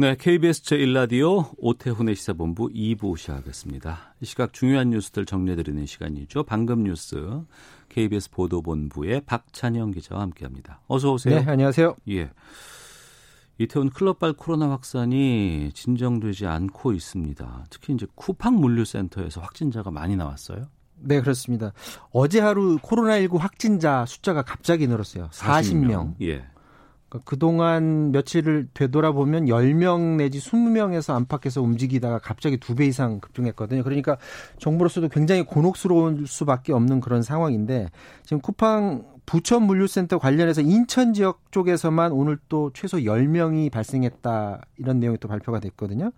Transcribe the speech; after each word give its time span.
네, 0.00 0.14
KBS 0.14 0.62
제1라디오 0.62 1.50
오태훈의 1.58 2.14
시사본부 2.14 2.68
2부 2.68 3.16
시작하겠습니다. 3.16 4.14
이 4.20 4.26
시각 4.26 4.52
중요한 4.52 4.90
뉴스들 4.90 5.26
정리해드리는 5.26 5.86
시간이죠. 5.86 6.44
방금 6.44 6.84
뉴스 6.84 7.42
KBS 7.88 8.30
보도본부의 8.30 9.22
박찬영 9.22 9.90
기자와 9.90 10.22
함께합니다. 10.22 10.82
어서 10.86 11.12
오세요. 11.12 11.40
네, 11.40 11.50
안녕하세요. 11.50 11.96
예. 12.10 12.30
이태원 13.58 13.90
클럽발 13.90 14.34
코로나 14.34 14.70
확산이 14.70 15.72
진정되지 15.74 16.46
않고 16.46 16.92
있습니다. 16.92 17.66
특히 17.68 17.92
이제 17.92 18.06
쿠팡 18.14 18.54
물류센터에서 18.60 19.40
확진자가 19.40 19.90
많이 19.90 20.14
나왔어요. 20.14 20.68
네, 20.94 21.20
그렇습니다. 21.20 21.72
어제 22.12 22.38
하루 22.38 22.78
코로나19 22.78 23.38
확진자 23.38 24.06
숫자가 24.06 24.42
갑자기 24.42 24.86
늘었어요. 24.86 25.28
40명. 25.30 26.14
예. 26.22 26.46
그러니까 27.08 27.28
그동안 27.28 28.12
며칠을 28.12 28.68
되돌아보면 28.74 29.46
10명 29.46 30.16
내지 30.16 30.38
20명에서 30.38 31.14
안팎에서 31.14 31.62
움직이다가 31.62 32.18
갑자기 32.18 32.58
두 32.58 32.74
배 32.74 32.84
이상 32.86 33.18
급증했거든요. 33.20 33.82
그러니까 33.82 34.18
정부로서도 34.58 35.08
굉장히 35.08 35.42
곤혹스러울 35.42 36.26
수밖에 36.26 36.72
없는 36.72 37.00
그런 37.00 37.22
상황인데 37.22 37.88
지금 38.24 38.40
쿠팡 38.40 39.17
부천 39.28 39.64
물류센터 39.64 40.18
관련해서 40.18 40.62
인천 40.62 41.12
지역 41.12 41.52
쪽에서만 41.52 42.12
오늘 42.12 42.38
또 42.48 42.70
최소 42.72 42.96
10명이 42.96 43.70
발생했다 43.70 44.62
이런 44.78 45.00
내용이 45.00 45.18
또 45.18 45.28
발표가 45.28 45.60
됐거든요. 45.60 46.12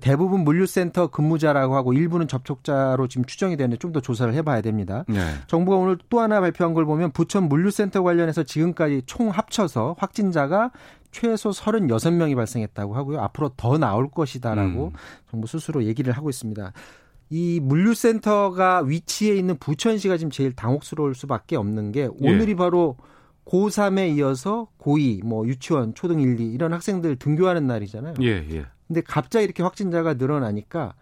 대부분 0.00 0.44
물류센터 0.44 1.08
근무자라고 1.08 1.74
하고 1.74 1.92
일부는 1.92 2.28
접촉자로 2.28 3.08
지금 3.08 3.24
추정이 3.24 3.56
되는데 3.56 3.76
좀 3.78 3.94
더 3.94 4.00
조사를 4.00 4.32
해봐야 4.34 4.60
됩니다. 4.60 5.04
네. 5.08 5.20
정부가 5.48 5.76
오늘 5.76 5.98
또 6.10 6.20
하나 6.20 6.40
발표한 6.40 6.74
걸 6.74 6.84
보면 6.84 7.10
부천 7.10 7.48
물류센터 7.48 8.02
관련해서 8.02 8.42
지금까지 8.44 9.02
총 9.06 9.30
합쳐서 9.30 9.96
확진자가 9.98 10.70
최소 11.10 11.50
36명이 11.50 12.34
발생했다고 12.36 12.94
하고요. 12.94 13.20
앞으로 13.20 13.50
더 13.56 13.78
나올 13.78 14.08
것이다라고 14.10 14.86
음. 14.86 14.90
정부 15.30 15.46
스스로 15.46 15.84
얘기를 15.84 16.12
하고 16.12 16.30
있습니다. 16.30 16.72
이 17.30 17.60
물류센터가 17.60 18.82
위치해 18.82 19.36
있는 19.36 19.56
부천시가 19.58 20.16
지금 20.16 20.30
제일 20.30 20.54
당혹스러울 20.54 21.14
수밖에 21.14 21.56
없는 21.56 21.92
게 21.92 22.08
오늘이 22.20 22.54
바로 22.54 22.96
고3에 23.46 24.16
이어서 24.16 24.68
고2, 24.78 25.24
뭐 25.24 25.46
유치원, 25.46 25.94
초등 25.94 26.20
1, 26.20 26.40
2 26.40 26.52
이런 26.52 26.72
학생들 26.72 27.16
등교하는 27.16 27.66
날이잖아요. 27.66 28.14
예, 28.22 28.46
예. 28.50 28.66
근데 28.86 29.00
갑자기 29.00 29.44
이렇게 29.44 29.62
확진자가 29.62 30.14
늘어나니까 30.14 30.94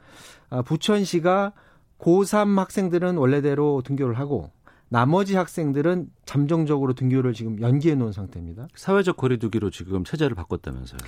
아, 0.50 0.62
부천시가 0.62 1.52
고3 1.98 2.56
학생들은 2.56 3.16
원래대로 3.16 3.82
등교를 3.84 4.18
하고 4.18 4.50
나머지 4.88 5.36
학생들은 5.36 6.10
잠정적으로 6.26 6.92
등교를 6.92 7.32
지금 7.32 7.60
연기해 7.60 7.94
놓은 7.94 8.12
상태입니다. 8.12 8.68
사회적 8.74 9.16
거리두기로 9.16 9.70
지금 9.70 10.04
체제를 10.04 10.34
바꿨다면서요. 10.34 10.98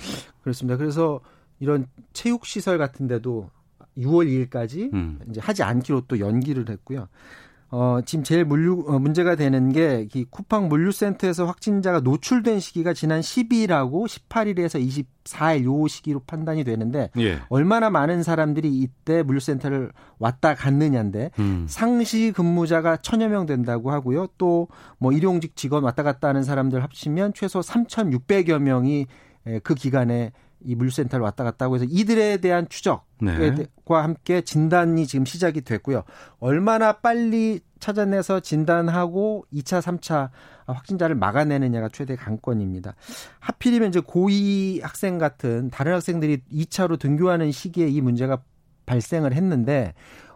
그렇습니다. 0.41 0.77
그래서 0.77 1.19
이런 1.59 1.85
체육 2.11 2.45
시설 2.45 2.77
같은 2.77 3.07
데도 3.07 3.51
6월 3.97 4.49
2일까지 4.49 4.93
음. 4.93 5.19
이제 5.29 5.39
하지 5.41 5.63
않기로 5.63 6.01
또 6.07 6.19
연기를 6.19 6.69
했고요. 6.69 7.07
어, 7.71 7.99
지금 8.05 8.23
제일 8.23 8.45
물류, 8.45 8.85
어, 8.87 8.99
문제가 8.99 9.35
되는 9.35 9.71
게, 9.73 10.07
이 10.13 10.23
쿠팡 10.29 10.69
물류센터에서 10.69 11.45
확진자가 11.45 11.99
노출된 12.01 12.59
시기가 12.59 12.93
지난 12.93 13.19
12일하고 13.21 14.07
18일에서 14.07 14.79
24일 15.25 15.65
요 15.65 15.87
시기로 15.87 16.21
판단이 16.27 16.63
되는데, 16.63 17.09
예. 17.17 17.39
얼마나 17.49 17.89
많은 17.89 18.21
사람들이 18.23 18.69
이때 18.69 19.23
물류센터를 19.23 19.91
왔다 20.19 20.53
갔느냐인데, 20.53 21.31
음. 21.39 21.65
상시 21.67 22.31
근무자가 22.33 22.97
천여 22.97 23.27
명 23.29 23.45
된다고 23.45 23.91
하고요. 23.91 24.27
또 24.37 24.67
뭐 24.99 25.11
일용직 25.11 25.55
직원 25.55 25.83
왔다 25.83 26.03
갔다 26.03 26.29
하는 26.29 26.43
사람들 26.43 26.81
합치면 26.83 27.33
최소 27.33 27.59
3,600여 27.59 28.59
명이 28.59 29.07
에, 29.47 29.59
그 29.59 29.73
기간에 29.75 30.31
이 30.65 30.75
물류센터를 30.75 31.23
왔다 31.23 31.43
갔다 31.43 31.65
하고 31.65 31.75
해서 31.75 31.85
이들에 31.87 32.37
대한 32.37 32.67
추적과 32.67 33.03
네. 33.21 33.67
함께 33.87 34.41
진단이 34.41 35.07
지금 35.07 35.25
시작이 35.25 35.61
됐고요. 35.61 36.03
얼마나 36.39 36.93
빨리 36.93 37.61
찾아내서 37.79 38.39
진단하고 38.39 39.45
2차, 39.53 39.81
3차 39.81 40.29
확진자를 40.65 41.15
막아내느냐가 41.15 41.89
최대 41.89 42.15
관건입니다. 42.15 42.95
하필이면 43.39 43.89
이제 43.89 43.99
고2 43.99 44.81
학생 44.81 45.17
같은 45.17 45.69
다른 45.69 45.93
학생들이 45.93 46.41
2차로 46.51 46.99
등교하는 46.99 47.51
시기에 47.51 47.87
이 47.87 48.01
문제가 48.01 48.41
발생을 48.85 49.33
했는데 49.33 49.93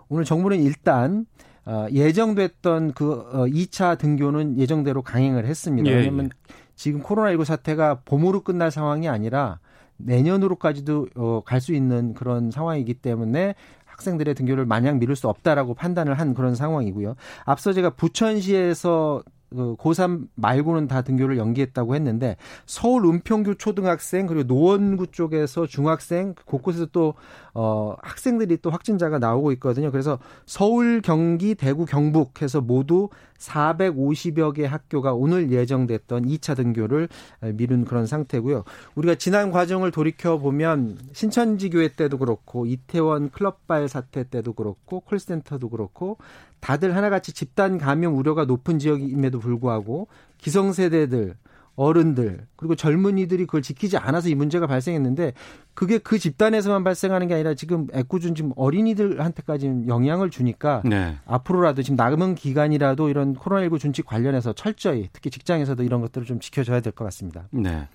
오늘 0.07 0.25
정부는 0.25 0.62
일단 0.62 1.25
어, 1.66 1.88
예정됐던 1.91 2.94
그 2.94 3.12
어, 3.31 3.45
2차 3.45 3.97
등교는 3.97 4.57
예정대로 4.57 5.01
강행을 5.01 5.45
했습니다. 5.45 5.89
예, 5.89 5.95
왜냐하면 5.95 6.29
지금 6.75 7.03
코로나19 7.03 7.45
사태가 7.45 8.01
봄으로 8.06 8.41
끝날 8.41 8.72
상황이 8.72 9.07
아니라 9.07 9.59
내년으로까지도 9.99 11.07
어, 11.15 11.41
갈 11.45 11.59
수 11.59 11.73
있는 11.73 12.13
그런 12.13 12.51
상황이기 12.51 12.95
때문에 12.95 13.55
학생들의 13.85 14.33
등교를 14.35 14.65
마냥 14.65 14.97
미룰 14.99 15.15
수 15.15 15.27
없다라고 15.27 15.73
판단을 15.73 16.13
한 16.13 16.33
그런 16.33 16.55
상황이고요. 16.55 17.15
앞서 17.45 17.73
제가 17.73 17.91
부천시에서 17.91 19.23
그 19.49 19.75
고3 19.77 20.27
말고는 20.35 20.88
다 20.88 21.01
등교를 21.01 21.38
연기했다고 21.38 21.95
했는데 21.95 22.38
서울 22.67 23.05
은평구 23.05 23.55
초등학생 23.55 24.27
그리고 24.27 24.43
노원구 24.43 25.07
쪽에서 25.07 25.65
중학생 25.65 26.35
곳곳에서 26.45 26.85
또 26.91 27.15
어, 27.61 27.97
학생들이 28.01 28.59
또 28.61 28.69
확진자가 28.69 29.19
나오고 29.19 29.51
있거든요. 29.53 29.91
그래서 29.91 30.17
서울, 30.45 31.01
경기, 31.01 31.55
대구, 31.55 31.85
경북 31.85 32.41
해서 32.41 32.61
모두 32.61 33.09
450여 33.37 34.55
개 34.55 34.65
학교가 34.65 35.13
오늘 35.13 35.51
예정됐던 35.51 36.25
2차 36.25 36.55
등교를 36.55 37.09
미룬 37.55 37.83
그런 37.83 38.05
상태고요. 38.05 38.63
우리가 38.95 39.15
지난 39.15 39.51
과정을 39.51 39.91
돌이켜 39.91 40.37
보면 40.37 40.99
신천지 41.11 41.69
교회 41.69 41.89
때도 41.89 42.17
그렇고 42.17 42.65
이태원 42.65 43.29
클럽발 43.29 43.89
사태 43.89 44.23
때도 44.23 44.53
그렇고 44.53 45.01
콜센터도 45.01 45.67
그렇고 45.67 46.17
다들 46.61 46.95
하나같이 46.95 47.33
집단 47.33 47.77
감염 47.77 48.15
우려가 48.15 48.45
높은 48.45 48.79
지역임에도 48.79 49.39
불구하고 49.39 50.07
기성세대들 50.37 51.35
어른들 51.79 52.45
그리고 52.57 52.75
젊은이들이 52.75 53.45
그걸 53.45 53.62
지키지 53.62 53.97
않아서 53.97 54.28
이 54.28 54.35
문제가 54.35 54.67
발생했는데 54.67 55.34
그게 55.73 55.97
그 55.97 56.19
집단에서만 56.19 56.84
발생하는 56.84 57.29
게 57.29 57.35
아니라 57.35 57.53
지금 57.53 57.88
애꿎은 57.94 58.35
지금 58.35 58.51
어린이들한테까지 58.57 59.85
영향을 59.88 60.29
주니까 60.29 60.81
네. 60.84 61.16
앞으로라도 61.25 61.81
지금 61.81 61.95
남은 61.95 62.35
기간이라도 62.35 63.07
이런 63.07 63.34
코로나19 63.35 63.79
준칙 63.79 64.06
관련해서 64.06 64.51
철저히 64.53 65.07
특히 65.13 65.29
직장에서도 65.29 65.81
이런 65.84 66.01
것들을 66.01 66.28
좀 66.28 66.39
지켜줘야 66.41 66.81
될 66.81 66.91
것 66.91 67.06
같습니다. 67.06 67.47
네. 67.51 67.88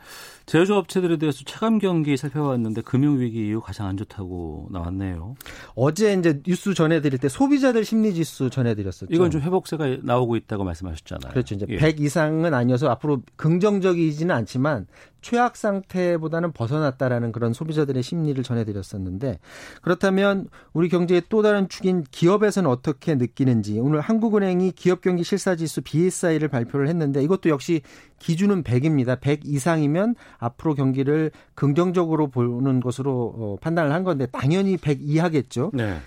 제조업체들에 0.47 1.17
대해서 1.17 1.43
체감 1.45 1.79
경기 1.79 2.17
살펴봤는데 2.17 2.83
금융 2.83 3.19
위기 3.19 3.49
이후 3.49 3.61
가장 3.61 3.87
안 3.87 3.97
좋다고 3.97 4.69
나왔네요. 4.71 5.37
어제 5.75 6.13
이제 6.13 6.41
뉴스 6.45 6.75
전해드릴 6.75 7.19
때 7.19 7.29
소비자들 7.29 7.85
심리 7.85 8.15
지수 8.15 8.51
전해드렸었죠. 8.51 9.15
이건 9.15 9.31
좀 9.31 9.41
회복세가 9.41 9.99
나오고 10.03 10.37
있다고 10.37 10.65
말씀하셨잖아요. 10.65 11.33
그렇죠. 11.33 11.55
이제 11.55 11.67
예. 11.71 11.77
100 11.77 12.01
이상은 12.01 12.53
아니어서 12.53 12.91
앞으로 12.91 13.23
긍정적이지는 13.37 14.35
않지만 14.35 14.87
최악 15.25 15.57
상태보다는 15.57 16.53
벗어났다라는 16.53 17.33
그런 17.33 17.55
소비자들의 17.55 18.03
심리를 18.03 18.45
전해드렸었는데 18.45 19.39
그렇다면 19.81 20.49
우리 20.75 20.91
경제의 20.91 21.23
또 21.31 21.41
다른 21.41 21.67
축인 21.71 22.05
기업에서는 22.11 22.69
어떻게 22.69 23.15
느끼는지 23.15 23.81
오늘 23.81 24.03
한국은행이 24.03 24.73
기업 24.73 25.01
경기 25.01 25.25
실사지수 25.25 25.81
BSI를 25.81 26.49
발표를 26.49 26.89
했는데 26.89 27.23
이것도 27.23 27.49
역시 27.49 27.81
기준은 28.19 28.65
100입니다. 28.65 29.19
100 29.19 29.47
이상이면 29.47 30.15
앞으로 30.37 30.75
경기를 30.75 31.31
긍정적으로 31.55 32.29
보는 32.29 32.81
것으로 32.81 33.35
어, 33.35 33.57
판단을 33.63 33.93
한 33.93 34.05
건데 34.05 34.27
당연히 34.31 34.77
100 34.77 34.99
이하겠죠. 35.01 35.71
네. 35.73 36.01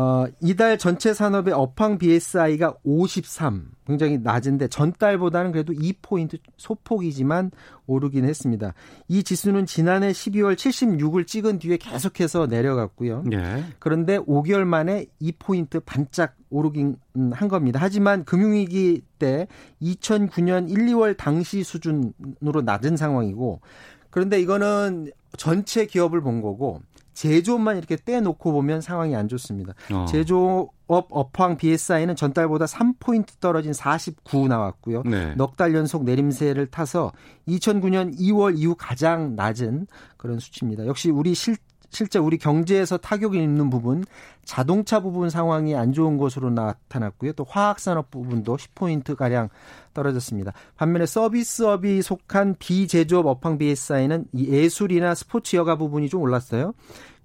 어, 0.00 0.26
이달 0.40 0.78
전체 0.78 1.12
산업의 1.12 1.52
업황 1.52 1.98
BSI가 1.98 2.76
53. 2.84 3.72
굉장히 3.84 4.18
낮은데 4.18 4.68
전달보다는 4.68 5.50
그래도 5.50 5.72
2포인트 5.72 6.38
소폭이지만 6.56 7.50
오르긴 7.88 8.24
했습니다. 8.24 8.74
이 9.08 9.24
지수는 9.24 9.66
지난해 9.66 10.12
12월 10.12 10.54
76을 10.54 11.26
찍은 11.26 11.58
뒤에 11.58 11.78
계속해서 11.78 12.46
내려갔고요. 12.46 13.24
네. 13.26 13.64
그런데 13.80 14.18
5개월 14.18 14.62
만에 14.66 15.06
2포인트 15.20 15.84
반짝 15.84 16.36
오르긴 16.48 16.94
한 17.32 17.48
겁니다. 17.48 17.80
하지만 17.82 18.24
금융위기 18.24 19.02
때 19.18 19.48
2009년 19.82 20.70
1, 20.70 20.76
2월 20.86 21.16
당시 21.16 21.64
수준으로 21.64 22.62
낮은 22.64 22.96
상황이고 22.96 23.62
그런데 24.10 24.40
이거는 24.40 25.10
전체 25.36 25.86
기업을 25.86 26.20
본 26.20 26.40
거고 26.40 26.82
제조업만 27.18 27.78
이렇게 27.78 27.96
떼놓고 27.96 28.52
보면 28.52 28.80
상황이 28.80 29.16
안 29.16 29.26
좋습니다. 29.26 29.74
어. 29.92 30.04
제조업 30.08 30.70
업황 30.86 31.56
BSI는 31.56 32.14
전달보다 32.14 32.66
3포인트 32.66 33.40
떨어진 33.40 33.72
49 33.72 34.46
나왔고요. 34.46 35.02
네. 35.02 35.34
넉달 35.34 35.74
연속 35.74 36.04
내림세를 36.04 36.66
타서 36.66 37.10
2009년 37.48 38.16
2월 38.16 38.56
이후 38.56 38.76
가장 38.78 39.34
낮은 39.34 39.88
그런 40.16 40.38
수치입니다. 40.38 40.86
역시 40.86 41.10
우리 41.10 41.34
실 41.34 41.56
실제 41.90 42.18
우리 42.18 42.38
경제에서 42.38 42.96
타격이 42.98 43.42
있는 43.42 43.70
부분 43.70 44.04
자동차 44.44 45.00
부분 45.00 45.30
상황이 45.30 45.74
안 45.74 45.92
좋은 45.92 46.16
것으로 46.18 46.50
나타났고요. 46.50 47.32
또 47.32 47.44
화학산업 47.48 48.10
부분도 48.10 48.56
10포인트 48.56 49.16
가량 49.16 49.48
떨어졌습니다. 49.94 50.52
반면에 50.76 51.06
서비스업이 51.06 52.02
속한 52.02 52.56
비제조업 52.58 53.26
업황 53.26 53.58
BSI는 53.58 54.26
이 54.32 54.48
예술이나 54.48 55.14
스포츠 55.14 55.56
여가 55.56 55.76
부분이 55.76 56.08
좀 56.08 56.22
올랐어요. 56.22 56.72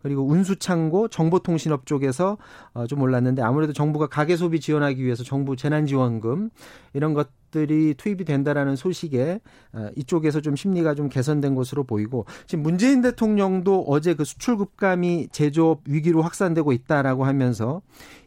그리고 0.01 0.25
운수창고, 0.27 1.07
정보통신업 1.07 1.85
쪽에서 1.85 2.37
어, 2.73 2.85
좀 2.87 3.01
올랐는데 3.01 3.41
아무래도 3.41 3.71
정부가 3.71 4.07
가계 4.07 4.35
소비 4.35 4.59
지원하기 4.59 5.03
위해서 5.03 5.23
정부 5.23 5.55
재난지원금 5.55 6.49
이런 6.93 7.13
것 7.13 7.29
들이 7.53 7.93
투입이 7.93 8.25
된다라는 8.25 8.75
소식에 8.75 9.39
어, 9.71 9.89
이쪽에서 9.95 10.41
좀 10.41 10.55
심리가 10.55 10.95
좀 10.95 11.07
개선된 11.07 11.53
것으로 11.55 11.83
보이고 11.83 12.25
지금 12.47 12.63
문재인 12.63 13.01
대통령도 13.01 13.85
어제 13.87 14.15
그 14.15 14.25
수출 14.25 14.57
급감이 14.57 15.29
제조업 15.31 15.81
위기로 15.87 16.23
확산되고 16.23 16.73
있다라고 16.73 17.25
하면서 17.25 17.81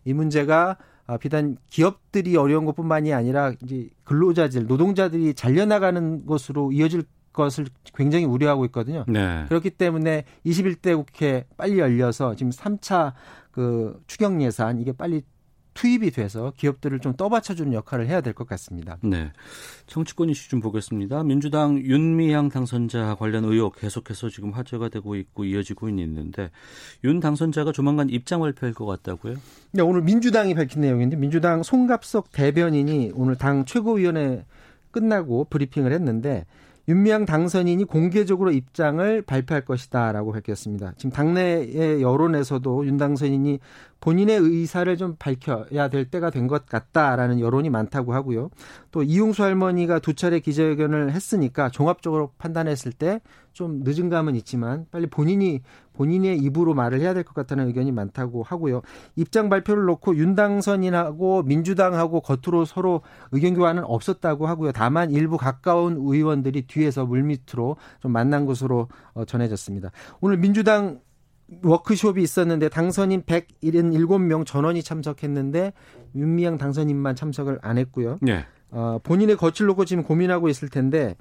이 0.05 0.15
문제가 0.15 0.79
아, 1.09 1.19
비단 1.19 1.57
기업들이 1.71 2.37
어려운 2.37 2.65
것뿐만이 2.65 3.13
아니라 3.13 3.53
이제 3.63 3.89
근로자들, 4.05 4.67
노동자들이 4.67 5.35
잘려나가는 5.35 6.27
것으로 6.27 6.73
이어질 6.73 7.05
것을 7.33 7.67
굉장히 7.95 8.25
우려하고 8.25 8.65
있거든요. 8.67 9.05
네. 9.07 9.45
그렇기 9.49 9.71
때문에 9.71 10.25
21대 10.47 10.97
국회 10.97 11.45
빨리 11.57 11.79
열려서 11.79 12.35
지금 12.35 12.51
3차 12.51 13.13
그 13.51 14.01
추경 14.07 14.43
예산 14.43 14.81
이게 14.81 14.93
빨리 14.93 15.23
투입이 15.77 16.11
돼서 16.11 16.53
기업들을 16.57 16.99
좀 17.01 17.13
떠받쳐주는 17.15 17.73
역할을 17.75 18.09
해야 18.09 18.21
될 18.23 18.33
것 18.33 18.49
같습니다. 18.49 18.97
네. 19.03 19.31
정치권 19.87 20.31
이슈 20.31 20.49
좀 20.49 20.61
보겠습니다. 20.61 21.23
민주당 21.23 21.79
윤미향 21.79 22.49
당선자 22.49 23.15
관련 23.19 23.45
의혹 23.45 23.77
계속해서 23.77 24.31
지금 24.31 24.51
화제가 24.51 24.89
되고 24.89 25.15
있고 25.15 25.45
이어지고 25.45 25.89
있는데 25.91 26.51
윤 27.05 27.21
당선자가 27.21 27.73
조만간 27.73 28.09
입장 28.11 28.41
발표할 28.41 28.75
것 28.75 28.87
같다고요? 28.87 29.37
네, 29.73 29.83
오늘 29.83 30.03
민주당이 30.03 30.55
밝힌 30.55 30.81
내용인데 30.81 31.17
민주당 31.17 31.63
송갑석 31.63 32.33
대변인이 32.33 33.13
오늘 33.15 33.37
당 33.37 33.65
최고위원회 33.65 34.45
끝나고 34.91 35.45
브리핑을 35.51 35.93
했는데 35.93 36.47
윤미향 36.89 37.27
당선인이 37.27 37.85
공개적으로 37.85 38.53
입장을 38.53 39.23
발표할 39.23 39.65
것이다라고 39.65 40.31
밝혔습니다. 40.33 40.93
지금 40.97 41.11
당내의 41.11 42.01
여론에서도 42.01 42.87
윤 42.87 42.97
당선인이 42.97 43.59
본인의 44.01 44.39
의사를 44.39 44.97
좀 44.97 45.17
밝혀야 45.19 45.89
될 45.89 46.11
때가 46.11 46.31
된 46.31 46.47
것 46.47 46.67
같다라는 46.67 47.41
여론이 47.41 47.71
많다고 47.71 48.15
하고요. 48.15 48.51
또 48.93 49.03
이용수 49.03 49.43
할머니가 49.43 49.99
두 49.99 50.15
차례 50.15 50.39
기자회견을 50.39 51.13
했으니까 51.13 51.71
종합적으로 51.71 52.33
판단했을 52.39 52.93
때 52.93 53.21
좀 53.57 53.81
늦은 53.85 54.11
감은 54.11 54.37
있지만 54.37 54.85
빨리 54.91 55.07
본인이 55.07 55.63
본인의 55.95 56.37
입으로 56.41 56.75
말을 56.75 57.01
해야 57.01 57.15
될 57.15 57.25
것 57.25 57.33
같다는 57.33 57.67
의견이 57.69 57.91
많다고 57.91 58.43
하고요. 58.43 58.83
입장 59.17 59.49
발표를 59.49 59.87
놓고 59.87 60.15
윤당선인하고 60.19 61.43
민주당하고 61.45 62.21
겉으로 62.21 62.67
서로 62.67 63.01
의견 63.33 63.55
교환은 63.55 63.83
없었다고 63.85 64.47
하고요. 64.47 64.73
다만 64.73 65.11
일부 65.11 65.39
가까운 65.39 65.97
의원들이 65.99 66.67
뒤에서 66.67 67.07
물밑으로 67.07 67.77
좀 68.01 68.13
만난 68.13 68.45
것으로 68.45 68.89
어, 69.15 69.25
전해졌습니다. 69.25 69.91
오늘 70.21 70.37
민주당 70.37 71.01
워크숍이 71.63 72.23
있었는데 72.23 72.69
당선인 72.69 73.23
177명 73.23 74.45
전원이 74.45 74.83
참석했는데 74.83 75.73
윤미향 76.15 76.59
당선인만 76.59 77.15
참석을 77.15 77.59
안 77.63 77.79
했고요. 77.79 78.19
네. 78.21 78.45
어, 78.71 78.99
본인의 79.03 79.37
거칠 79.37 79.67
놓고 79.67 79.85
지금 79.85 80.03
고민하고 80.03 80.49
있을 80.49 80.69
텐데 80.69 81.17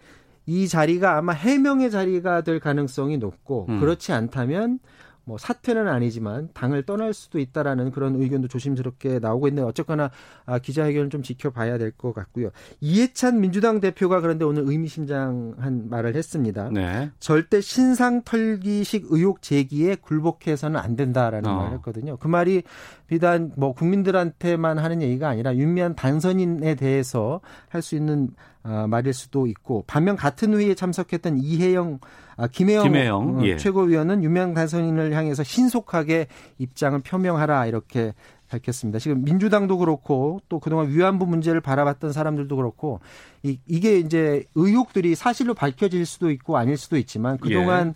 이 0.45 0.68
자리가 0.68 1.18
아마 1.18 1.33
해명의 1.33 1.92
자리가 1.92 2.42
될 2.42 2.60
가능성이 2.60 3.18
높고 3.18 3.68
음. 3.69 3.80
그렇지 3.80 4.13
않다면 4.13 4.80
뭐 5.25 5.38
사퇴는 5.38 5.88
아니지만 5.88 6.50
당을 6.54 6.83
떠날 6.83 7.13
수도 7.13 7.39
있다라는 7.39 7.92
그런 7.92 8.16
의견도 8.22 8.48
조심스럽게 8.48 9.19
나오고 9.19 9.48
있는데 9.48 9.68
어쨌거나 9.68 10.12
아, 10.45 10.60
기자회견을 10.60 11.10
좀 11.10 11.24
지켜봐야 11.24 11.77
될 11.77 11.92
것 11.98 12.13
같고요. 12.13 12.50
이해찬 12.81 13.39
민주당 13.39 13.80
대표가 13.80 14.22
그런데 14.22 14.44
오늘 14.45 14.63
의미심장한 14.68 15.89
말을 15.89 16.16
했습니다. 16.16 16.69
네. 16.72 17.10
절대 17.19 17.62
신상 17.62 18.22
털기식 18.24 19.07
의혹 19.10 19.42
제기에 19.42 19.95
굴복해서는 19.95 20.80
안 20.80 20.95
된다라는 20.95 21.50
어. 21.50 21.56
말을 21.56 21.74
했거든요. 21.77 22.18
그 22.18 22.27
말이 22.27 22.63
비단 23.07 23.51
뭐 23.56 23.74
국민들한테만 23.74 24.77
하는 24.77 25.01
얘기가 25.01 25.30
아니라 25.30 25.56
윤미한 25.56 25.95
당선인에 25.95 26.75
대해서 26.75 27.42
할 27.69 27.81
수 27.81 27.95
있는 27.95 28.30
아, 28.63 28.88
말일 28.88 29.13
수도 29.13 29.45
있고 29.45 29.83
반면 29.86 30.16
같은 30.16 30.54
회의에 30.56 30.74
참석했던 30.74 31.38
이혜영 31.38 32.00
아, 32.37 32.47
김혜영, 32.47 32.83
김혜영 32.83 33.39
어, 33.39 33.45
예. 33.45 33.57
최고위원은 33.57 34.23
유명 34.23 34.53
당선인을 34.53 35.13
향해서 35.13 35.43
신속하게 35.43 36.27
입장을 36.57 36.99
표명하라 36.99 37.65
이렇게 37.65 38.13
밝혔습니다. 38.49 38.99
지금 38.99 39.23
민주당도 39.23 39.77
그렇고 39.77 40.39
또 40.49 40.59
그동안 40.59 40.89
위안부 40.89 41.25
문제를 41.25 41.61
바라봤던 41.61 42.11
사람들도 42.11 42.55
그렇고 42.55 42.99
이, 43.43 43.59
이게 43.65 43.97
이제 43.97 44.43
의혹들이 44.55 45.15
사실로 45.15 45.53
밝혀질 45.53 46.05
수도 46.05 46.29
있고 46.29 46.57
아닐 46.57 46.77
수도 46.77 46.97
있지만 46.97 47.37
그동안 47.37 47.89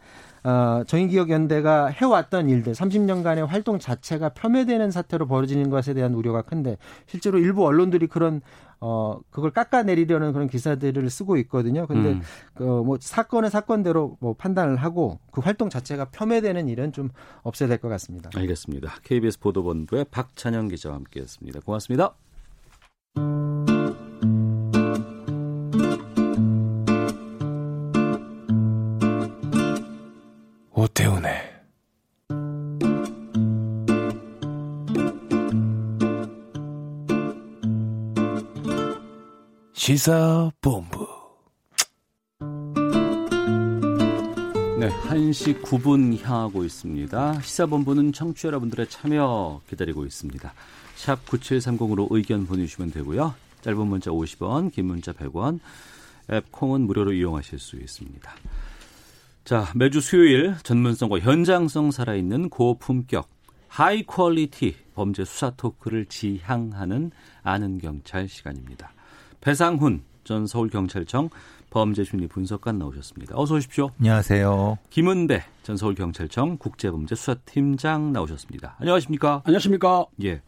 예. 0.45 0.49
어, 0.49 0.83
정의기억연대가 0.87 1.87
해왔던 1.87 2.49
일들, 2.49 2.73
30년간의 2.73 3.45
활동 3.45 3.77
자체가 3.77 4.29
폄훼되는 4.29 4.89
사태로 4.89 5.27
벌어지는 5.27 5.69
것에 5.69 5.93
대한 5.93 6.13
우려가 6.13 6.41
큰데 6.41 6.77
실제로 7.07 7.39
일부 7.39 7.65
언론들이 7.65 8.07
그런 8.07 8.41
어 8.81 9.19
그걸 9.29 9.51
깎아내리려는 9.51 10.31
그런 10.33 10.47
기사들을 10.47 11.09
쓰고 11.09 11.37
있거든요. 11.37 11.85
근데 11.87 12.13
음. 12.13 12.21
그뭐 12.55 12.97
사건의 13.01 13.49
사건대로 13.49 14.17
뭐 14.19 14.33
판단을 14.33 14.75
하고 14.77 15.19
그 15.31 15.41
활동 15.41 15.69
자체가 15.69 16.05
폄훼되는 16.11 16.69
일은 16.69 16.91
좀 16.93 17.09
없어야 17.43 17.67
될 17.67 17.79
것 17.79 17.87
같습니다. 17.89 18.29
알겠습니다. 18.35 18.95
KBS 19.03 19.39
보도본부의 19.39 20.05
박찬영 20.11 20.67
기자와 20.67 20.95
함께했습니다. 20.95 21.61
고맙습니다. 21.61 22.13
오태훈의 30.73 31.58
시사본부. 39.79 41.07
네, 44.77 44.89
1시 44.89 45.61
9분 45.61 46.21
향하고 46.21 46.65
있습니다. 46.65 47.39
시사본부는 47.39 48.11
청취 48.11 48.47
여러분들의 48.47 48.89
참여 48.89 49.61
기다리고 49.69 50.05
있습니다. 50.05 50.53
샵 50.95 51.25
9730으로 51.25 52.07
의견 52.09 52.45
보내주시면 52.45 52.91
되고요. 52.91 53.33
짧은 53.61 53.87
문자 53.87 54.11
50원, 54.11 54.69
긴 54.73 54.87
문자 54.87 55.13
100원, 55.13 55.61
앱 56.29 56.51
콩은 56.51 56.81
무료로 56.81 57.13
이용하실 57.13 57.57
수 57.57 57.77
있습니다. 57.77 58.31
자, 59.45 59.71
매주 59.75 60.01
수요일 60.01 60.57
전문성과 60.61 61.19
현장성 61.19 61.91
살아있는 61.91 62.49
고품격 62.49 63.29
high 63.69 64.03
quality 64.03 64.75
범죄 64.93 65.23
수사 65.23 65.51
토크를 65.51 66.05
지향하는 66.07 67.11
아는 67.43 67.77
경찰 67.77 68.27
시간입니다. 68.27 68.91
배상훈 69.41 70.03
전 70.23 70.45
서울경찰청 70.45 71.29
범죄심리 71.69 72.27
분석관 72.27 72.77
나오셨습니다. 72.77 73.35
어서 73.37 73.55
오십시오. 73.55 73.91
안녕하세요. 73.99 74.77
김은배 74.89 75.43
전 75.63 75.77
서울경찰청 75.77 76.57
국제범죄수사팀장 76.57 78.11
나오셨습니다. 78.11 78.75
안녕하십니까? 78.79 79.43
안녕하십니까? 79.45 80.05
예. 80.23 80.41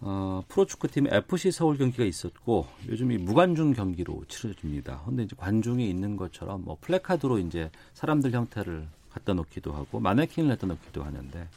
어, 0.00 0.42
프로축구팀 0.48 1.06
FC 1.06 1.52
서울 1.52 1.78
경기가 1.78 2.04
있었고 2.04 2.66
요즘 2.88 3.12
이 3.12 3.18
무관중 3.18 3.72
경기로 3.72 4.24
치러집니다. 4.26 5.02
근데 5.04 5.22
이제 5.22 5.36
관중이 5.38 5.88
있는 5.88 6.16
것처럼 6.16 6.64
뭐 6.64 6.76
플래카드로 6.80 7.38
이제 7.38 7.70
사람들 7.94 8.32
형태를 8.32 8.88
갖다 9.12 9.32
놓기도 9.32 9.72
하고 9.72 10.00
마네킹을 10.00 10.50
갖다 10.50 10.66
놓기도 10.66 11.04
하는데 11.04 11.48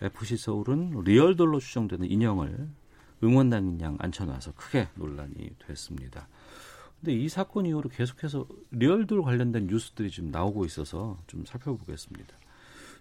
FC 0.00 0.36
서울은 0.36 1.02
리얼돌로 1.04 1.58
추정되는 1.58 2.08
인형을 2.08 2.68
응원단 3.22 3.80
양 3.80 3.96
앉혀놔서 3.98 4.52
크게 4.52 4.88
논란이 4.94 5.50
됐습니다. 5.66 6.28
근데 7.00 7.14
이 7.14 7.28
사건 7.28 7.66
이후로 7.66 7.88
계속해서 7.88 8.46
리얼돌 8.72 9.22
관련된 9.22 9.66
뉴스들이 9.66 10.10
좀 10.10 10.30
나오고 10.30 10.64
있어서 10.66 11.18
좀 11.26 11.44
살펴보겠습니다. 11.46 12.34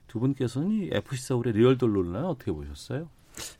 두 0.08 0.20
분께서는 0.20 0.72
이 0.72 0.90
FC 0.92 1.28
서울의 1.28 1.54
리얼돌 1.54 1.94
논란 1.94 2.26
어떻게 2.26 2.52
보셨어요? 2.52 3.10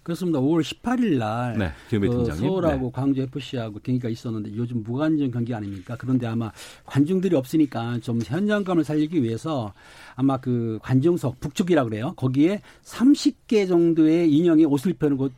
그렇습니다. 0.04 0.40
5월 0.40 0.62
18일 0.62 1.18
날 1.18 1.58
네, 1.58 1.72
그. 1.90 2.26
서울하고 2.36 2.86
네. 2.88 2.92
광주 2.94 3.22
FC하고 3.22 3.80
경기가 3.80 4.10
있었는데 4.10 4.56
요즘 4.56 4.84
무관중 4.84 5.32
경기 5.32 5.54
아닙니까? 5.54 5.96
그런데 5.98 6.28
아마 6.28 6.52
관중들이 6.86 7.36
없으니까 7.36 8.00
좀 8.00 8.20
현장감을 8.24 8.84
살리기 8.84 9.24
위해서 9.24 9.74
아마 10.16 10.38
그 10.38 10.80
관중석 10.82 11.40
북쪽이라 11.40 11.86
그래요. 11.86 12.14
거기에 12.18 12.62
30개 12.84 13.68
정도의 13.68 14.32
인형이 14.32 14.66
옷을 14.66 14.94
입고 14.94 15.30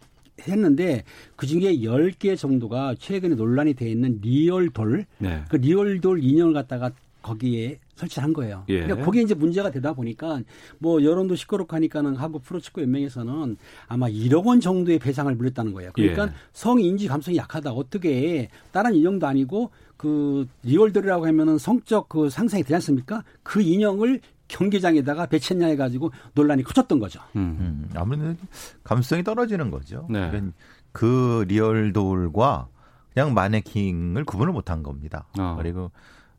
했는데 0.47 1.03
그 1.35 1.45
중에 1.45 1.77
10개 1.77 2.37
정도가 2.37 2.95
최근에 2.99 3.35
논란이 3.35 3.73
돼 3.73 3.89
있는 3.89 4.19
리얼돌 4.21 5.05
네. 5.19 5.43
그 5.49 5.57
리얼돌 5.57 6.23
인형을 6.23 6.53
갖다가 6.53 6.91
거기에 7.21 7.79
설치한 7.95 8.33
거예요. 8.33 8.63
예. 8.69 8.81
그러니까 8.81 9.05
그게 9.05 9.21
이제 9.21 9.35
문제가 9.35 9.69
되다 9.69 9.93
보니까 9.93 10.41
뭐 10.79 11.03
여론도 11.03 11.35
시끄럽고 11.35 11.75
하니까는 11.75 12.15
하고 12.15 12.39
프로축구 12.39 12.81
연맹에서는 12.81 13.57
아마 13.87 14.07
1억 14.07 14.45
원 14.45 14.59
정도의 14.59 14.97
배상을 14.97 15.33
물렸다는 15.35 15.71
거예요. 15.73 15.91
그러니까 15.93 16.25
예. 16.25 16.31
성 16.53 16.79
인지 16.79 17.07
감성이 17.07 17.37
약하다. 17.37 17.73
어떻게 17.73 18.49
다른 18.71 18.95
인형도 18.95 19.27
아니고 19.27 19.69
그 19.97 20.47
리얼돌이라고 20.63 21.27
하면은 21.27 21.59
성적 21.59 22.09
그 22.09 22.29
상상이 22.29 22.63
되지 22.63 22.73
않습니까? 22.75 23.23
그 23.43 23.61
인형을 23.61 24.19
경기장에다가 24.51 25.25
배치했냐 25.25 25.67
해가지고 25.67 26.11
논란이 26.33 26.63
커졌던 26.63 26.99
거죠. 26.99 27.21
음. 27.35 27.57
음, 27.59 27.89
아무래도 27.95 28.35
감성이 28.83 29.23
떨어지는 29.23 29.71
거죠. 29.71 30.05
네. 30.09 30.29
그러니까 30.29 30.53
그 30.91 31.45
리얼돌과 31.47 32.67
그냥 33.13 33.33
마네킹을 33.33 34.25
구분을 34.25 34.53
못한 34.53 34.83
겁니다. 34.83 35.25
어. 35.39 35.55
그리고 35.57 35.91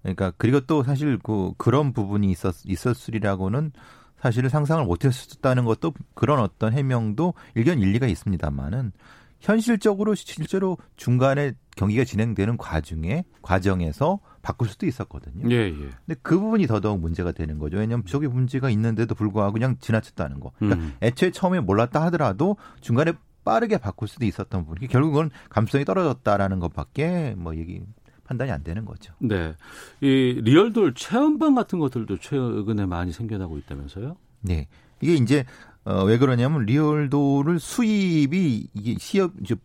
그러니까 0.03 0.33
그리고 0.37 0.61
또 0.61 0.83
사실 0.83 1.19
그 1.23 1.53
그런 1.57 1.93
부분이 1.93 2.31
있었 2.31 2.55
있었으리라고는 2.65 3.73
사실을 4.19 4.51
상상을 4.51 4.85
못했었다는 4.85 5.65
것도 5.65 5.95
그런 6.15 6.39
어떤 6.39 6.73
해명도 6.73 7.35
일견 7.55 7.81
일리가 7.81 8.07
있습니다만은 8.07 8.93
현실적으로 9.43 10.15
실제로 10.15 10.79
중간에 10.97 11.53
경기가 11.77 12.05
진행되는 12.05 12.57
과중에 12.57 13.25
과정에서 13.43 14.21
바꿀 14.41 14.69
수도 14.69 14.87
있었거든요. 14.87 15.51
예, 15.51 15.67
예. 15.67 15.73
근데 15.73 16.15
그 16.23 16.39
부분이 16.39 16.67
더더욱 16.67 17.01
문제가 17.01 17.33
되는 17.33 17.59
거죠. 17.59 17.77
왜냐하면 17.77 18.05
저게 18.07 18.29
문제가 18.29 18.71
있는데도 18.71 19.15
불구하고 19.15 19.53
그냥 19.53 19.77
지나쳤다는 19.81 20.41
거. 20.41 20.53
그러니까 20.59 20.81
음. 20.81 20.95
애초에 21.03 21.31
처음에 21.33 21.61
몰랐다 21.61 22.03
하더라도 22.05 22.57
중간에 22.81 23.13
빠르게 23.45 23.79
바꿀 23.79 24.09
수도 24.09 24.25
있었던 24.25 24.65
부분. 24.65 24.87
결국은 24.89 25.31
감성이 25.49 25.85
떨어졌다라는 25.85 26.61
것밖에 26.61 27.35
뭐 27.37 27.57
얘기 27.57 27.83
판단이 28.25 28.53
안 28.53 28.63
되는 28.63 28.85
거죠. 28.85 29.13
네. 29.19 29.55
이 30.01 30.41
리얼돌 30.43 30.95
체험방 30.95 31.57
같은 31.57 31.81
것들도 31.81 32.19
최근에 32.19 32.87
많이 32.87 33.13
생겨나고 33.13 33.59
있다면서요? 33.59 34.17
네. 34.43 34.69
이게 35.01 35.15
이제 35.15 35.45
어, 35.85 36.05
왜 36.05 36.19
그러냐면 36.19 36.65
리얼도를 36.65 37.59
수입이 37.59 38.69
이게 38.73 38.97
시업 38.99 39.33
이제 39.43 39.57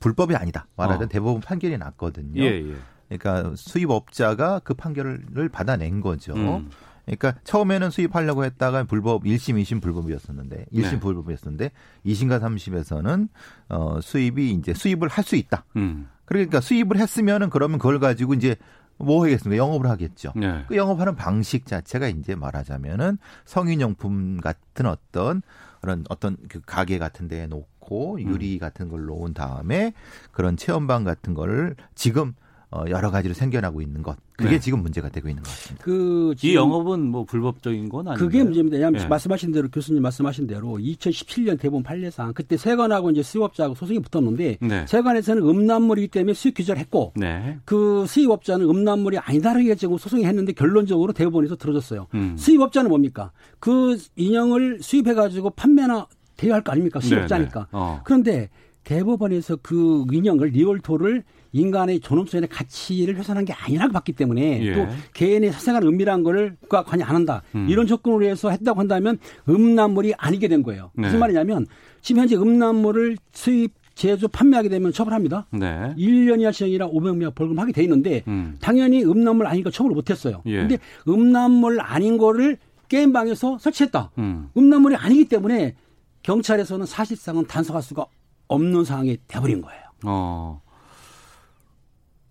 불법이 0.00 0.36
아니다. 0.36 0.66
말하자면 0.76 1.06
어. 1.06 1.08
대법원 1.08 1.40
판결이 1.40 1.76
났거든요. 1.78 2.42
예, 2.42 2.46
예. 2.46 2.74
그러니까 3.08 3.54
수입업자가 3.56 4.60
그 4.60 4.74
판결을 4.74 5.48
받아낸 5.50 6.00
거죠. 6.00 6.34
음. 6.34 6.68
그러니까 7.06 7.34
처음에는 7.44 7.90
수입하려고 7.90 8.44
했다가 8.44 8.84
불법 8.84 9.24
1심, 9.24 9.60
2심 9.62 9.80
불법이었었는데 9.80 10.66
1심 10.74 10.90
네. 10.90 11.00
불법이었었는데 11.00 11.70
2심과 12.04 12.38
3심에서는 12.40 13.28
어 13.70 13.98
수입이 14.02 14.50
이제 14.52 14.74
수입을 14.74 15.08
할 15.08 15.24
수 15.24 15.34
있다. 15.36 15.64
음. 15.76 16.08
그러니까 16.26 16.60
수입을 16.60 16.98
했으면은 16.98 17.48
그러면 17.48 17.78
그걸 17.78 17.98
가지고 17.98 18.34
이제 18.34 18.56
뭐 18.98 19.24
하겠습니까? 19.24 19.56
영업을 19.56 19.88
하겠죠. 19.88 20.32
네. 20.36 20.64
그 20.68 20.76
영업하는 20.76 21.14
방식 21.16 21.66
자체가 21.66 22.08
이제 22.08 22.34
말하자면은 22.34 23.18
성인용품 23.44 24.40
같은 24.40 24.86
어떤 24.86 25.42
그런 25.80 26.04
어떤 26.08 26.36
그 26.48 26.60
가게 26.60 26.98
같은 26.98 27.28
데에 27.28 27.46
놓고 27.46 28.20
유리 28.20 28.58
같은 28.58 28.88
걸 28.88 29.06
놓은 29.06 29.34
다음에 29.34 29.92
그런 30.32 30.56
체험방 30.56 31.04
같은 31.04 31.34
거를 31.34 31.76
지금 31.94 32.34
어 32.70 32.84
여러 32.88 33.10
가지로 33.10 33.34
생겨나고 33.34 33.80
있는 33.80 34.02
것. 34.02 34.18
그게 34.38 34.50
네. 34.50 34.60
지금 34.60 34.82
문제가 34.82 35.08
되고 35.08 35.28
있는 35.28 35.42
것 35.42 35.50
같습니다. 35.50 35.84
그 35.84 36.32
이 36.42 36.54
영업은 36.54 37.00
뭐 37.10 37.24
불법적인 37.24 37.88
건 37.88 38.06
아니에요. 38.06 38.18
그게 38.24 38.44
문제입니다. 38.44 38.76
왜냐하면 38.76 39.02
예. 39.02 39.06
말씀하신 39.06 39.50
대로 39.50 39.68
교수님 39.68 40.00
말씀하신 40.02 40.46
대로 40.46 40.78
2017년 40.78 41.58
대법원 41.58 41.82
판례상 41.82 42.32
그때 42.34 42.56
세관하고 42.56 43.10
이제 43.10 43.22
수입업자하고 43.22 43.74
소송이 43.74 43.98
붙었는데 43.98 44.58
네. 44.60 44.86
세관에서는 44.86 45.42
음란물이기 45.42 46.08
때문에 46.08 46.34
수입 46.34 46.56
규제를 46.56 46.80
했고 46.80 47.12
네. 47.16 47.58
그 47.64 48.06
수입업자는 48.06 48.68
음란물이 48.68 49.18
아니다라고 49.18 49.64
해가지고 49.64 49.98
소송이 49.98 50.24
했는데 50.24 50.52
결론적으로 50.52 51.12
대법원에서 51.12 51.56
들어졌어요. 51.56 52.06
음. 52.14 52.36
수입업자는 52.38 52.88
뭡니까? 52.88 53.32
그 53.58 53.98
인형을 54.14 54.78
수입해가지고 54.80 55.50
판매나 55.50 56.06
대여할 56.36 56.62
거 56.62 56.70
아닙니까? 56.70 57.00
수입업자니까. 57.00 57.60
네, 57.60 57.66
네. 57.66 57.68
어. 57.72 58.00
그런데 58.04 58.48
대법원에서 58.84 59.58
그 59.62 60.04
인형을 60.12 60.50
리얼토를 60.50 61.24
인간의 61.52 62.00
존엄성의 62.00 62.48
가치를 62.48 63.16
훼손한 63.16 63.44
게 63.44 63.52
아니라고 63.52 63.92
봤기 63.92 64.12
때문에 64.12 64.62
예. 64.64 64.74
또 64.74 64.86
개인의 65.14 65.52
사생활 65.52 65.84
은밀한 65.84 66.22
거를 66.22 66.56
국가 66.60 66.82
관여 66.82 67.04
안 67.04 67.14
한다. 67.14 67.42
음. 67.54 67.66
이런 67.68 67.86
조건으로 67.86 68.24
해서 68.24 68.50
했다고 68.50 68.78
한다면 68.78 69.18
음란물이 69.48 70.14
아니게 70.16 70.48
된 70.48 70.62
거예요. 70.62 70.90
네. 70.94 71.02
무슨 71.06 71.18
말이냐면 71.18 71.66
지금 72.00 72.22
현재 72.22 72.36
음란물을 72.36 73.16
수입, 73.32 73.72
제조, 73.94 74.28
판매하게 74.28 74.68
되면 74.68 74.92
처벌합니다. 74.92 75.46
네. 75.50 75.92
1년 75.98 76.40
이하 76.40 76.52
시행이라 76.52 76.88
500명 76.88 77.22
이하 77.22 77.30
벌금하게 77.30 77.72
돼 77.72 77.82
있는데 77.82 78.22
음. 78.28 78.56
당연히 78.60 79.02
음란물 79.04 79.46
아니니까 79.46 79.70
처벌을 79.70 79.94
못했어요. 79.94 80.42
예. 80.46 80.58
근데 80.58 80.78
음란물 81.08 81.80
아닌 81.80 82.16
거를 82.16 82.58
게임방에서 82.88 83.58
설치했다. 83.58 84.12
음. 84.18 84.50
음란물이 84.56 84.94
아니기 84.96 85.24
때문에 85.24 85.74
경찰에서는 86.22 86.86
사실상은 86.86 87.46
단속할 87.46 87.82
수가 87.82 88.06
없는 88.48 88.84
상황이 88.84 89.18
돼버린 89.26 89.62
거예요. 89.62 89.82
어. 90.04 90.60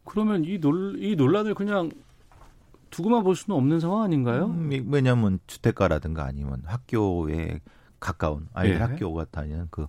그러면 0.07 0.43
이, 0.45 0.59
논, 0.59 0.97
이 0.99 1.15
논란을 1.15 1.53
그냥 1.53 1.91
두고만 2.89 3.23
볼 3.23 3.35
수는 3.35 3.57
없는 3.57 3.79
상황 3.79 4.03
아닌가요? 4.03 4.45
음, 4.47 4.71
이- 4.71 4.83
왜냐하면 4.87 5.39
주택가라든가 5.47 6.25
아니면 6.25 6.61
학교에 6.65 7.59
가까운 7.99 8.47
아이들 8.53 8.75
예. 8.77 8.79
학교가 8.81 9.25
다니는 9.25 9.67
그 9.69 9.87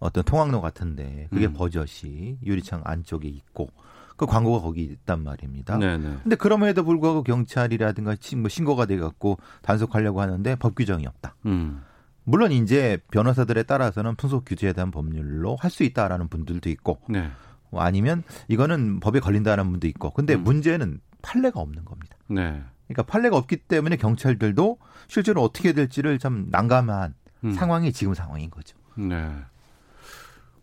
어떤 0.00 0.22
통학로 0.24 0.60
같은데 0.60 1.28
그게 1.30 1.46
음. 1.46 1.52
버젓이 1.54 2.38
유리창 2.44 2.82
안쪽에 2.84 3.28
있고 3.28 3.70
그 4.16 4.26
광고가 4.26 4.60
거기 4.60 4.82
있단 4.84 5.24
말입니다. 5.24 5.78
네네. 5.78 6.18
근데 6.22 6.36
그럼에도 6.36 6.84
불구하고 6.84 7.22
경찰이라든가 7.22 8.16
신- 8.20 8.40
뭐 8.42 8.48
신고가 8.48 8.86
돼 8.86 8.98
갖고 8.98 9.38
단속하려고 9.62 10.20
하는데 10.20 10.54
법 10.56 10.74
규정이 10.74 11.06
없다. 11.06 11.34
음. 11.46 11.82
물론 12.24 12.52
이제 12.52 12.98
변호사들에 13.10 13.62
따라서는 13.64 14.14
풍속 14.16 14.44
규제에 14.46 14.72
대한 14.72 14.90
법률로 14.90 15.56
할 15.56 15.70
수 15.70 15.82
있다라는 15.84 16.28
분들도 16.28 16.68
있고 16.70 16.98
네. 17.08 17.30
뭐 17.70 17.82
아니면 17.82 18.22
이거는 18.48 19.00
법에 19.00 19.20
걸린다는 19.20 19.70
분도 19.70 19.86
있고 19.88 20.10
근데 20.10 20.34
음. 20.34 20.44
문제는 20.44 21.00
판례가 21.22 21.60
없는 21.60 21.84
겁니다. 21.84 22.16
네. 22.28 22.62
그러니까 22.86 23.02
판례가 23.04 23.36
없기 23.36 23.56
때문에 23.56 23.96
경찰들도 23.96 24.78
실제로 25.08 25.42
어떻게 25.42 25.72
될지를 25.72 26.18
참 26.18 26.46
난감한 26.50 27.14
음. 27.44 27.52
상황이 27.52 27.92
지금 27.92 28.14
상황인 28.14 28.50
거죠. 28.50 28.76
네. 28.96 29.30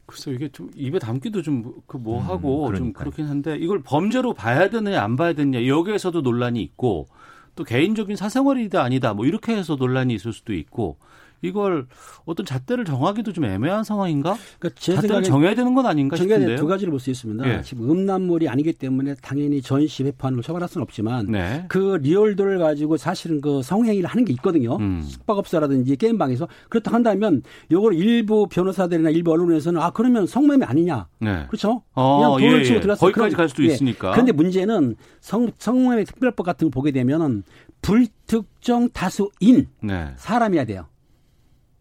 글쎄 0.05 0.31
이게 0.31 0.49
좀 0.49 0.69
입에 0.75 0.99
담기도 0.99 1.41
좀 1.41 1.63
그 1.87 1.97
뭐 1.97 2.21
하고 2.21 2.67
음, 2.69 2.75
좀. 2.75 2.93
그렇긴 2.93 3.27
한데 3.27 3.55
이걸 3.57 3.81
범죄로 3.81 4.33
봐야 4.33 4.69
되느냐 4.69 5.01
안 5.01 5.15
봐야 5.15 5.33
되느냐 5.33 5.65
여기에서도 5.67 6.19
논란이 6.21 6.61
있고 6.61 7.07
또 7.55 7.63
개인적인 7.63 8.15
사생활이다 8.15 8.81
아니다 8.81 9.13
뭐 9.13 9.25
이렇게 9.25 9.55
해서 9.55 9.75
논란이 9.75 10.13
있을 10.13 10.33
수도 10.33 10.53
있고 10.53 10.97
이걸 11.41 11.87
어떤 12.25 12.45
잣대를 12.45 12.85
정하기도 12.85 13.33
좀 13.33 13.45
애매한 13.45 13.83
상황인가? 13.83 14.35
그러니까 14.59 14.79
제 14.79 14.93
잣대를 14.95 15.23
정해야 15.23 15.55
되는 15.55 15.73
건 15.73 15.85
아닌가 15.85 16.15
싶은데요. 16.15 16.57
두 16.57 16.67
가지를 16.67 16.91
볼 16.91 16.99
수 16.99 17.09
있습니다. 17.09 17.49
예. 17.57 17.61
지금 17.63 17.89
음란물이 17.89 18.47
아니기 18.47 18.73
때문에 18.73 19.15
당연히 19.21 19.61
전시 19.61 20.03
걸 20.03 20.43
처벌할 20.43 20.69
수는 20.69 20.83
없지만 20.83 21.25
네. 21.31 21.65
그 21.67 21.97
리얼도를 22.01 22.59
가지고 22.59 22.97
사실은 22.97 23.41
그 23.41 23.61
성행위를 23.63 24.07
하는 24.07 24.23
게 24.23 24.33
있거든요. 24.33 24.75
음. 24.77 25.01
숙박업소라든지 25.03 25.95
게임방에서 25.95 26.47
그렇다 26.69 26.93
한다면 26.93 27.41
요걸 27.71 27.95
일부 27.95 28.47
변호사들이나 28.47 29.09
일부 29.09 29.31
언론에서는 29.31 29.81
아 29.81 29.89
그러면 29.91 30.27
성매매 30.27 30.65
아니냐? 30.65 31.07
네. 31.19 31.45
그렇죠? 31.47 31.81
어, 31.93 32.17
그냥 32.17 32.31
돈을 32.39 32.59
예, 32.59 32.63
치고 32.65 32.75
예. 32.77 32.81
들어갔어요. 32.81 33.11
거기까지 33.11 33.35
그럼- 33.35 33.37
갈 33.37 33.49
수도 33.49 33.63
예. 33.63 33.67
있으니까. 33.67 34.11
그런데 34.11 34.31
문제는 34.31 34.95
성 35.21 35.49
성매매 35.57 36.03
특별법 36.03 36.43
같은 36.45 36.67
거 36.69 36.71
보게 36.71 36.91
되면은 36.91 37.43
불특정 37.81 38.89
다수인 38.91 39.67
네. 39.81 40.11
사람이어야 40.17 40.65
돼요. 40.65 40.85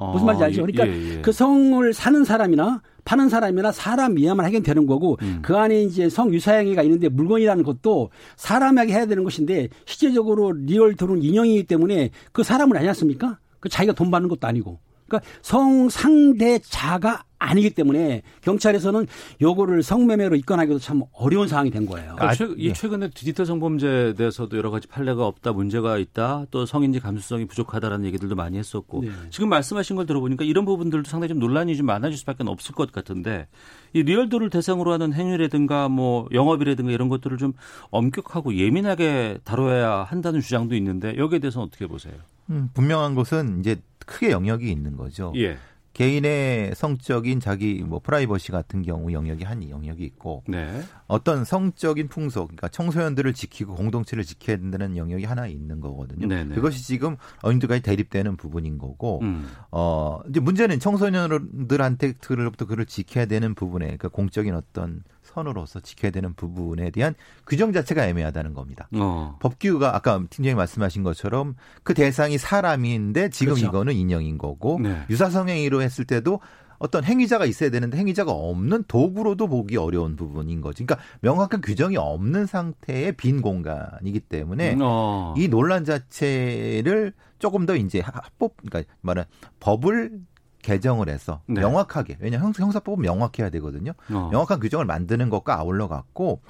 어, 0.01 0.13
무슨 0.13 0.27
말인지 0.27 0.45
알죠? 0.45 0.63
예, 0.63 0.67
그러니까 0.73 0.89
예, 0.89 1.17
예. 1.17 1.21
그 1.21 1.31
성을 1.31 1.93
사는 1.93 2.25
사람이나 2.25 2.81
파는 3.05 3.29
사람이나 3.29 3.71
사람이어야만 3.71 4.47
하긴 4.47 4.63
되는 4.63 4.87
거고 4.87 5.19
음. 5.21 5.41
그 5.43 5.57
안에 5.57 5.83
이제 5.83 6.09
성 6.09 6.33
유사행위가 6.33 6.83
있는데 6.83 7.11
물건이라는 7.11 7.63
것도 7.63 8.11
사람에게 8.37 8.95
해야 8.95 9.05
되는 9.05 9.25
것인데 9.25 9.69
실제적으로 9.85 10.53
리얼돌은 10.53 11.23
인형이기 11.23 11.65
때문에 11.65 12.11
그 12.33 12.43
사람은 12.43 12.79
아니잖습니까? 12.79 13.39
그 13.61 13.69
자기가 13.69 13.93
돈 13.93 14.11
받는 14.11 14.31
것도 14.31 14.47
아니고. 14.47 14.79
그러니까 15.07 15.29
성 15.43 15.91
상대자가 15.91 17.25
아니기 17.41 17.71
때문에 17.71 18.23
경찰에서는 18.43 19.07
요거를 19.41 19.83
성매매로 19.83 20.37
입건하기도 20.37 20.79
참 20.79 21.03
어려운 21.13 21.49
상황이 21.49 21.71
된 21.71 21.87
거예요. 21.87 22.15
그러니까 22.15 22.35
최, 22.35 22.47
이 22.57 22.73
최근에 22.73 23.11
디지털 23.11 23.47
성범죄에 23.47 24.13
대해서도 24.13 24.57
여러 24.59 24.71
가지 24.71 24.87
판례가 24.87 25.27
없다, 25.27 25.53
문제가 25.53 25.97
있다, 25.97 26.45
또 26.51 26.67
성인지 26.67 27.01
감수성이 27.01 27.47
부족하다라는 27.47 28.05
얘기들도 28.05 28.37
많이 28.37 28.59
했었고 28.59 29.03
네. 29.03 29.11
지금 29.31 29.49
말씀하신 29.49 29.97
걸 29.97 30.07
들어보니까 30.07 30.45
이런 30.45 30.67
부분들도 30.67 31.09
상당히 31.09 31.31
좀 31.31 31.39
논란이 31.39 31.77
좀 31.77 31.87
많아질 31.87 32.19
수밖에 32.19 32.45
없을 32.47 32.75
것 32.75 32.93
같은데 32.93 33.49
이 33.95 34.03
리얼도를 34.03 34.51
대상으로 34.51 34.93
하는 34.93 35.15
행위라든가 35.15 35.89
뭐 35.89 36.29
영업이라든가 36.33 36.93
이런 36.93 37.09
것들을 37.09 37.39
좀 37.39 37.55
엄격하고 37.91 38.55
예민하게 38.55 39.39
다뤄야 39.45 40.05
한다는 40.05 40.43
주장도 40.43 40.77
있는데 40.77 41.17
여기에 41.17 41.39
대해서는 41.39 41.67
어떻게 41.67 41.87
보세요? 41.87 42.15
음, 42.51 42.69
분명한 42.75 43.15
것은 43.15 43.61
이제 43.61 43.81
크게 44.05 44.31
영역이 44.31 44.71
있는 44.71 44.97
거죠. 44.97 45.33
예. 45.37 45.57
개인의 46.01 46.75
성적인 46.77 47.41
자기 47.41 47.85
뭐 47.87 48.01
프라이버시 48.03 48.53
같은 48.53 48.81
경우 48.81 49.13
영역이 49.13 49.45
한 49.45 49.69
영역이 49.69 50.03
있고 50.03 50.43
네. 50.49 50.81
어떤 51.07 51.45
성적인 51.45 52.09
풍속, 52.09 52.47
그러니까 52.47 52.69
청소년들을 52.69 53.35
지키고 53.35 53.75
공동체를 53.75 54.25
지켜야 54.25 54.57
된다는 54.57 54.97
영역이 54.97 55.27
하나 55.27 55.47
있는 55.47 55.79
거거든요. 55.83 56.27
네네. 56.27 56.55
그것이 56.55 56.83
지금 56.83 57.17
어린이들까지 57.43 57.83
대립되는 57.83 58.39
부분인 58.39 58.79
거고, 58.79 59.21
음. 59.21 59.47
어 59.73 60.21
이제 60.31 60.41
문제는 60.41 60.81
청소년들한테 60.81 62.13
그로부터 62.13 62.65
그를 62.65 62.87
지켜야 62.87 63.27
되는 63.27 63.55
부분에, 63.55 63.85
그러니까 63.85 64.09
공적인 64.09 64.55
어떤 64.55 65.03
선으로서 65.35 65.81
지켜야 65.81 66.11
되는 66.11 66.35
부분에 66.35 66.91
대한 66.91 67.15
규정 67.47 67.73
자체가 67.73 68.07
애매하다는 68.07 68.55
겁니다. 68.55 68.89
어. 68.95 69.37
법규가 69.41 69.95
아까 69.97 70.23
팀장님 70.31 70.57
말씀하신 70.57 71.03
것처럼 71.03 71.55
그 71.83 71.95
대상이 71.95 72.39
사람인데 72.39 73.31
지금 73.31 73.55
그렇죠. 73.55 73.69
이거는 73.69 73.95
인형인 73.95 74.39
거고 74.39 74.79
네. 74.81 75.03
유사성행위로 75.09 75.83
했을 75.83 76.05
때도 76.05 76.41
어떤 76.81 77.05
행위자가 77.05 77.45
있어야 77.45 77.71
되는데 77.71 77.99
행위자가 77.99 78.33
없는 78.33 78.85
도구로도 78.89 79.49
보기 79.49 79.77
어려운 79.77 80.17
부분인 80.17 80.63
거지. 80.63 80.85
그러니까 80.85 81.07
명확한 81.21 81.61
규정이 81.61 81.99
없는 81.99 82.47
상태의 82.47 83.13
빈 83.17 83.43
공간이기 83.43 84.21
때문에 84.21 84.79
어. 84.81 85.35
이 85.37 85.49
논란 85.49 85.85
자체를 85.85 87.13
조금 87.39 87.67
더 87.67 87.77
이제 87.77 88.01
합법, 88.01 88.57
그러니까 88.57 88.91
말은 89.03 89.25
법을 89.61 90.21
개정을 90.63 91.09
해서 91.09 91.41
네. 91.47 91.61
명확하게 91.61 92.19
왜냐 92.21 92.39
면 92.39 92.53
형사법은 92.57 93.03
명확해야 93.03 93.51
되거든요. 93.51 93.93
어. 94.11 94.29
명확한 94.31 94.61
규정을 94.61 94.85
만드는 94.85 95.31
것과 95.31 95.59
아울러 95.59 95.89
갖고 95.89 96.41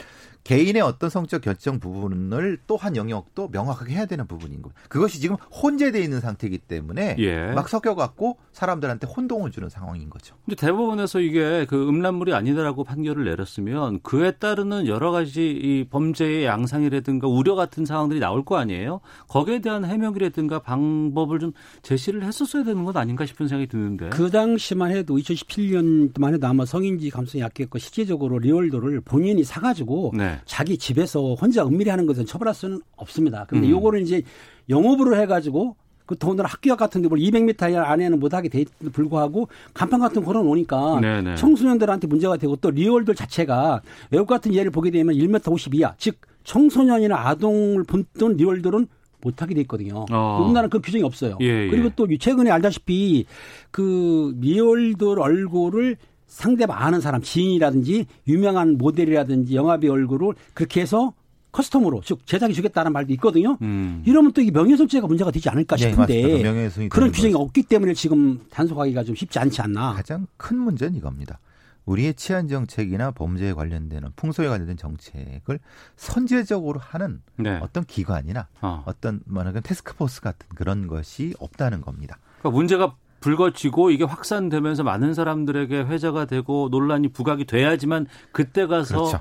개인의 0.44 0.82
어떤 0.82 1.10
성적 1.10 1.42
결정 1.42 1.78
부분을 1.78 2.58
또한 2.66 2.96
영역도 2.96 3.48
명확하게 3.52 3.94
해야 3.94 4.06
되는 4.06 4.26
부분인 4.26 4.62
거예요. 4.62 4.74
그것이 4.88 5.20
지금 5.20 5.36
혼재돼 5.36 6.00
있는 6.02 6.20
상태이기 6.20 6.58
때문에 6.58 7.16
예. 7.18 7.52
막 7.52 7.68
섞여 7.68 7.94
갖고 7.94 8.38
사람들한테 8.52 9.06
혼동을 9.06 9.50
주는 9.50 9.68
상황인 9.68 10.10
거죠. 10.10 10.36
근데 10.44 10.56
대법원에서 10.56 11.20
이게 11.20 11.66
그 11.68 11.88
음란물이 11.88 12.34
아니다라고 12.34 12.84
판결을 12.84 13.24
내렸으면 13.24 14.00
그에 14.02 14.32
따르는 14.32 14.86
여러 14.86 15.10
가지 15.10 15.50
이 15.50 15.86
범죄의 15.90 16.44
양상이라든가 16.44 17.28
우려 17.28 17.54
같은 17.54 17.84
상황들이 17.84 18.20
나올 18.20 18.44
거 18.44 18.56
아니에요? 18.56 19.00
거기에 19.28 19.60
대한 19.60 19.84
해명이라든가 19.84 20.60
방법을 20.60 21.38
좀 21.38 21.52
제시를 21.82 22.22
했었어야 22.24 22.64
되는 22.64 22.84
것 22.84 22.96
아닌가 22.96 23.26
싶은 23.26 23.48
생각이 23.48 23.68
드는데. 23.68 24.10
그 24.10 24.30
당시만 24.30 24.90
해도 24.90 25.16
2017년만 25.16 26.34
해도 26.34 26.46
아마 26.46 26.64
성인지 26.64 27.10
감성이 27.10 27.42
약했고 27.42 27.78
실제적으로 27.78 28.38
리얼도를 28.38 29.00
본인이 29.02 29.44
사가지고 29.44 30.12
네. 30.14 30.29
자기 30.44 30.76
집에서 30.76 31.34
혼자 31.34 31.64
은밀히 31.64 31.90
하는 31.90 32.06
것은 32.06 32.26
처벌할 32.26 32.54
수는 32.54 32.80
없습니다. 32.96 33.44
그런데 33.48 33.68
음. 33.68 33.72
요거를 33.72 34.02
이제 34.02 34.22
영업으로 34.68 35.16
해가지고 35.16 35.76
그 36.10 36.18
돈을 36.18 36.44
학교 36.44 36.74
같은 36.74 37.02
데뭐 37.02 37.12
200m 37.12 37.76
안에는 37.76 38.18
못하게 38.18 38.48
돼 38.48 38.64
불구하고 38.92 39.48
간판 39.72 40.00
같은 40.00 40.22
거 40.22 40.32
걸어 40.32 40.42
놓으니까 40.42 40.98
네네. 41.00 41.36
청소년들한테 41.36 42.08
문제가 42.08 42.36
되고 42.36 42.56
또 42.56 42.70
리얼들 42.70 43.14
자체가 43.14 43.80
외국 44.10 44.26
같은 44.26 44.52
예를 44.52 44.72
보게 44.72 44.90
되면 44.90 45.14
1m 45.14 45.52
50 45.52 45.76
이하 45.76 45.94
즉 45.98 46.16
청소년이나 46.42 47.28
아동을 47.28 47.84
본던 47.84 48.36
리얼들은 48.38 48.88
못하게 49.20 49.54
돼 49.54 49.60
있거든요. 49.62 50.04
어. 50.10 50.40
우리나라는 50.42 50.70
그 50.70 50.80
규정이 50.80 51.04
없어요. 51.04 51.36
예, 51.42 51.66
예. 51.66 51.68
그리고 51.68 51.90
또 51.94 52.08
최근에 52.18 52.50
알다시피 52.50 53.26
그 53.70 54.34
리얼들 54.40 55.20
얼굴을 55.20 55.96
상대방 56.30 56.80
아는 56.80 57.00
사람 57.00 57.20
지인이라든지 57.20 58.06
유명한 58.28 58.78
모델이라든지 58.78 59.54
영화배 59.54 59.88
얼굴을 59.88 60.34
그렇게 60.54 60.80
해서 60.80 61.12
커스텀으로 61.50 62.02
즉 62.04 62.24
제작해 62.24 62.52
주겠다는 62.52 62.92
말도 62.92 63.12
있거든요. 63.14 63.58
음. 63.60 64.02
이러면 64.06 64.32
또 64.32 64.40
이게 64.40 64.52
명예훼손죄가 64.52 65.08
문제가 65.08 65.32
되지 65.32 65.48
않을까 65.48 65.76
네, 65.76 65.90
싶은데 65.90 66.22
맞습니다. 66.22 66.48
명예훼손이 66.48 66.88
그런 66.88 67.10
규정이 67.10 67.32
거죠. 67.32 67.42
없기 67.42 67.64
때문에 67.64 67.94
지금 67.94 68.40
단속하기가 68.50 69.02
좀 69.02 69.16
쉽지 69.16 69.40
않지 69.40 69.60
않나. 69.60 69.94
가장 69.94 70.28
큰 70.36 70.58
문제는 70.58 70.94
이겁니다. 70.96 71.40
우리의 71.86 72.14
치안 72.14 72.46
정책이나 72.46 73.10
범죄에 73.10 73.52
관련되는 73.52 74.10
풍소에 74.14 74.46
관련된 74.46 74.76
정책을 74.76 75.58
선제적으로 75.96 76.78
하는 76.78 77.22
네. 77.36 77.58
어떤 77.60 77.84
기관이나 77.84 78.46
어. 78.60 78.84
어떤 78.86 79.20
뭐냐면 79.26 79.62
테스크포스 79.64 80.20
같은 80.20 80.46
그런 80.54 80.86
것이 80.86 81.34
없다는 81.40 81.80
겁니다. 81.80 82.18
그러니까 82.38 82.56
문제가 82.56 82.94
불거지고 83.20 83.90
이게 83.90 84.04
확산되면서 84.04 84.82
많은 84.82 85.14
사람들에게 85.14 85.82
회자가 85.82 86.24
되고 86.24 86.68
논란이 86.70 87.08
부각이 87.08 87.44
돼야지만 87.44 88.06
그때 88.32 88.66
가서 88.66 89.04
그렇죠. 89.06 89.20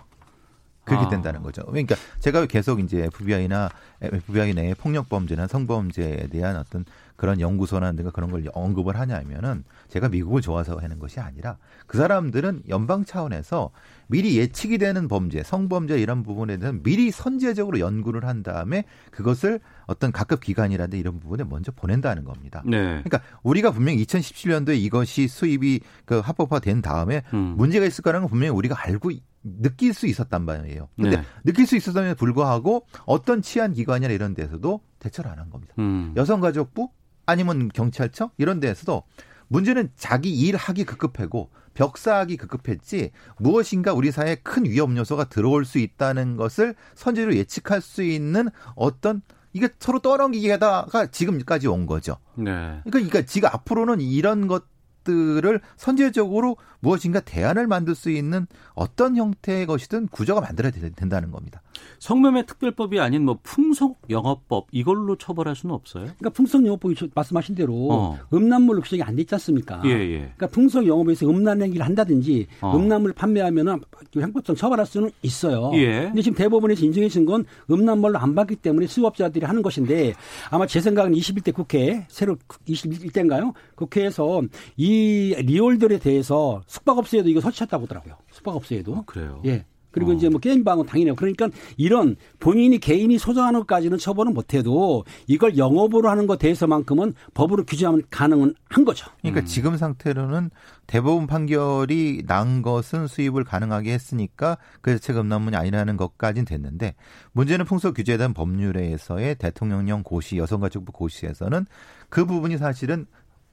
그렇게 0.89 1.05
아. 1.05 1.09
된다는 1.09 1.41
거죠. 1.41 1.63
그러니까 1.65 1.95
제가 2.19 2.45
계속 2.45 2.79
이제 2.79 3.03
FBI나 3.05 3.69
FBI 4.01 4.53
내의 4.53 4.75
폭력 4.75 5.09
범죄나 5.09 5.47
성범죄에 5.47 6.27
대한 6.27 6.55
어떤 6.57 6.85
그런 7.15 7.41
연구소나 7.41 7.91
그런 8.13 8.31
걸 8.31 8.45
언급을 8.53 8.97
하냐면은 8.97 9.65
제가 9.89 10.07
미국을 10.07 10.41
좋아서 10.41 10.77
하는 10.77 10.99
것이 10.99 11.19
아니라 11.19 11.57
그 11.85 11.97
사람들은 11.97 12.63
연방 12.69 13.03
차원에서 13.03 13.71
미리 14.07 14.37
예측이 14.37 14.77
되는 14.77 15.07
범죄, 15.09 15.43
성범죄 15.43 15.99
이런 15.99 16.23
부분에 16.23 16.57
대해서 16.57 16.77
미리 16.81 17.11
선제적으로 17.11 17.79
연구를 17.79 18.25
한 18.25 18.41
다음에 18.41 18.85
그것을 19.11 19.59
어떤 19.85 20.13
각급 20.13 20.39
기관이라든지 20.39 20.97
이런 20.97 21.19
부분에 21.19 21.43
먼저 21.43 21.71
보낸다는 21.73 22.23
겁니다. 22.23 22.63
네. 22.65 23.01
그러니까 23.03 23.19
우리가 23.43 23.71
분명히 23.71 24.03
2017년도에 24.05 24.77
이것이 24.79 25.27
수입이 25.27 25.81
그 26.05 26.19
합법화된 26.19 26.81
다음에 26.81 27.23
음. 27.33 27.55
문제가 27.57 27.85
있을 27.85 28.01
거라는 28.01 28.23
건 28.27 28.29
분명히 28.29 28.51
우리가 28.55 28.75
알고 28.81 29.11
있- 29.11 29.23
느낄 29.43 29.93
수 29.93 30.05
있었단 30.07 30.43
말이에요. 30.43 30.89
근데 30.95 31.17
네. 31.17 31.23
느낄 31.45 31.65
수 31.65 31.75
있었음에도 31.75 32.15
불구하고 32.15 32.85
어떤 33.05 33.41
치안 33.41 33.73
기관이나 33.73 34.13
이런 34.13 34.33
데서도 34.33 34.81
대처를 34.99 35.31
안 35.31 35.39
한 35.39 35.49
겁니다. 35.49 35.73
음. 35.79 36.13
여성가족부 36.17 36.89
아니면 37.25 37.69
경찰청 37.69 38.29
이런 38.37 38.59
데에서도 38.59 39.03
문제는 39.47 39.89
자기 39.95 40.31
일하기 40.31 40.83
급급하고 40.83 41.49
벽사하기 41.73 42.37
급급했지 42.37 43.11
무엇인가 43.37 43.93
우리 43.93 44.11
사회에 44.11 44.35
큰 44.35 44.65
위험 44.65 44.97
요소가 44.97 45.25
들어올 45.25 45.63
수 45.63 45.79
있다는 45.79 46.35
것을 46.35 46.75
선제로 46.95 47.33
예측할 47.35 47.81
수 47.81 48.03
있는 48.03 48.49
어떤 48.75 49.21
이게 49.53 49.69
서로 49.79 49.99
떠넘기게다가 49.99 51.07
지금까지 51.07 51.67
온 51.67 51.85
거죠. 51.87 52.17
네. 52.35 52.43
그러니까, 52.43 52.89
그러니까 52.91 53.21
지금 53.23 53.49
앞으로는 53.51 54.01
이런 54.01 54.47
것 54.47 54.65
들을 55.03 55.61
선제적으로 55.77 56.57
무엇인가 56.79 57.19
대안을 57.19 57.67
만들 57.67 57.95
수 57.95 58.09
있는 58.09 58.47
어떤 58.73 59.15
형태의 59.15 59.65
것이든 59.65 60.07
구조가 60.07 60.41
만들어야 60.41 60.71
되- 60.71 60.89
된다는 60.91 61.31
겁니다. 61.31 61.61
성매매 61.99 62.45
특별법이 62.45 62.99
아닌 62.99 63.25
뭐 63.25 63.37
풍속 63.43 63.99
영업법 64.09 64.67
이걸로 64.71 65.15
처벌할 65.15 65.55
수는 65.55 65.75
없어요? 65.75 66.03
그러니까 66.05 66.29
풍속 66.31 66.65
영업법이 66.65 66.95
저- 66.95 67.07
말씀하신 67.13 67.55
대로 67.55 67.87
어. 67.91 68.17
음란물로 68.33 68.81
규정이 68.81 69.03
안 69.03 69.15
돼 69.15 69.23
있지 69.23 69.35
않습니까? 69.35 69.81
예, 69.85 69.89
예. 69.89 70.17
그러니까 70.19 70.47
풍속 70.47 70.85
영업에서 70.87 71.27
음란 71.29 71.61
행위를 71.61 71.85
한다든지 71.85 72.47
어. 72.61 72.75
음란물 72.75 73.13
판매하면은 73.13 73.79
형법상 74.13 74.55
처벌할 74.55 74.85
수는 74.85 75.11
있어요. 75.21 75.71
예. 75.75 76.03
근데 76.07 76.21
지금 76.21 76.37
대법원에서 76.37 76.85
인정해 76.85 77.07
준 77.09 77.25
건 77.25 77.45
음란물로 77.69 78.17
안 78.17 78.33
받기 78.33 78.55
때문에 78.57 78.87
수업자들이 78.87 79.45
하는 79.45 79.61
것인데 79.61 80.13
아마 80.49 80.65
제 80.65 80.79
생각은 80.79 81.11
21대 81.13 81.53
국회 81.53 82.05
새로 82.09 82.37
21대인가요? 82.67 83.53
국회에서 83.75 84.41
이 84.77 85.35
리얼들에 85.37 85.99
대해서 85.99 86.61
숙박업소에도 86.67 87.29
이거 87.29 87.41
설치했다고 87.41 87.83
하더라고요. 87.85 88.15
숙박업소에도. 88.31 88.95
아, 88.95 89.03
그래요? 89.05 89.41
예. 89.45 89.65
그리고 89.99 90.11
어. 90.11 90.13
이제 90.15 90.29
뭐 90.29 90.39
게임방은 90.39 90.85
당연해요. 90.85 91.15
그러니까 91.15 91.49
이런 91.77 92.15
본인이 92.39 92.79
개인이 92.79 93.17
소장하는 93.17 93.59
것까지는 93.61 93.97
처벌은 93.97 94.33
못해도 94.33 95.03
이걸 95.27 95.57
영업으로 95.57 96.09
하는 96.09 96.25
것 96.25 96.39
대해서만큼은 96.39 97.13
법으로 97.33 97.65
규제하면 97.65 98.03
가능은 98.09 98.55
한 98.69 98.85
거죠. 98.85 99.07
그러니까 99.21 99.45
지금 99.45 99.75
상태로는 99.77 100.51
대법원 100.87 101.27
판결이 101.27 102.23
난 102.25 102.61
것은 102.61 103.07
수입을 103.07 103.43
가능하게 103.43 103.91
했으니까 103.93 104.57
그래서 104.81 104.99
책임난문이 105.01 105.55
아니라는 105.55 105.97
것까지는 105.97 106.45
됐는데 106.45 106.95
문제는 107.33 107.65
풍속 107.65 107.95
규제에 107.95 108.17
대한 108.17 108.33
법률에서의 108.33 109.35
대통령령 109.35 110.01
고시 110.03 110.37
여성가족부 110.37 110.91
고시에서는 110.91 111.65
그 112.09 112.25
부분이 112.25 112.57
사실은 112.57 113.05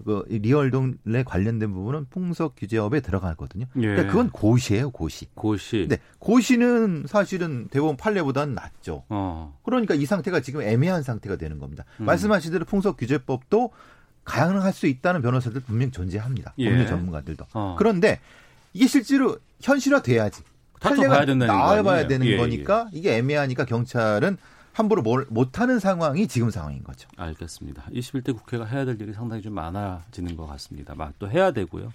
그 0.04 0.24
리얼동에 0.28 1.24
관련된 1.24 1.72
부분은 1.72 2.06
풍속 2.10 2.54
규제업에 2.56 3.00
들어가거든요. 3.00 3.66
예. 3.76 3.80
그러니까 3.80 4.06
그건 4.08 4.30
고시예요, 4.30 4.90
고시. 4.90 5.26
고시. 5.34 5.78
근데 5.88 5.98
고시는 6.18 7.04
사실은 7.08 7.68
대법원 7.68 7.96
판례보다는 7.96 8.54
낫죠. 8.54 9.04
어. 9.08 9.58
그러니까 9.64 9.94
이 9.94 10.04
상태가 10.04 10.40
지금 10.40 10.62
애매한 10.62 11.02
상태가 11.02 11.36
되는 11.36 11.58
겁니다. 11.58 11.84
음. 12.00 12.04
말씀하신 12.04 12.52
대로 12.52 12.64
풍속 12.64 12.96
규제법도 12.98 13.70
가능할 14.24 14.72
수 14.72 14.86
있다는 14.86 15.22
변호사들 15.22 15.62
분명 15.62 15.90
존재합니다. 15.90 16.52
예. 16.58 16.68
법률 16.68 16.86
전문가들도. 16.86 17.46
어. 17.54 17.76
그런데 17.78 18.20
이게 18.74 18.86
실제로 18.86 19.38
현실화 19.62 20.02
돼야지. 20.02 20.42
다퉈봐야 20.80 21.24
판례가 21.24 21.46
나와봐야? 21.46 22.06
되는 22.06 22.26
예, 22.26 22.36
거니까 22.36 22.88
이게 22.92 23.16
애매하니까 23.16 23.64
경찰은 23.64 24.36
함부로 24.76 25.00
뭘 25.00 25.24
못하는 25.30 25.78
상황이 25.78 26.28
지금 26.28 26.50
상황인 26.50 26.84
거죠. 26.84 27.08
알겠습니다. 27.16 27.84
21대 27.94 28.36
국회가 28.36 28.66
해야 28.66 28.84
될 28.84 29.00
일이 29.00 29.14
상당히 29.14 29.40
좀 29.40 29.54
많아지는 29.54 30.36
것 30.36 30.46
같습니다. 30.46 30.94
막또 30.94 31.30
해야 31.30 31.50
되고요. 31.50 31.94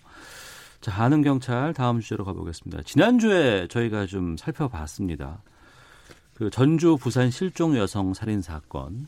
자, 0.82 1.04
아는 1.04 1.22
경찰 1.22 1.76
다음 1.76 2.00
주제로 2.00 2.26
가보겠습니다. 2.26 2.82
지난주에 2.82 3.68
저희가 3.68 4.08
좀 4.08 4.36
살펴봤습니다. 4.36 5.44
그 6.34 6.50
전주 6.50 6.98
부산 7.00 7.30
실종 7.30 7.78
여성 7.78 8.16
살인 8.16 8.42
사건. 8.42 9.06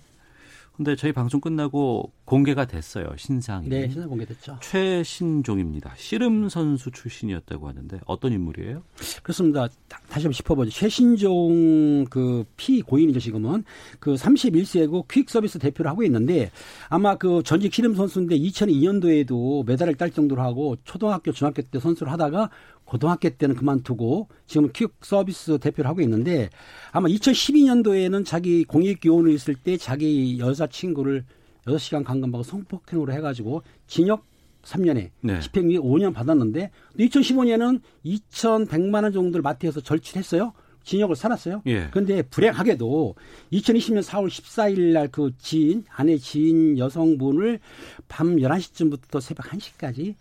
근데 0.75 0.95
저희 0.95 1.11
방송 1.11 1.39
끝나고 1.39 2.11
공개가 2.25 2.65
됐어요. 2.65 3.13
신상이. 3.15 3.69
네, 3.69 3.87
신상 3.87 4.09
공개됐죠. 4.09 4.57
최신종입니다. 4.59 5.93
씨름 5.97 6.49
선수 6.49 6.89
출신이었다고 6.89 7.67
하는데 7.67 7.99
어떤 8.05 8.31
인물이에요? 8.31 8.81
그렇습니다. 9.21 9.67
다, 9.87 9.99
시 10.17 10.23
한번 10.23 10.31
짚어보죠. 10.31 10.71
최신종 10.71 12.05
그 12.09 12.43
피고인이죠, 12.57 13.19
지금은. 13.19 13.63
그 13.99 14.15
31세고 14.15 15.07
퀵 15.07 15.29
서비스 15.29 15.59
대표를 15.59 15.91
하고 15.91 16.01
있는데 16.03 16.49
아마 16.89 17.15
그 17.15 17.43
전직 17.43 17.71
씨름 17.71 17.93
선수인데 17.93 18.39
2002년도에도 18.39 19.67
메달을 19.67 19.93
딸 19.93 20.09
정도로 20.09 20.41
하고 20.41 20.75
초등학교, 20.85 21.31
중학교 21.31 21.61
때 21.61 21.79
선수를 21.79 22.11
하다가 22.11 22.49
고등학교 22.85 23.29
때는 23.29 23.55
그만두고 23.55 24.27
지금 24.45 24.69
퀵 24.71 24.93
서비스 25.01 25.57
대표를 25.57 25.89
하고 25.89 26.01
있는데 26.01 26.49
아마 26.91 27.07
2012년도에는 27.07 28.25
자기 28.25 28.63
공익 28.63 28.99
교원을 29.01 29.31
있을 29.31 29.55
때 29.55 29.77
자기 29.77 30.37
여자친구를 30.39 31.25
6시간 31.65 32.03
강간받고 32.03 32.43
성폭행으로 32.43 33.13
해가지고 33.13 33.63
징역 33.87 34.25
3년에 34.63 35.09
네. 35.21 35.39
집행유예 35.39 35.79
5년 35.79 36.13
받았는데 36.13 36.71
2015년에는 36.99 37.81
2,100만 38.05 39.03
원 39.03 39.11
정도를 39.11 39.41
마트에서 39.41 39.81
절취했어요. 39.81 40.53
징역을 40.83 41.15
살았어요. 41.15 41.61
예. 41.67 41.87
그런데 41.91 42.21
불행하게도 42.23 43.15
2020년 43.53 44.03
4월 44.03 44.27
14일 44.27 44.91
날 44.91 45.07
그 45.07 45.31
지인, 45.37 45.85
아내 45.89 46.17
지인 46.17 46.77
여성분을 46.77 47.59
밤 48.07 48.35
11시쯤부터 48.35 49.21
새벽 49.21 49.45
1시까지 49.47 50.15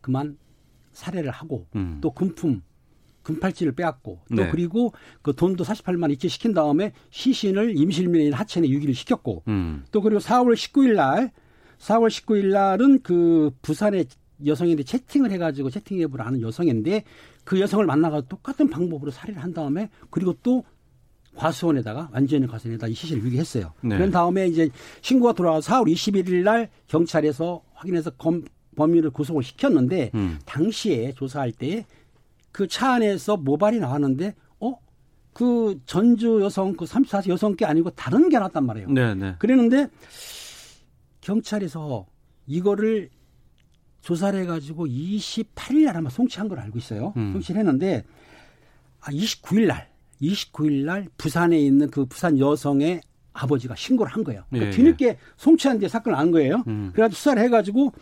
그만 0.00 0.36
살해를 0.98 1.30
하고 1.30 1.66
음. 1.76 1.98
또 2.00 2.10
금품 2.10 2.62
금팔찌를 3.22 3.72
빼앗고 3.72 4.20
또 4.28 4.34
네. 4.34 4.50
그리고 4.50 4.92
그 5.22 5.34
돈도 5.34 5.64
48만 5.64 6.10
이체 6.12 6.28
시킨 6.28 6.54
다음에 6.54 6.92
시신을 7.10 7.76
임실민인 7.76 8.32
하천에 8.32 8.68
유기를 8.68 8.94
시켰고 8.94 9.44
음. 9.48 9.84
또 9.92 10.00
그리고 10.00 10.20
4월 10.20 10.54
19일 10.54 10.94
날 10.94 11.32
4월 11.78 12.08
19일 12.08 12.48
날은 12.52 13.02
그 13.02 13.50
부산에 13.62 14.04
여성인데 14.44 14.84
채팅을 14.84 15.30
해가지고 15.32 15.70
채팅 15.70 16.00
앱을 16.00 16.20
하는 16.20 16.40
여성인데 16.40 17.04
그 17.44 17.60
여성을 17.60 17.84
만나가 17.86 18.20
똑같은 18.22 18.70
방법으로 18.70 19.10
살해를 19.10 19.42
한 19.42 19.52
다음에 19.52 19.90
그리고 20.10 20.34
또 20.42 20.64
과수원에다가 21.36 22.10
완전히 22.12 22.46
과수원에다 22.46 22.88
이 22.88 22.94
시신을 22.94 23.22
유기했어요. 23.24 23.72
네. 23.82 23.96
그런 23.96 24.10
다음에 24.10 24.46
이제 24.46 24.70
신고가 25.02 25.34
돌아와서 25.34 25.72
4월 25.72 25.92
21일 25.92 26.42
날 26.42 26.70
경찰에서 26.86 27.62
확인해서 27.74 28.10
검, 28.10 28.42
범인을 28.78 29.10
구속을 29.10 29.42
시켰는데 29.42 30.12
음. 30.14 30.38
당시에 30.46 31.12
조사할 31.12 31.52
때 31.52 31.84
그 32.52 32.66
차 32.66 32.94
안에서 32.94 33.36
모발이 33.36 33.78
나왔는데 33.78 34.34
어? 34.60 34.74
그 35.32 35.78
전주 35.86 36.40
여성 36.42 36.72
그 36.74 36.86
34세 36.86 37.28
여성 37.28 37.54
게 37.54 37.64
아니고 37.64 37.90
다른 37.90 38.28
게 38.28 38.36
나왔단 38.38 38.64
말이에요. 38.66 38.90
네, 38.90 39.14
네. 39.14 39.36
그랬는데 39.38 39.88
경찰에서 41.20 42.06
이거를 42.46 43.10
조사를 44.00 44.40
해가지고 44.40 44.86
28일 44.86 45.84
날 45.84 45.96
아마 45.98 46.10
송치한 46.10 46.48
걸 46.48 46.58
알고 46.60 46.78
있어요. 46.78 47.12
음. 47.16 47.32
송치를 47.34 47.60
했는데 47.60 48.04
아, 49.00 49.10
29일 49.12 49.66
날, 49.66 49.88
29일 50.20 50.84
날 50.84 51.06
부산에 51.16 51.58
있는 51.58 51.90
그 51.90 52.06
부산 52.06 52.38
여성의 52.38 53.00
아버지가 53.34 53.76
신고를 53.76 54.10
한 54.12 54.24
거예요. 54.24 54.42
그러니까 54.50 54.72
예, 54.72 54.76
뒤늦게 54.76 55.18
송치한 55.36 55.78
뒤에 55.78 55.88
사건을 55.88 56.18
안 56.18 56.32
거예요. 56.32 56.64
음. 56.66 56.90
그래가지고 56.92 57.16
수사를 57.16 57.40
해가지고 57.42 57.92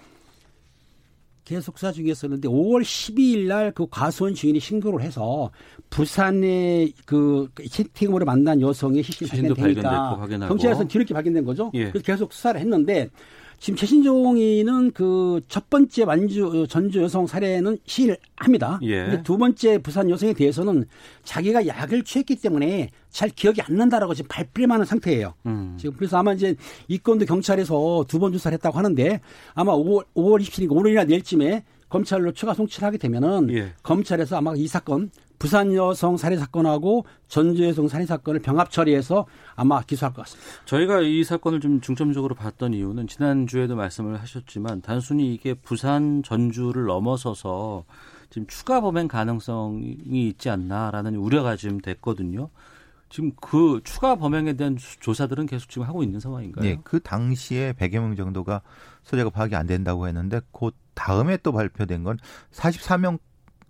계속 1.47 1.79
수사 1.79 1.93
중에 1.93 2.11
있었는데 2.11 2.49
5월 2.49 2.83
12일 2.83 3.47
날 3.47 3.73
그 3.73 3.87
과수원 3.89 4.35
주인이 4.35 4.59
신고를 4.61 5.01
해서 5.01 5.51
부산의 5.91 6.93
그 7.07 7.49
채팅으로 7.71 8.25
만난 8.27 8.61
여성의 8.61 9.03
시신이 9.03 9.29
시신도 9.31 9.55
발견되니까 9.55 9.83
발견됐고 9.91 10.21
확인하고. 10.23 10.49
경찰에서 10.55 10.85
뒤늦게 10.85 11.15
발견된 11.15 11.45
거죠. 11.45 11.71
예. 11.75 11.91
그래서 11.91 12.05
계속 12.05 12.33
수사를 12.33 12.61
했는데 12.61 13.09
지금 13.59 13.77
최신종이는 13.77 14.90
그 14.92 15.40
첫 15.49 15.71
번째 15.71 16.05
완주 16.05 16.66
전주 16.69 17.03
여성 17.03 17.27
살해는 17.27 17.79
시일합니다. 17.87 18.79
예. 18.83 19.05
근데 19.05 19.23
두 19.23 19.38
번째 19.38 19.79
부산 19.79 20.11
여성에 20.11 20.33
대해서는 20.35 20.85
자기가 21.25 21.66
약을 21.66 22.05
취했기 22.05 22.37
때문에 22.37 22.90
잘 23.11 23.29
기억이 23.31 23.61
안 23.62 23.77
난다라고 23.77 24.14
지금 24.14 24.29
발뺌하는 24.29 24.85
상태예요. 24.85 25.35
음. 25.47 25.77
지금 25.79 25.95
그래서 25.97 26.19
아마 26.19 26.33
이제 26.33 26.55
이 26.88 26.99
건도 26.99 27.25
경찰에서 27.27 28.05
두 28.09 28.19
번 28.19 28.33
조사를 28.33 28.55
했다고 28.55 28.77
하는데 28.79 29.21
아마 29.55 29.73
5월, 29.73 30.05
5월 30.14 30.40
27일 30.42 30.71
오늘이나 30.71 31.05
내일쯤에 31.05 31.64
검찰로 31.88 32.33
추가 32.33 32.55
송치를 32.55 32.87
하게 32.87 32.99
되면은 32.99 33.51
예. 33.53 33.73
검찰에서 33.83 34.37
아마 34.37 34.55
이 34.57 34.66
사건 34.66 35.11
부산 35.38 35.75
여성 35.75 36.16
살해 36.16 36.37
사건하고 36.37 37.05
전주 37.29 37.64
여성 37.64 37.88
살해 37.88 38.07
사건을 38.07 38.40
병합 38.40 38.70
처리해서 38.70 39.27
아마 39.55 39.81
기소할 39.83 40.14
것 40.14 40.22
같습니다. 40.22 40.49
저희가 40.64 41.01
이 41.01 41.25
사건을 41.25 41.61
좀 41.61 41.81
중점적으로 41.81 42.35
봤던 42.35 42.72
이유는 42.75 43.07
지난주에도 43.07 43.77
말씀을 43.77 44.20
하셨지만 44.20 44.81
단순히 44.81 45.35
이게 45.35 45.55
부산 45.55 46.22
전주를 46.22 46.85
넘어서서 46.87 47.85
지금 48.31 48.46
추가 48.49 48.81
범행 48.81 49.09
가능성이 49.09 49.96
있지 50.11 50.51
않나라는 50.51 51.16
우려가 51.16 51.57
지금 51.57 51.81
됐거든요. 51.81 52.49
지금 53.09 53.31
그 53.40 53.81
추가 53.85 54.16
범행에 54.16 54.55
대한 54.55 54.77
수- 54.79 54.99
조사들은 54.99 55.46
계속 55.46 55.68
지금 55.70 55.87
하고 55.87 56.03
있는 56.03 56.18
상황인가요? 56.18 56.66
예, 56.68 56.77
그 56.83 56.99
당시에 56.99 57.72
100여 57.75 58.01
명 58.01 58.16
정도가 58.16 58.62
소재가 59.05 59.31
파악이 59.31 59.55
안 59.55 59.66
된다고 59.68 60.09
했는데 60.09 60.40
그 60.53 60.70
다음에 60.94 61.37
또 61.37 61.53
발표된 61.53 62.03
건 62.03 62.18
44명 62.53 63.18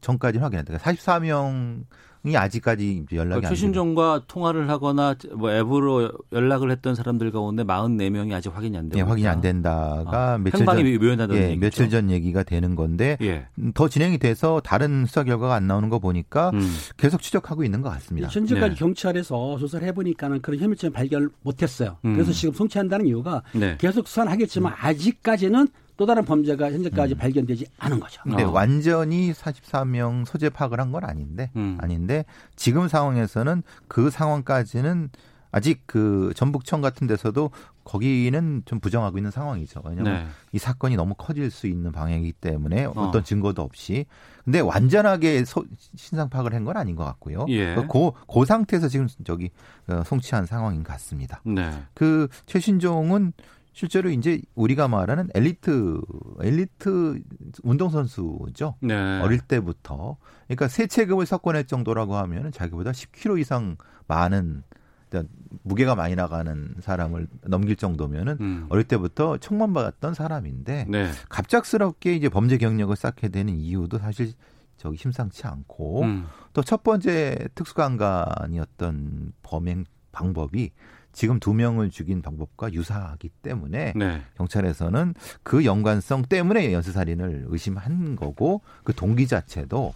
전까지는 0.00 0.44
확인했다. 0.44 0.78
44명이 0.78 2.34
아직까지 2.36 3.02
이제 3.04 3.16
연락이 3.16 3.40
그러니까 3.40 3.48
최신종과 3.50 4.22
통화를 4.26 4.68
하거나 4.68 5.14
뭐 5.34 5.50
앱으로 5.50 6.10
연락을 6.32 6.70
했던 6.70 6.94
사람들 6.94 7.30
가운데 7.32 7.64
44명이 7.64 8.32
아직 8.32 8.54
확인이 8.54 8.76
안 8.76 8.88
되고 8.88 8.98
예, 8.98 9.02
확인이 9.02 9.28
안. 9.28 9.40
된다가 9.40 10.34
아, 10.34 10.38
며칠 10.38 10.64
전 10.64 10.98
묘연하다는 10.98 11.42
예. 11.42 11.56
며칠 11.56 11.88
전 11.90 12.10
얘기가 12.10 12.42
되는 12.42 12.74
건데 12.74 13.16
예. 13.20 13.46
음, 13.58 13.72
더 13.74 13.88
진행이 13.88 14.18
돼서 14.18 14.60
다른 14.64 15.06
수사 15.06 15.24
결과가 15.24 15.54
안 15.54 15.66
나오는 15.66 15.88
거 15.88 15.98
보니까 15.98 16.50
음. 16.54 16.60
계속 16.96 17.22
추적하고 17.22 17.64
있는 17.64 17.80
것 17.80 17.90
같습니다. 17.90 18.28
현재까지 18.28 18.70
네. 18.70 18.78
경찰에서 18.78 19.58
조사를 19.58 19.86
해 19.86 19.92
보니까는 19.92 20.40
그런 20.42 20.58
혐의점 20.58 20.92
발견을 20.92 21.28
못했어요. 21.42 21.98
음. 22.04 22.14
그래서 22.14 22.32
지금 22.32 22.54
송치한다는 22.54 23.06
이유가 23.06 23.42
네. 23.52 23.76
계속 23.78 24.08
수사는 24.08 24.30
하겠지만 24.32 24.74
아직까지는 24.78 25.68
또 25.96 26.04
다른 26.06 26.24
범죄가 26.24 26.70
현재까지 26.72 27.14
음. 27.14 27.18
발견되지 27.18 27.66
않은 27.78 28.00
거죠. 28.00 28.20
근데 28.24 28.42
어. 28.44 28.50
완전히 28.50 29.32
44명 29.32 30.26
소재 30.26 30.50
파악을 30.50 30.80
한 30.80 30.92
건 30.92 31.04
아닌데 31.04 31.50
음. 31.56 31.78
아닌데 31.80 32.24
지금 32.54 32.86
상황에서는 32.88 33.62
그 33.88 34.10
상황까지는 34.10 35.10
아직 35.52 35.82
그 35.86 36.32
전북청 36.36 36.80
같은 36.82 37.06
데서도 37.06 37.50
거기는 37.82 38.62
좀 38.66 38.78
부정하고 38.80 39.16
있는 39.16 39.30
상황이죠. 39.30 39.80
왜냐하면 39.84 40.24
네. 40.24 40.26
이 40.52 40.58
사건이 40.58 40.96
너무 40.96 41.14
커질 41.16 41.50
수 41.50 41.66
있는 41.66 41.92
방향이기 41.92 42.32
때문에 42.32 42.84
어. 42.86 42.90
어떤 42.96 43.24
증거도 43.24 43.62
없이 43.62 44.04
근데 44.44 44.60
완전하게 44.60 45.44
소- 45.44 45.64
신상 45.96 46.28
파악을 46.28 46.52
한 46.54 46.64
건 46.64 46.76
아닌 46.76 46.94
것 46.94 47.04
같고요. 47.04 47.46
예. 47.48 47.74
그, 47.74 47.86
그 48.32 48.44
상태에서 48.44 48.88
지금 48.88 49.08
저기 49.24 49.50
어, 49.88 50.02
송치한 50.04 50.46
상황인 50.46 50.82
것 50.82 50.92
같습니다. 50.92 51.40
네. 51.44 51.70
그 51.94 52.28
최신종은 52.46 53.32
실제로 53.76 54.08
이제 54.08 54.40
우리가 54.54 54.88
말하는 54.88 55.28
엘리트 55.34 56.00
엘리트 56.40 57.22
운동 57.62 57.90
선수죠. 57.90 58.76
네. 58.80 59.20
어릴 59.20 59.38
때부터 59.40 60.16
그러니까 60.46 60.66
세 60.68 60.86
체급을 60.86 61.26
석권할 61.26 61.64
정도라고 61.64 62.16
하면은 62.16 62.52
자기보다 62.52 62.92
10kg 62.92 63.38
이상 63.38 63.76
많은 64.06 64.62
그러니까 65.10 65.30
무게가 65.62 65.94
많이 65.94 66.14
나가는 66.14 66.74
사람을 66.80 67.28
넘길 67.48 67.76
정도면은 67.76 68.38
음. 68.40 68.66
어릴 68.70 68.84
때부터 68.84 69.36
총망받았던 69.36 70.14
사람인데 70.14 70.86
네. 70.88 71.10
갑작스럽게 71.28 72.14
이제 72.14 72.30
범죄 72.30 72.56
경력을 72.56 72.96
쌓게 72.96 73.28
되는 73.28 73.54
이유도 73.54 73.98
사실 73.98 74.32
저기 74.78 74.96
심상치 74.96 75.46
않고 75.46 76.00
음. 76.04 76.24
또첫 76.54 76.82
번째 76.82 77.48
특수강간이었던 77.54 79.34
범행 79.42 79.84
방법이 80.12 80.70
지금 81.16 81.40
두 81.40 81.54
명을 81.54 81.90
죽인 81.90 82.20
방법과 82.20 82.74
유사하기 82.74 83.30
때문에 83.40 83.94
네. 83.96 84.22
경찰에서는 84.36 85.14
그 85.42 85.64
연관성 85.64 86.26
때문에 86.28 86.74
연쇄살인을 86.74 87.46
의심한 87.48 88.16
거고 88.16 88.60
그 88.84 88.92
동기 88.94 89.26
자체도 89.26 89.94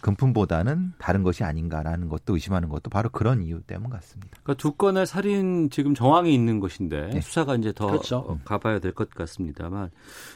금품보다는 0.00 0.92
다른 0.98 1.24
것이 1.24 1.42
아닌가라는 1.42 2.08
것도 2.08 2.34
의심하는 2.34 2.68
것도 2.68 2.90
바로 2.90 3.08
그런 3.08 3.42
이유 3.42 3.60
때문 3.62 3.90
같습니다. 3.90 4.38
그러니까 4.44 4.54
두 4.54 4.70
건의 4.72 5.04
살인 5.04 5.68
지금 5.68 5.94
정황이 5.96 6.32
있는 6.32 6.60
것인데 6.60 7.10
네. 7.12 7.20
수사가 7.20 7.56
이제 7.56 7.72
더 7.72 7.88
그렇죠. 7.88 8.18
어, 8.18 8.38
가봐야 8.44 8.78
될 8.78 8.92
것 8.92 9.10
같습니다만 9.10 9.90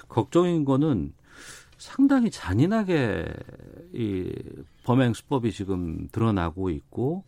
걱정인 0.08 0.64
거는 0.64 1.12
상당히 1.78 2.32
잔인하게 2.32 3.26
이 3.94 4.32
범행 4.82 5.14
수법이 5.14 5.52
지금 5.52 6.08
드러나고 6.10 6.70
있고 6.70 7.22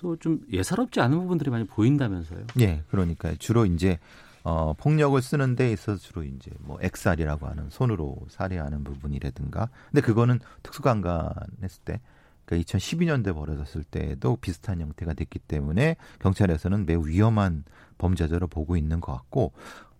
또 0.00 0.16
좀 0.16 0.40
예사롭지 0.50 1.00
않은 1.00 1.18
부분들이 1.18 1.50
많이 1.50 1.64
보인다면서요. 1.66 2.46
예, 2.60 2.82
그러니까 2.90 3.34
주로 3.38 3.66
이제 3.66 3.98
어, 4.42 4.72
폭력을 4.72 5.20
쓰는 5.20 5.54
데 5.54 5.70
있어서 5.72 5.98
주로 6.00 6.22
이제 6.24 6.50
뭐 6.60 6.78
액살이라고 6.80 7.46
하는 7.46 7.68
손으로 7.68 8.16
살해하는 8.30 8.82
부분이라든가. 8.84 9.68
근데 9.90 10.00
그거는 10.00 10.40
특수강간 10.62 11.30
했을 11.62 11.82
때, 11.84 12.00
그러니까 12.46 12.78
2012년대 12.78 13.34
벌어졌을 13.34 13.84
때도 13.84 14.36
비슷한 14.36 14.80
형태가 14.80 15.12
됐기 15.12 15.38
때문에 15.40 15.96
경찰에서는 16.20 16.86
매우 16.86 17.06
위험한 17.06 17.64
범죄자로 17.98 18.46
보고 18.46 18.78
있는 18.78 19.00
것 19.00 19.12
같고 19.12 19.52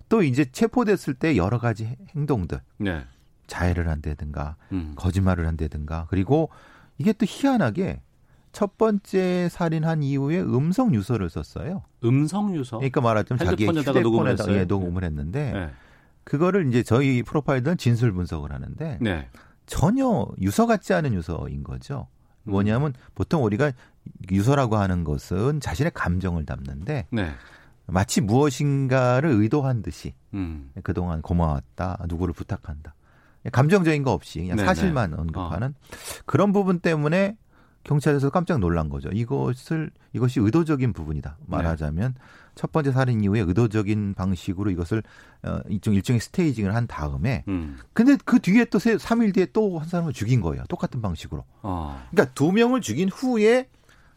또 0.09 0.23
이제 0.23 0.47
체포됐을 0.47 1.15
때 1.15 1.37
여러 1.37 1.59
가지 1.59 1.97
행동들, 2.17 2.63
네. 2.79 3.05
자해를 3.47 3.89
한다든가 3.89 4.57
음. 4.73 4.95
거짓말을 4.97 5.47
한다든가 5.47 6.07
그리고 6.09 6.49
이게 6.97 7.13
또 7.13 7.27
희한하게 7.29 8.01
첫 8.53 8.77
번째 8.77 9.49
살인한 9.49 10.03
이후에 10.03 10.41
음성 10.41 10.95
유서를 10.95 11.31
썼어요. 11.31 11.83
음성 12.05 12.55
유서. 12.55 12.79
그러니까 12.79 13.01
말하자면 13.01 13.39
자기 13.45 13.67
핸드폰에다가 13.67 14.01
녹음을 14.01 14.33
휴대폰에다가 14.33 14.51
했어요. 14.51 14.61
예, 14.61 14.65
녹음을 14.65 15.05
했는데 15.05 15.53
네. 15.53 15.71
그거를 16.25 16.69
이제 16.69 16.83
저희 16.83 17.23
프로파일들은 17.23 17.77
진술 17.77 18.13
분석을 18.13 18.53
하는데 18.53 18.99
네. 19.01 19.29
전혀 19.67 20.27
유서 20.41 20.67
같지 20.67 20.93
않은 20.95 21.15
유서인 21.15 21.63
거죠. 21.63 22.09
음. 22.45 22.51
뭐냐면 22.53 22.93
보통 23.15 23.45
우리가 23.45 23.73
유서라고 24.31 24.77
하는 24.77 25.05
것은 25.05 25.61
자신의 25.61 25.93
감정을 25.95 26.45
담는데 26.45 27.07
네. 27.11 27.31
마치 27.87 28.21
무엇인가를 28.21 29.31
의도한 29.31 29.83
듯이 29.83 30.15
음. 30.35 30.71
그동안 30.83 31.23
고마웠다, 31.23 31.99
누구를 32.09 32.33
부탁한다. 32.35 32.95
감정적인 33.53 34.03
거 34.03 34.13
없이 34.13 34.41
그냥 34.41 34.57
네네. 34.57 34.67
사실만 34.67 35.15
언급하는 35.15 35.75
그런 36.27 36.53
부분 36.53 36.79
때문에 36.79 37.37
경찰에서 37.91 38.31
깜짝 38.31 38.61
놀란 38.61 38.89
거죠. 38.89 39.09
이것을 39.13 39.91
이것이 40.13 40.39
의도적인 40.39 40.93
부분이다. 40.93 41.39
말하자면 41.47 42.15
첫 42.55 42.71
번째 42.71 42.93
살인 42.93 43.25
이후에 43.25 43.41
의도적인 43.41 44.15
방식으로 44.15 44.71
이것을 44.71 45.03
어, 45.43 45.61
일종 45.69 45.95
일종의 45.95 46.21
스테이징을 46.21 46.73
한 46.73 46.87
다음에 46.87 47.43
음. 47.49 47.79
근데 47.93 48.17
그 48.25 48.39
뒤에 48.39 48.67
또 48.67 48.79
세, 48.79 48.95
3일 48.97 49.35
뒤에 49.35 49.47
또 49.53 49.81
한 49.81 49.89
사람을 49.89 50.13
죽인 50.13 50.41
거예요. 50.41 50.63
똑같은 50.69 51.03
방식으로. 51.03 51.45
어. 51.63 52.01
그러니까 52.11 52.33
두 52.35 52.53
명을 52.53 52.81
죽인 52.81 53.09
후에 53.09 53.69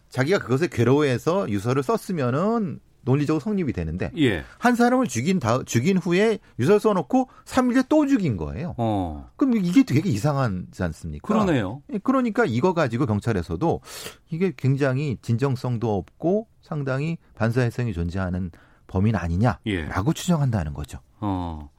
자기가 0.09 0.37
그것에 0.37 0.67
괴로워해서 0.67 1.49
유서를 1.49 1.81
썼으면은 1.81 2.79
논리적으로 3.03 3.39
성립이 3.39 3.73
되는데 3.73 4.11
예. 4.17 4.43
한 4.57 4.75
사람을 4.75 5.07
죽인 5.07 5.39
다 5.39 5.61
죽인 5.63 5.97
후에 5.97 6.39
유서 6.59 6.79
써놓고 6.79 7.29
3일 7.45 7.73
뒤에 7.73 7.83
또 7.89 8.07
죽인 8.07 8.37
거예요. 8.37 8.75
어. 8.77 9.29
그럼 9.35 9.57
이게 9.57 9.83
되게 9.83 10.09
이상하지 10.09 10.83
않습니까? 10.83 11.27
그러네요. 11.27 11.81
예, 11.93 11.99
그러니까 11.99 12.45
이거 12.45 12.73
가지고 12.73 13.05
경찰에서도 13.05 13.81
이게 14.29 14.53
굉장히 14.55 15.17
진정성도 15.21 15.95
없고 15.95 16.47
상당히 16.61 17.17
반사회성이 17.35 17.93
존재하는 17.93 18.51
범인 18.87 19.15
아니냐라고 19.15 19.61
예. 19.67 20.13
추정한다는 20.13 20.73
거죠. 20.73 20.99
어. 21.19 21.69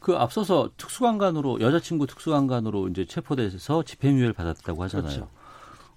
그 0.00 0.14
앞서서 0.16 0.70
특수강간으로 0.76 1.60
여자친구 1.60 2.06
특수강간으로 2.06 2.88
이제 2.88 3.06
체포돼서 3.06 3.82
집행유예를 3.84 4.34
받았다고 4.34 4.82
하잖아요. 4.84 5.08
그렇죠. 5.08 5.30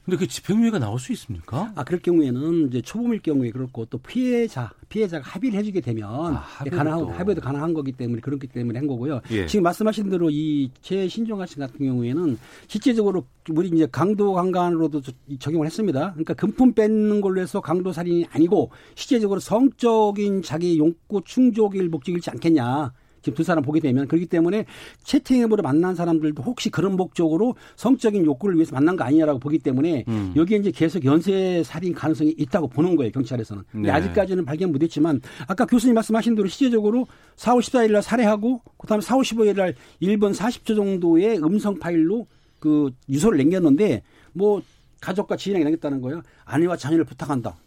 근데 0.08 0.16
그 0.20 0.26
집행유예가 0.26 0.80
나올 0.80 1.00
수 1.00 1.12
있습니까? 1.12 1.74
아 1.76 1.84
그럴 1.84 2.00
경우에는 2.02 2.70
이제 2.70 2.82
초범일 2.82 3.20
경우에 3.22 3.52
그렇고 3.52 3.84
또 3.88 3.98
피해자 3.98 4.72
피해자가 4.88 5.30
합의를 5.30 5.60
해주게 5.60 5.82
되면 5.82 6.10
아, 6.10 6.46
가능한 6.64 7.00
또. 7.00 7.10
합의도 7.10 7.42
가능한 7.42 7.74
거기 7.74 7.92
때문에 7.92 8.22
그렇기 8.22 8.48
때문에 8.48 8.80
한 8.80 8.88
거고요. 8.88 9.20
예. 9.32 9.46
지금 9.48 9.64
말씀하신 9.64 10.10
대로 10.10 10.30
이 10.30 10.72
최신종아 10.82 11.46
씨 11.46 11.58
같은 11.58 11.78
경우에는 11.86 12.38
실제적으로 12.68 13.26
우리 13.50 13.68
이제 13.68 13.86
강도 13.92 14.32
강간으로도 14.32 15.02
저- 15.02 15.12
적용을 15.40 15.66
했습니다. 15.68 16.12
그러니까 16.14 16.34
금품 16.36 16.72
뺏는 16.72 17.20
걸로 17.20 17.42
해서 17.42 17.60
강도 17.60 17.92
살인이 17.92 18.28
아니고 18.32 18.72
실제적으로 18.96 19.42
성적인 19.42 20.42
자기 20.42 20.78
욕구 20.78 21.22
충족일 21.26 21.90
목적이지 21.90 22.30
않겠냐. 22.30 22.94
지금 23.28 23.36
두 23.36 23.44
사람 23.44 23.64
보게 23.64 23.82
되면 23.82 24.08
그렇기 24.08 24.28
때문에 24.28 24.66
채팅앱으로 25.04 25.62
만난 25.62 25.96
사람들도 25.96 26.44
혹시 26.44 26.70
그런 26.70 26.96
목적으로 26.96 27.56
성적인 27.76 28.26
욕구를 28.26 28.56
위해서 28.56 28.74
만난 28.74 28.96
거 28.96 29.04
아니냐라고 29.04 29.40
보기 29.40 29.60
때문에 29.60 30.06
음. 30.08 30.34
여기에 30.36 30.60
이제 30.60 30.72
계속 30.72 31.04
연쇄 31.04 31.62
살인 31.66 31.94
가능성이 31.94 32.34
있다고 32.38 32.70
보는 32.70 32.96
거예요 32.96 33.12
경찰에서는. 33.12 33.64
근데 33.70 33.88
네. 33.90 33.94
아직까지는 33.94 34.46
발견 34.46 34.72
못했지만 34.72 35.22
아까 35.48 35.66
교수님 35.66 35.94
말씀하신 35.96 36.36
대로 36.36 36.48
실제적으로 36.48 37.06
4월 37.36 37.60
14일 37.60 37.92
날 37.92 38.02
살해하고 38.02 38.62
그다음에 38.78 39.04
4월 39.04 39.22
15일 39.22 39.58
날 39.58 39.76
1분 40.02 40.34
40초 40.34 40.76
정도의 40.76 41.40
음성 41.44 41.78
파일로 41.78 42.28
그 42.60 42.92
유서를 43.10 43.38
남겼는데 43.40 44.04
뭐 44.32 44.62
가족과 45.02 45.36
지인에게 45.36 45.66
남겼다는 45.66 46.02
거예요. 46.02 46.22
아내와 46.46 46.78
자녀를 46.78 47.04
부탁한다. 47.04 47.58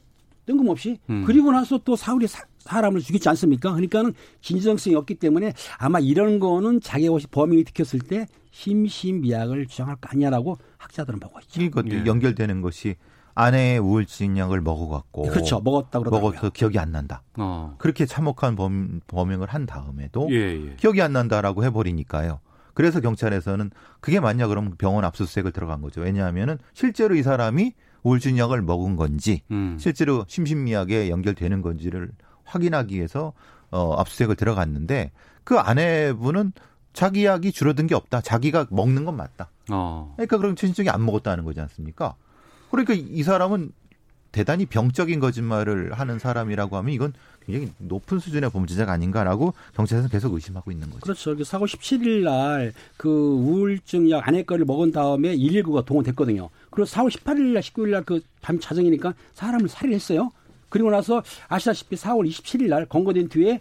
뜬금없이 0.46 0.98
음. 1.10 1.24
그리고 1.26 1.52
나서 1.52 1.78
또 1.78 1.96
사울이 1.96 2.26
사, 2.26 2.44
사람을 2.60 3.00
죽였지 3.00 3.28
않습니까? 3.30 3.70
그러니까는 3.70 4.14
진정성이 4.40 4.96
없기 4.96 5.16
때문에 5.16 5.52
아마 5.78 5.98
이런 5.98 6.40
거는 6.40 6.80
자기가 6.80 7.16
범인이 7.30 7.64
들켰을 7.64 8.00
때 8.00 8.26
심신미약을 8.50 9.66
주장할 9.66 9.96
거 9.96 10.08
아니냐라고 10.10 10.58
학자들은 10.78 11.20
보고 11.20 11.38
있죠. 11.40 11.62
이것도 11.62 11.90
예. 11.90 12.06
연결되는 12.06 12.60
것이 12.62 12.96
아내의 13.34 13.78
우울증 13.78 14.36
약을 14.36 14.60
먹어갖고 14.60 15.22
그렇죠. 15.22 15.60
먹었다 15.60 15.98
그러더라고요. 15.98 16.32
먹어서 16.32 16.50
기억이 16.50 16.78
안 16.78 16.92
난다. 16.92 17.22
어. 17.38 17.76
그렇게 17.78 18.06
참혹한 18.06 18.56
범, 18.56 19.00
범행을 19.06 19.48
한 19.48 19.66
다음에도 19.66 20.28
예, 20.30 20.36
예. 20.36 20.76
기억이 20.76 21.00
안 21.00 21.12
난다라고 21.12 21.64
해버리니까요. 21.64 22.40
그래서 22.74 23.00
경찰에서는 23.00 23.70
그게 24.00 24.20
맞냐 24.20 24.46
그러면 24.46 24.74
병원 24.78 25.04
압수수색을 25.04 25.52
들어간 25.52 25.80
거죠. 25.80 26.00
왜냐하면은 26.00 26.58
실제로 26.74 27.14
이 27.14 27.22
사람이 27.22 27.74
우울증 28.02 28.38
약을 28.38 28.62
먹은 28.62 28.96
건지 28.96 29.42
음. 29.50 29.76
실제로 29.78 30.24
심신미약에 30.28 31.10
연결되는 31.10 31.62
건지를 31.62 32.10
확인하기 32.44 32.96
위해서 32.96 33.32
어, 33.70 33.94
압수수색을 33.94 34.36
들어갔는데 34.36 35.12
그 35.44 35.58
아내분은 35.58 36.52
자기 36.92 37.24
약이 37.24 37.52
줄어든 37.52 37.86
게 37.86 37.94
없다. 37.94 38.20
자기가 38.20 38.66
먹는 38.70 39.04
건 39.04 39.16
맞다. 39.16 39.50
어. 39.70 40.12
그러니까 40.16 40.38
그럼 40.38 40.56
최신적이 40.56 40.90
안 40.90 41.04
먹었다는 41.04 41.44
거지 41.44 41.60
않습니까? 41.60 42.16
그러니까 42.70 42.94
이 42.94 43.22
사람은 43.22 43.72
대단히 44.32 44.66
병적인 44.66 45.20
거짓말을 45.20 45.92
하는 45.92 46.18
사람이라고 46.18 46.76
하면 46.76 46.92
이건 46.92 47.12
굉장히 47.50 47.72
높은 47.78 48.18
수준의 48.18 48.50
범죄자가 48.50 48.92
아닌가라고 48.92 49.54
경찰에서는 49.74 50.10
계속 50.10 50.34
의심하고 50.34 50.70
있는 50.70 50.88
거죠. 50.88 51.00
그렇죠. 51.00 51.36
그 51.36 51.44
사고 51.44 51.66
17일 51.66 52.22
날 52.24 52.72
그 52.96 53.08
우울증 53.08 54.10
약 54.10 54.26
안에 54.28 54.42
거를 54.42 54.64
먹은 54.64 54.92
다음에 54.92 55.36
119가 55.36 55.84
동원됐거든요. 55.84 56.50
그리고 56.70 56.86
4월 56.88 57.10
18일 57.10 57.52
날 57.54 57.62
19일 57.62 57.90
날 57.90 58.02
그 58.04 58.20
밤 58.42 58.58
자정이니까 58.58 59.14
사람을 59.34 59.68
살해했어요. 59.68 60.32
그리고 60.68 60.90
나서 60.90 61.22
아시다시피 61.48 61.96
4월 61.96 62.28
27일 62.28 62.68
날 62.68 62.86
검거된 62.86 63.28
뒤에 63.28 63.60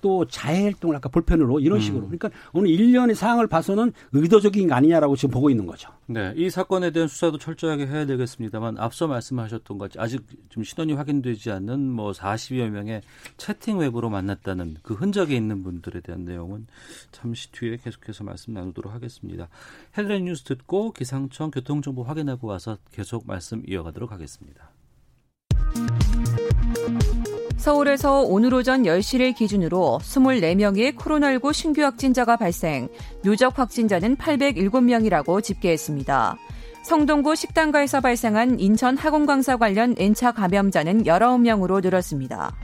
또 0.00 0.26
자해 0.26 0.62
활동을 0.62 0.96
아까 0.96 1.08
볼펜으로 1.08 1.60
이런 1.60 1.80
식으로. 1.80 2.02
그러니까 2.06 2.30
오늘 2.52 2.70
일련의 2.70 3.14
사항을 3.14 3.46
봐서는 3.46 3.92
의도적인 4.12 4.68
거 4.68 4.74
아니냐라고 4.74 5.16
지금 5.16 5.32
보고 5.32 5.50
있는 5.50 5.66
거죠. 5.66 5.90
네, 6.06 6.32
이 6.36 6.50
사건에 6.50 6.90
대한 6.90 7.08
수사도 7.08 7.38
철저하게 7.38 7.86
해야 7.86 8.06
되겠습니다만 8.06 8.78
앞서 8.78 9.06
말씀하셨던 9.06 9.78
것 9.78 9.98
아직 9.98 10.22
좀 10.48 10.64
신원이 10.64 10.92
확인되지 10.94 11.50
않는 11.50 11.90
뭐 11.90 12.12
40여 12.12 12.68
명의 12.70 13.02
채팅 13.36 13.78
웹으로 13.78 14.10
만났다는 14.10 14.76
그 14.82 14.94
흔적이 14.94 15.36
있는 15.36 15.62
분들에 15.62 16.00
대한 16.00 16.24
내용은 16.24 16.66
잠시 17.12 17.50
뒤에 17.52 17.76
계속해서 17.76 18.24
말씀 18.24 18.54
나누도록 18.54 18.92
하겠습니다. 18.92 19.48
헤드라인 19.96 20.24
뉴스 20.24 20.44
듣고 20.44 20.92
기상청 20.92 21.50
교통정보 21.50 22.02
확인하고 22.02 22.48
와서 22.48 22.78
계속 22.92 23.26
말씀 23.26 23.62
이어가도록 23.66 24.12
하겠습니다. 24.12 24.70
서울에서 27.60 28.22
오늘 28.22 28.54
오전 28.54 28.84
10시를 28.84 29.34
기준으로 29.34 29.98
24명의 30.02 30.96
코로나19 30.96 31.52
신규 31.52 31.82
확진자가 31.82 32.36
발생, 32.36 32.88
누적 33.22 33.58
확진자는 33.58 34.16
807명이라고 34.16 35.42
집계했습니다. 35.42 36.38
성동구 36.84 37.36
식당가에서 37.36 38.00
발생한 38.00 38.60
인천 38.60 38.96
학원강사 38.96 39.58
관련 39.58 39.94
N차 39.98 40.32
감염자는 40.32 41.04
19명으로 41.04 41.82
늘었습니다. 41.82 42.56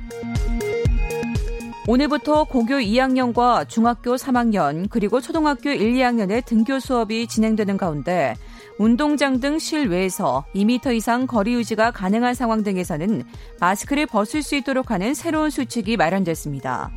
오늘부터 1.87 2.45
고교 2.45 2.77
2학년과 2.77 3.69
중학교 3.69 4.17
3학년 4.17 4.89
그리고 4.89 5.21
초등학교 5.21 5.69
1, 5.69 5.93
2학년의 5.93 6.47
등교 6.47 6.81
수업이 6.81 7.27
진행되는 7.27 7.77
가운데 7.77 8.35
운동장 8.79 9.41
등 9.41 9.59
실외에서 9.59 10.45
2m 10.55 10.95
이상 10.95 11.27
거리 11.27 11.55
유지가 11.55 11.91
가능한 11.91 12.35
상황 12.35 12.63
등에서는 12.63 13.25
마스크를 13.61 14.07
벗을 14.07 14.43
수 14.43 14.55
있도록 14.57 14.91
하는 14.91 15.15
새로운 15.15 15.51
수칙이 15.51 15.97
마련됐습니다. 15.97 16.91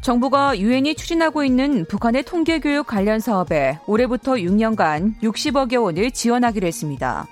정부가 0.00 0.58
유엔이 0.58 0.94
추진하고 0.94 1.44
있는 1.44 1.84
북한의 1.84 2.22
통계 2.22 2.58
교육 2.58 2.86
관련 2.86 3.20
사업에 3.20 3.78
올해부터 3.86 4.34
6년간 4.34 5.20
60억여 5.20 5.82
원을 5.82 6.10
지원하기로 6.10 6.66
했습니다. 6.66 7.26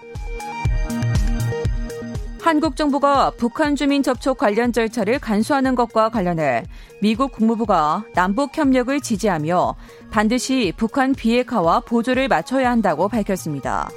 한국 2.40 2.76
정부가 2.76 3.30
북한 3.36 3.76
주민 3.76 4.02
접촉 4.02 4.38
관련 4.38 4.72
절차를 4.72 5.18
간수하는 5.18 5.74
것과 5.74 6.08
관련해 6.08 6.64
미국 7.02 7.32
국무부가 7.32 8.04
남북 8.14 8.56
협력을 8.56 8.98
지지하며 9.00 9.74
반드시 10.10 10.72
북한 10.76 11.14
비핵화와 11.14 11.80
보조를 11.80 12.28
맞춰야 12.28 12.70
한다고 12.70 13.08
밝혔습니다. 13.08 13.90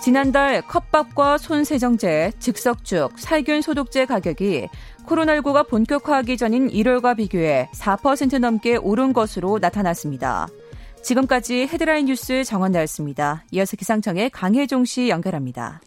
지난달 0.00 0.62
컵밥과 0.62 1.38
손세정제, 1.38 2.32
즉석죽, 2.38 3.18
살균 3.18 3.60
소독제 3.60 4.06
가격이 4.06 4.68
코로나19가 5.06 5.68
본격화하기 5.68 6.36
전인 6.36 6.68
1월과 6.68 7.16
비교해 7.16 7.68
4% 7.74 8.38
넘게 8.38 8.76
오른 8.76 9.12
것으로 9.12 9.58
나타났습니다. 9.60 10.48
지금까지 11.02 11.68
헤드라인 11.70 12.06
뉴스 12.06 12.42
정원 12.44 12.72
나였습니다. 12.72 13.44
이어서 13.50 13.76
기상청의 13.76 14.30
강혜종 14.30 14.84
씨 14.84 15.08
연결합니다. 15.08 15.80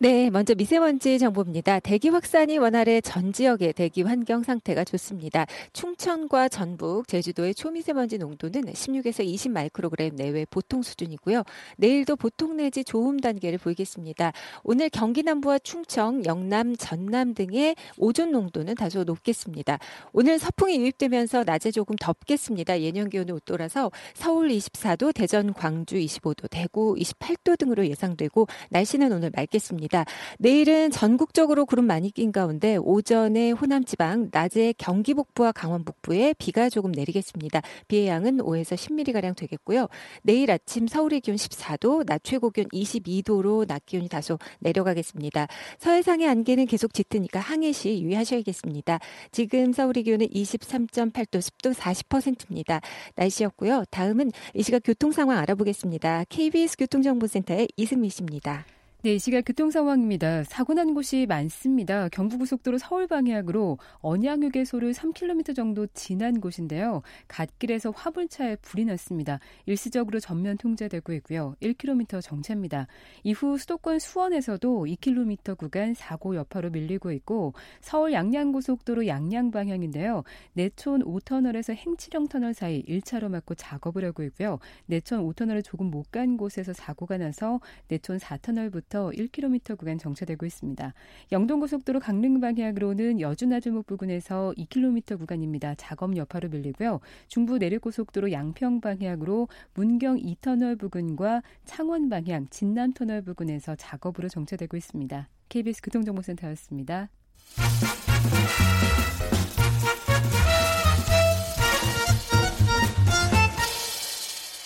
네, 0.00 0.30
먼저 0.30 0.54
미세먼지 0.54 1.18
정보입니다. 1.18 1.80
대기 1.80 2.08
확산이 2.08 2.56
원활해 2.56 3.00
전 3.00 3.32
지역의 3.32 3.72
대기 3.72 4.02
환경 4.02 4.44
상태가 4.44 4.84
좋습니다. 4.84 5.44
충청과 5.72 6.48
전북, 6.50 7.08
제주도의 7.08 7.52
초미세먼지 7.52 8.16
농도는 8.16 8.62
16에서 8.62 9.24
20 9.24 9.50
마이크로그램 9.50 10.14
내외 10.14 10.46
보통 10.48 10.82
수준이고요. 10.82 11.42
내일도 11.78 12.14
보통 12.14 12.56
내지 12.56 12.84
좋음 12.84 13.18
단계를 13.18 13.58
보이겠습니다. 13.58 14.32
오늘 14.62 14.88
경기 14.88 15.24
남부와 15.24 15.58
충청, 15.58 16.24
영남, 16.24 16.76
전남 16.76 17.34
등의 17.34 17.74
오존 17.96 18.30
농도는 18.30 18.76
다소 18.76 19.02
높겠습니다. 19.02 19.80
오늘 20.12 20.38
서풍이 20.38 20.78
유입되면서 20.78 21.42
낮에 21.42 21.72
조금 21.72 21.96
덥겠습니다. 21.96 22.82
예년 22.82 23.10
기온을 23.10 23.34
웃돌아서 23.34 23.90
서울 24.14 24.50
24도, 24.50 25.12
대전, 25.12 25.52
광주 25.52 25.96
25도, 25.96 26.48
대구 26.48 26.94
28도 26.94 27.58
등으로 27.58 27.84
예상되고 27.88 28.46
날씨는 28.70 29.10
오늘 29.10 29.32
맑겠습니다. 29.34 29.87
있습니다. 29.88 30.04
내일은 30.38 30.90
전국적으로 30.90 31.66
구름 31.66 31.86
많이 31.86 32.10
낀 32.10 32.30
가운데 32.30 32.76
오전에 32.76 33.50
호남 33.50 33.84
지방, 33.84 34.28
낮에 34.30 34.74
경기 34.78 35.14
북부와 35.14 35.52
강원 35.52 35.84
북부에 35.84 36.34
비가 36.38 36.68
조금 36.68 36.92
내리겠습니다. 36.92 37.62
비의 37.88 38.06
양은 38.06 38.38
5에서 38.38 38.76
10mm가량 38.76 39.36
되겠고요. 39.36 39.88
내일 40.22 40.50
아침 40.50 40.86
서울의 40.86 41.22
기온 41.22 41.36
14도, 41.36 42.06
낮 42.06 42.22
최고 42.22 42.50
기온 42.50 42.68
22도로 42.68 43.66
낮 43.66 43.84
기온이 43.86 44.08
다소 44.08 44.38
내려가겠습니다. 44.60 45.48
서해상의 45.78 46.28
안개는 46.28 46.66
계속 46.66 46.94
짙으니까 46.94 47.40
항해 47.40 47.72
시 47.72 48.02
유의하셔야겠습니다. 48.02 49.00
지금 49.32 49.72
서울의 49.72 50.04
기온은 50.04 50.28
23.8도, 50.28 51.40
습도 51.40 51.72
40%입니다. 51.72 52.80
날씨였고요. 53.16 53.84
다음은 53.90 54.30
이 54.54 54.62
시각 54.62 54.82
교통 54.84 55.10
상황 55.12 55.38
알아보겠습니다. 55.38 56.24
KBS 56.28 56.76
교통정보센터의 56.76 57.68
이승미 57.76 58.10
씨입니다. 58.10 58.77
네, 59.04 59.14
이 59.14 59.18
시각 59.20 59.42
교통 59.46 59.70
상황입니다. 59.70 60.42
사고 60.42 60.74
난 60.74 60.92
곳이 60.92 61.26
많습니다. 61.26 62.08
경부고속도로 62.08 62.78
서울 62.78 63.06
방향으로 63.06 63.78
언양휴게소를 64.00 64.92
3km 64.92 65.54
정도 65.54 65.86
지난 65.94 66.40
곳인데요. 66.40 67.02
갓길에서 67.28 67.92
화물차에 67.92 68.56
불이 68.56 68.86
났습니다. 68.86 69.38
일시적으로 69.66 70.18
전면 70.18 70.56
통제되고 70.56 71.12
있고요. 71.12 71.54
1km 71.62 72.20
정체입니다. 72.20 72.88
이후 73.22 73.56
수도권 73.56 74.00
수원에서도 74.00 74.86
2km 74.86 75.56
구간 75.56 75.94
사고 75.94 76.34
여파로 76.34 76.70
밀리고 76.70 77.12
있고 77.12 77.54
서울 77.80 78.12
양양고속도로 78.12 79.06
양양 79.06 79.52
방향인데요. 79.52 80.24
내촌 80.54 81.04
5터널에서 81.04 81.72
행치령 81.72 82.26
터널 82.26 82.52
사이 82.52 82.82
1차로 82.82 83.28
막고 83.28 83.54
작업을 83.54 84.04
하고 84.04 84.24
있고요. 84.24 84.58
내촌 84.86 85.20
5터널을 85.24 85.62
조금 85.62 85.86
못 85.88 86.08
간 86.10 86.36
곳에서 86.38 86.72
사고가 86.72 87.18
나서 87.18 87.60
내촌 87.88 88.16
4터널부터 88.16 88.88
1 89.14 89.28
1km 89.28 89.78
구간 89.78 89.98
정체되고 89.98 90.44
있습니다. 90.46 90.94
영동고속도로 91.32 92.00
강릉 92.00 92.40
방향으로는 92.40 93.20
여주나들목 93.20 93.86
부근에서 93.86 94.52
2km 94.56 95.18
구간입니다. 95.18 95.74
작업 95.76 96.16
여파로 96.16 96.48
밀리고요. 96.48 97.00
중부 97.28 97.58
내륙고속도로 97.58 98.32
양평 98.32 98.80
방향으로 98.80 99.48
문경 99.74 100.18
2터널 100.18 100.78
부근과 100.78 101.42
창원 101.64 102.08
방향 102.08 102.46
진남 102.50 102.92
터널 102.92 103.22
부근에서 103.22 103.76
작업으로 103.76 104.28
정체되고 104.28 104.76
있습니다. 104.76 105.28
KBS 105.48 105.82
교통정보센터였습니다. 105.82 107.08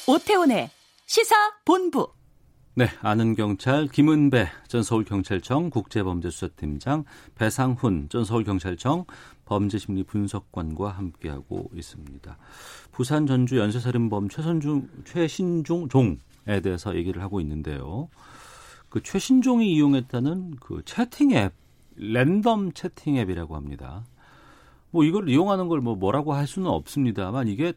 오태훈의 0.08 0.68
시사 1.06 1.34
본부. 1.64 2.21
네, 2.74 2.86
아는 3.02 3.34
경찰 3.34 3.86
김은배 3.86 4.46
전 4.66 4.82
서울경찰청 4.82 5.68
국제범죄수사팀장 5.68 7.04
배상훈 7.34 8.08
전 8.08 8.24
서울경찰청 8.24 9.04
범죄심리분석관과 9.44 10.88
함께하고 10.88 11.70
있습니다. 11.74 12.38
부산 12.90 13.26
전주 13.26 13.58
연쇄살인범 13.58 14.30
최선중 14.30 14.88
최신중 15.04 15.90
종에 15.90 16.60
대해서 16.62 16.96
얘기를 16.96 17.20
하고 17.20 17.42
있는데요. 17.42 18.08
그 18.88 19.02
최신종이 19.02 19.74
이용했다는 19.74 20.56
그 20.58 20.80
채팅 20.86 21.32
앱 21.32 21.52
랜덤 21.96 22.72
채팅 22.72 23.16
앱이라고 23.18 23.54
합니다. 23.54 24.02
뭐 24.90 25.04
이걸 25.04 25.28
이용하는 25.28 25.68
걸 25.68 25.80
뭐 25.80 25.94
뭐라고 25.94 26.32
할 26.32 26.46
수는 26.46 26.70
없습니다만 26.70 27.48
이게 27.48 27.74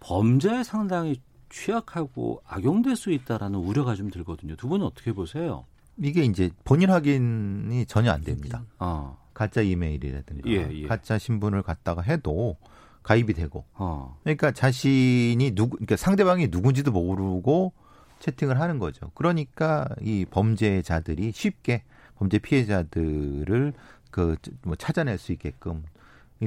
범죄에 0.00 0.64
상당히 0.64 1.16
취약하고 1.54 2.42
악용될 2.46 2.96
수 2.96 3.12
있다라는 3.12 3.58
우려가 3.60 3.94
좀 3.94 4.10
들거든요. 4.10 4.56
두 4.56 4.68
분은 4.68 4.84
어떻게 4.84 5.12
보세요? 5.12 5.64
이게 5.96 6.24
이제 6.24 6.50
본인 6.64 6.90
확인이 6.90 7.86
전혀 7.86 8.10
안 8.10 8.22
됩니다. 8.24 8.64
어. 8.80 9.16
가짜 9.32 9.62
이메일이라든가 9.62 10.50
예, 10.50 10.68
예. 10.72 10.86
가짜 10.86 11.16
신분을 11.16 11.62
갖다가 11.62 12.02
해도 12.02 12.56
가입이 13.04 13.34
되고. 13.34 13.64
어. 13.74 14.18
그러니까 14.24 14.50
자신이 14.50 15.52
누구, 15.54 15.76
그러니까 15.76 15.96
상대방이 15.96 16.48
누군지도 16.50 16.90
모르고 16.90 17.72
채팅을 18.18 18.60
하는 18.60 18.78
거죠. 18.80 19.12
그러니까 19.14 19.88
이 20.00 20.26
범죄자들이 20.28 21.30
쉽게 21.32 21.84
범죄 22.16 22.38
피해자들을 22.38 23.72
그 24.10 24.36
뭐 24.62 24.76
찾아낼 24.76 25.18
수 25.18 25.32
있게끔 25.32 25.84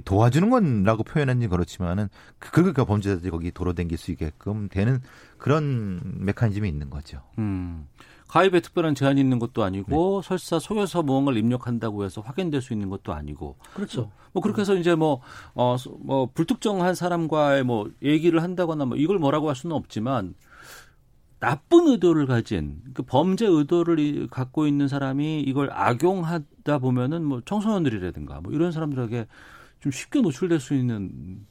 도와주는 0.02 0.50
건라고 0.50 1.04
표현한지 1.04 1.48
그렇지만은 1.48 2.10
그러니까 2.40 2.86
범죄자들이 2.86 3.32
거기 3.32 3.52
도로댕길 3.52 3.98
수 3.98 4.12
있게끔 4.12 4.70
되는 4.70 5.02
그런 5.38 6.00
메커니즘이 6.20 6.68
있는 6.68 6.90
거죠. 6.90 7.22
음. 7.38 7.88
가입에 8.28 8.60
특별한 8.60 8.94
제한이 8.94 9.22
있는 9.22 9.40
것도 9.40 9.64
아니고 9.64 10.22
네. 10.22 10.28
설사 10.28 10.60
속여서 10.60 11.02
무언가를 11.02 11.40
입력한다고 11.40 12.04
해서 12.04 12.22
확인될 12.22 12.62
수 12.62 12.74
있는 12.74 12.90
것도 12.90 13.14
아니고 13.14 13.56
그렇죠. 13.74 14.12
뭐 14.34 14.44
그렇게 14.44 14.62
해서 14.62 14.76
이제 14.76 14.96
뭐어뭐 14.96 16.32
불특정한 16.34 16.94
사람과의 16.94 17.64
뭐 17.64 17.90
얘기를 18.04 18.44
한다거나 18.44 18.86
뭐 18.86 18.98
이걸 18.98 19.18
뭐라고 19.18 19.48
할 19.48 19.56
수는 19.56 19.76
없지만 19.76 20.36
나쁜 21.40 21.88
의도를 21.88 22.26
가진 22.26 22.82
그 22.94 23.04
범죄 23.04 23.46
의도를 23.46 24.28
갖고 24.30 24.68
있는 24.68 24.88
사람이 24.88 25.42
이걸 25.42 25.70
악용하다 25.72 26.80
보면은 26.80 27.24
뭐 27.24 27.42
청소년들이라든가 27.46 28.42
뭐 28.42 28.52
이런 28.52 28.72
사람들에게 28.72 29.28
좀 29.80 29.92
쉽게 29.92 30.22
노출될 30.22 30.60
수 30.60 30.74
있는 30.74 31.46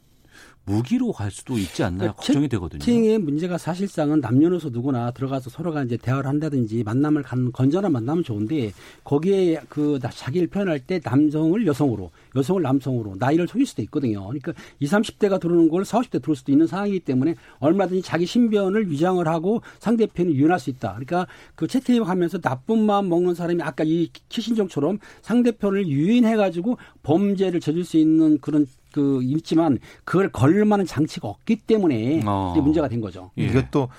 무기로 0.67 1.13
갈 1.13 1.31
수도 1.31 1.57
있지 1.57 1.83
않나 1.83 1.99
그러니까 1.99 2.23
걱정이 2.23 2.49
되거든요. 2.49 2.81
채팅의 2.81 3.19
문제가 3.19 3.57
사실상은 3.57 4.21
남녀노소 4.21 4.71
누구나 4.71 5.13
들어가서 5.13 5.49
서로가 5.49 5.85
이제 5.85 5.97
대화를 5.97 6.29
한다든지 6.29 6.83
만남을 6.83 7.23
가는 7.23 7.53
건전한 7.53 7.93
만남은 7.93 8.25
좋은데 8.25 8.73
거기에 9.05 9.61
그 9.69 9.99
자기를 10.03 10.49
표현할 10.49 10.81
때 10.81 11.01
남성을 11.03 11.67
여성으로, 11.67 12.11
여성을 12.35 12.61
남성으로 12.63 13.17
나이를 13.19 13.47
속일 13.47 13.67
수도 13.67 13.83
있거든요. 13.83 14.25
그러니까 14.27 14.53
20, 14.81 14.97
30대가 14.97 15.41
들어오는 15.41 15.69
걸 15.69 15.85
40, 15.85 16.07
50대 16.07 16.23
들어올 16.23 16.37
수도 16.37 16.53
있는 16.53 16.67
상황이기 16.67 17.01
때문에 17.01 17.35
얼마든지 17.59 18.03
자기 18.03 18.27
신변을 18.27 18.91
위장을 18.91 19.27
하고 19.27 19.63
상대편을 19.79 20.35
유인할 20.35 20.59
수 20.59 20.71
있다. 20.71 20.91
그러니까 20.91 21.27
그 21.55 21.67
채팅을 21.67 22.09
하면서 22.09 22.39
나쁜 22.39 22.85
마음 22.85 23.09
먹는 23.09 23.35
사람이 23.35 23.63
아까 23.63 23.85
이 23.85 24.11
키신종처럼 24.29 24.99
상대편을 25.23 25.87
유인해 25.89 26.37
가지고 26.37 26.79
범죄를 27.03 27.61
저질 27.61 27.85
수 27.85 27.97
있는 27.97 28.39
그런 28.39 28.67
그 28.97 29.23
있지만 29.23 29.79
그걸 30.05 30.33
걸릴 30.33 30.65
만한 30.65 30.87
장치가 30.87 31.29
없기 31.29 31.57
때문에 31.67 32.23
어. 32.25 32.55
문제가 32.57 32.89
된 32.89 33.03
거죠. 33.03 33.31
예. 33.37 33.45
이것도 33.45 33.91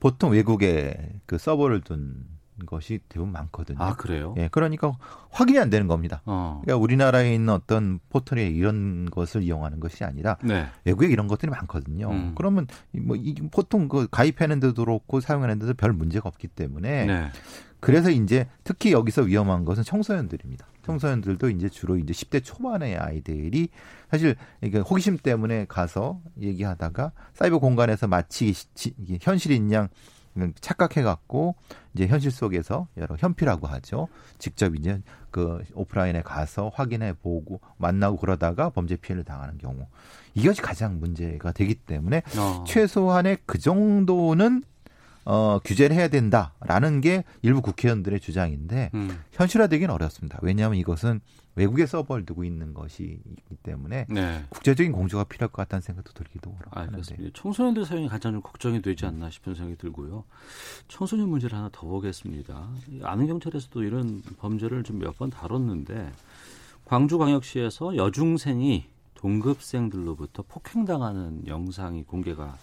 보통 0.00 0.32
외국에 0.32 0.96
그 1.26 1.36
서버를 1.36 1.82
둔 1.82 2.24
것이 2.64 3.00
대부분 3.08 3.32
많거든요. 3.32 3.78
아 3.80 3.94
그래요? 3.94 4.34
예, 4.38 4.48
그러니까 4.50 4.96
확인이 5.30 5.58
안 5.58 5.68
되는 5.68 5.86
겁니다. 5.86 6.22
어. 6.24 6.62
그러니까 6.64 6.82
우리나라에 6.82 7.34
있는 7.34 7.52
어떤 7.52 7.98
포털에 8.08 8.46
이런 8.46 9.10
것을 9.10 9.42
이용하는 9.42 9.80
것이 9.80 10.04
아니라 10.04 10.38
네. 10.42 10.66
외국에 10.84 11.08
이런 11.08 11.26
것들이 11.26 11.50
많거든요. 11.50 12.10
음. 12.10 12.34
그러면 12.36 12.66
뭐 12.92 13.16
이, 13.16 13.34
보통 13.52 13.88
그 13.88 14.08
가입하는 14.10 14.60
데도 14.60 14.84
그렇고 14.84 15.20
사용하는 15.20 15.58
데도 15.58 15.74
별 15.74 15.92
문제가 15.92 16.28
없기 16.28 16.48
때문에 16.48 17.04
네. 17.04 17.28
그래서 17.80 18.10
이제 18.10 18.48
특히 18.64 18.92
여기서 18.92 19.22
위험한 19.22 19.64
것은 19.64 19.82
청소년들입니다. 19.82 20.66
청소년들도 20.84 21.50
이제 21.50 21.68
주로 21.68 21.96
이제 21.96 22.12
10대 22.12 22.42
초반의 22.42 22.96
아이들이 22.96 23.68
사실 24.10 24.36
이게 24.62 24.78
호기심 24.78 25.18
때문에 25.18 25.66
가서 25.66 26.20
얘기하다가 26.40 27.12
사이버 27.34 27.58
공간에서 27.58 28.06
마치 28.06 28.54
현실인 29.20 29.72
양 29.72 29.88
착각해 30.60 31.02
갖고 31.02 31.54
이제 31.94 32.06
현실 32.06 32.30
속에서 32.30 32.88
여러 32.96 33.16
현피라고 33.16 33.66
하죠. 33.66 34.08
직접 34.38 34.74
이제 34.76 35.00
그 35.30 35.62
오프라인에 35.74 36.22
가서 36.22 36.70
확인해 36.74 37.12
보고 37.14 37.60
만나고 37.78 38.16
그러다가 38.18 38.70
범죄 38.70 38.96
피해를 38.96 39.24
당하는 39.24 39.58
경우 39.58 39.86
이것이 40.34 40.62
가장 40.62 41.00
문제가 41.00 41.52
되기 41.52 41.74
때문에 41.74 42.22
어. 42.38 42.64
최소한의 42.66 43.38
그 43.46 43.58
정도는 43.58 44.62
어, 45.24 45.58
규제를 45.64 45.96
해야 45.96 46.08
된다라는 46.08 47.00
게 47.00 47.24
일부 47.42 47.60
국회의원들의 47.60 48.20
주장인데 48.20 48.90
음. 48.94 49.18
현실화되기는 49.32 49.92
어렵습니다. 49.92 50.38
왜냐하면 50.42 50.78
이것은 50.78 51.20
외국에 51.56 51.86
서버를 51.86 52.24
두고 52.26 52.44
있는 52.44 52.74
것이기 52.74 53.20
때문에 53.62 54.06
네. 54.08 54.44
국제적인 54.50 54.92
공조가 54.92 55.24
필요할 55.24 55.50
것 55.50 55.56
같다는 55.62 55.80
생각도 55.80 56.12
들기도 56.12 56.54
하는데 56.70 56.96
알겠습니다. 56.96 57.30
청소년들 57.40 57.84
사용이 57.86 58.08
가장 58.08 58.32
좀 58.32 58.42
걱정이 58.42 58.82
되지 58.82 59.06
않나 59.06 59.30
싶은 59.30 59.54
생각이 59.54 59.76
들고요. 59.78 60.24
청소년 60.88 61.28
문제를 61.30 61.56
하나 61.56 61.70
더 61.72 61.86
보겠습니다. 61.86 62.68
이 62.88 63.00
아는 63.02 63.26
경찰에서도 63.26 63.82
이런 63.82 64.22
범죄를 64.38 64.82
좀 64.84 64.98
몇 64.98 65.16
번 65.16 65.30
다뤘는데 65.30 66.12
광주광역시에서 66.84 67.96
여중생이 67.96 68.84
동급생들로부터 69.14 70.44
폭행당하는 70.46 71.46
영상이 71.46 72.04
공개가 72.04 72.56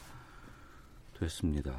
됐습니다. 1.19 1.71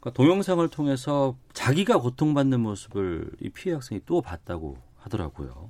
그러니까 0.00 0.10
동영상을 0.16 0.66
통해서 0.68 1.36
자기가 1.52 1.98
고통받는 1.98 2.60
모습을 2.60 3.32
이 3.40 3.48
피해 3.50 3.74
학생이 3.74 4.02
또 4.06 4.20
봤다고 4.22 4.78
하더라고요. 4.98 5.68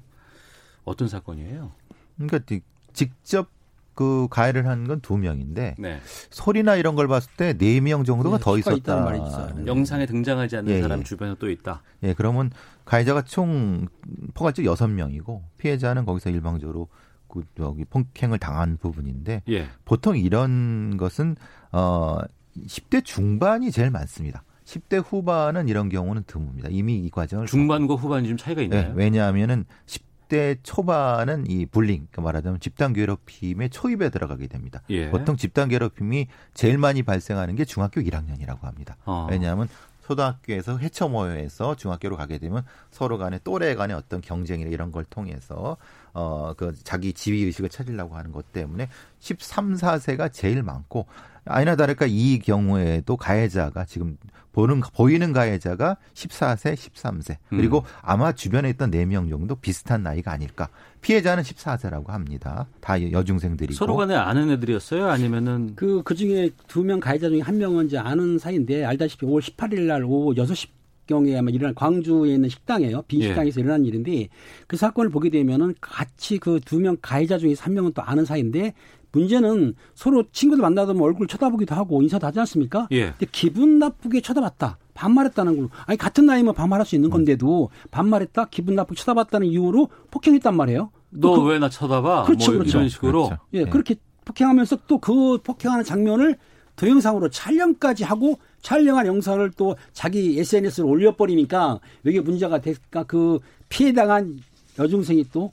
어떤 0.86 1.08
사건이에요? 1.08 1.72
그러니까 2.16 2.38
지- 2.46 2.62
직접 2.94 3.50
그 3.94 4.28
가해를 4.30 4.66
한 4.66 4.86
건 4.86 5.00
두 5.00 5.16
명인데 5.16 5.74
네. 5.78 6.00
소리나 6.30 6.76
이런 6.76 6.94
걸 6.96 7.08
봤을 7.08 7.30
때 7.36 7.54
네 7.54 7.80
명 7.80 8.04
정도가 8.04 8.38
네, 8.38 8.42
더 8.44 8.58
있었다. 8.58 8.76
있다는 8.76 9.04
말이 9.04 9.18
있어요. 9.18 9.66
영상에 9.66 10.04
등장하지 10.06 10.56
않는 10.58 10.72
예, 10.72 10.82
사람 10.82 11.00
예. 11.00 11.04
주변에 11.04 11.34
또 11.38 11.50
있다. 11.50 11.82
예, 12.02 12.12
그러면 12.14 12.50
가해자가 12.84 13.22
총 13.22 13.86
포괄적 14.34 14.64
여섯 14.66 14.88
명이고 14.88 15.42
피해자는 15.58 16.04
거기서 16.04 16.28
일방적으로 16.30 16.88
그 17.28 17.42
여기 17.58 17.84
폭행을 17.86 18.38
당한 18.38 18.76
부분인데 18.76 19.42
예. 19.48 19.66
보통 19.86 20.16
이런 20.18 20.96
것은 20.98 21.36
어 21.72 22.18
10대 22.66 23.02
중반이 23.04 23.70
제일 23.70 23.90
많습니다. 23.90 24.44
10대 24.66 25.02
후반은 25.06 25.68
이런 25.68 25.88
경우는 25.88 26.24
드뭅니다. 26.24 26.66
이미 26.70 26.98
이 26.98 27.08
과정을 27.10 27.46
중반과 27.46 27.94
후반이 27.94 28.28
좀 28.28 28.36
차이가 28.36 28.60
네, 28.60 28.64
있나요? 28.64 28.92
왜냐하면은 28.94 29.64
10 29.86 30.05
대 30.28 30.56
초반은 30.62 31.50
이 31.50 31.66
불링, 31.66 32.08
그러니까 32.10 32.22
말하자면 32.22 32.60
집단 32.60 32.92
괴롭힘의 32.92 33.70
초입에 33.70 34.10
들어가게 34.10 34.46
됩니다. 34.48 34.82
예. 34.90 35.10
보통 35.10 35.36
집단 35.36 35.68
괴롭힘이 35.68 36.28
제일 36.54 36.78
많이 36.78 37.02
발생하는 37.02 37.54
게 37.54 37.64
중학교 37.64 38.00
1학년이라고 38.00 38.62
합니다. 38.62 38.96
어. 39.04 39.26
왜냐하면 39.30 39.68
초등학교에서 40.06 40.78
회처 40.78 41.08
모여서 41.08 41.74
중학교로 41.74 42.16
가게 42.16 42.38
되면 42.38 42.64
서로 42.90 43.18
간에 43.18 43.40
또래 43.42 43.74
간의 43.74 43.96
어떤 43.96 44.20
경쟁이나 44.20 44.70
이런 44.70 44.92
걸 44.92 45.04
통해서 45.04 45.76
어 46.12 46.54
그 46.56 46.74
자기 46.84 47.12
지위 47.12 47.42
의식을 47.44 47.68
찾으려고 47.68 48.16
하는 48.16 48.32
것 48.32 48.52
때문에 48.52 48.88
13, 49.18 49.74
4세가 49.74 50.32
제일 50.32 50.62
많고 50.62 51.06
아니나 51.44 51.76
다를까 51.76 52.06
이 52.08 52.38
경우에도 52.38 53.16
가해자가 53.16 53.84
지금 53.84 54.16
보는 54.56 54.80
보이는 54.94 55.34
가해자가 55.34 55.98
14세, 56.14 56.74
13세 56.74 57.36
그리고 57.50 57.80
음. 57.80 57.82
아마 58.00 58.32
주변에 58.32 58.70
있던 58.70 58.90
4명 58.90 59.28
정도 59.28 59.54
비슷한 59.54 60.02
나이가 60.02 60.32
아닐까. 60.32 60.70
피해자는 61.02 61.42
14세라고 61.42 62.06
합니다. 62.08 62.66
다 62.80 63.00
여중생들이고. 63.00 63.74
서로 63.74 63.96
간에 63.96 64.14
아는 64.14 64.50
애들이었어요? 64.50 65.08
아니면은 65.08 65.72
그, 65.76 66.02
그 66.04 66.14
중에 66.14 66.50
두 66.68 66.82
명 66.86 67.00
가해자 67.00 67.28
중에 67.28 67.40
한 67.40 67.58
명은 67.58 67.86
이제 67.86 67.98
아는 67.98 68.38
사이인데 68.38 68.84
알다시피 68.84 69.26
5월 69.26 69.42
18일 69.42 69.82
날 69.82 70.02
오후 70.04 70.34
6시 70.34 70.68
경에 71.06 71.36
아마 71.36 71.50
일어난 71.50 71.72
광주에 71.74 72.34
있는 72.34 72.48
식당이에요. 72.48 73.02
빈 73.02 73.20
예. 73.20 73.26
식당에서 73.28 73.60
일어난 73.60 73.84
일인데 73.84 74.28
그 74.66 74.76
사건을 74.76 75.10
보게 75.10 75.28
되면은 75.30 75.74
같이 75.80 76.38
그 76.38 76.58
두 76.64 76.80
명 76.80 76.96
가해자 77.02 77.38
중에 77.38 77.54
한 77.58 77.74
명은 77.74 77.92
또 77.92 78.02
아는 78.02 78.24
사이인데 78.24 78.72
문제는 79.16 79.74
서로 79.94 80.24
친구들 80.32 80.62
만나다 80.62 80.92
보면 80.92 81.02
얼굴 81.08 81.26
쳐다보기도 81.26 81.74
하고 81.74 82.02
인사도 82.02 82.26
하지 82.26 82.38
않습니까? 82.40 82.86
예. 82.92 83.10
근데 83.12 83.26
기분 83.32 83.78
나쁘게 83.78 84.20
쳐다봤다. 84.20 84.78
반말했다는 84.94 85.56
걸로. 85.56 85.68
아니 85.86 85.98
같은 85.98 86.26
나이면 86.26 86.54
반말할 86.54 86.86
수 86.86 86.94
있는 86.94 87.10
건데도 87.10 87.70
반말했다. 87.90 88.46
기분 88.50 88.74
나쁘게 88.74 88.98
쳐다봤다는 89.00 89.46
이유로 89.48 89.88
폭행했단 90.10 90.56
말이에요. 90.56 90.90
너 91.10 91.40
그- 91.40 91.48
왜나 91.48 91.68
쳐다봐? 91.68 92.24
그렇죠, 92.24 92.52
뭐 92.52 92.58
그렇죠. 92.60 92.78
이런 92.78 92.88
식으로 92.88 93.24
그렇죠. 93.26 93.42
예, 93.54 93.64
네. 93.64 93.70
그렇게 93.70 93.96
폭행하면서 94.24 94.78
또 94.86 94.98
그 94.98 95.38
폭행하는 95.42 95.84
장면을 95.84 96.36
동영상으로 96.76 97.30
촬영까지 97.30 98.04
하고 98.04 98.38
촬영한 98.60 99.06
영상을 99.06 99.50
또 99.56 99.76
자기 99.92 100.38
SNS에 100.38 100.84
올려버리니까 100.84 101.80
이게 102.04 102.20
문제가 102.20 102.60
됐까 102.60 103.04
그 103.04 103.38
피해당한 103.70 104.38
여중생이 104.78 105.24
또 105.32 105.52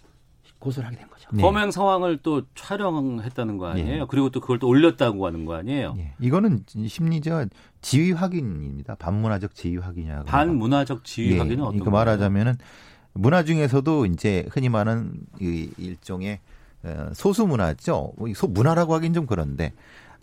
고소를 0.64 0.88
하게 0.88 0.98
된 0.98 1.10
거죠. 1.10 1.28
네. 1.34 1.42
범행 1.42 1.72
상황을 1.72 2.20
또 2.24 2.44
촬영했다는 2.56 3.58
거 3.58 3.68
아니에요? 3.68 4.02
예. 4.04 4.06
그리고 4.08 4.30
또 4.30 4.40
그걸 4.40 4.60
또 4.60 4.68
올렸다고 4.68 5.26
하는 5.26 5.44
거 5.44 5.56
아니에요? 5.56 5.96
예. 5.98 6.14
이거는 6.22 6.64
심리적 6.88 7.50
지위 7.82 8.14
확인입니다. 8.14 8.96
반문화적 8.96 9.56
지위 9.56 9.78
확인이라고. 9.78 10.26
반문화적 10.26 11.04
지위 11.04 11.34
예. 11.34 11.38
확인은 11.40 11.64
어떤 11.66 11.80
거예요? 11.80 11.92
말하자면은 11.92 12.56
문화 13.12 13.44
중에서도 13.44 14.06
이제 14.06 14.46
흔히 14.52 14.70
말하는 14.70 15.14
이 15.42 15.70
일종의 15.78 16.40
어, 16.84 17.10
소수 17.14 17.46
문화죠. 17.46 18.14
이소 18.28 18.48
문화라고 18.48 18.94
하긴 18.94 19.14
좀 19.14 19.26
그런데 19.26 19.74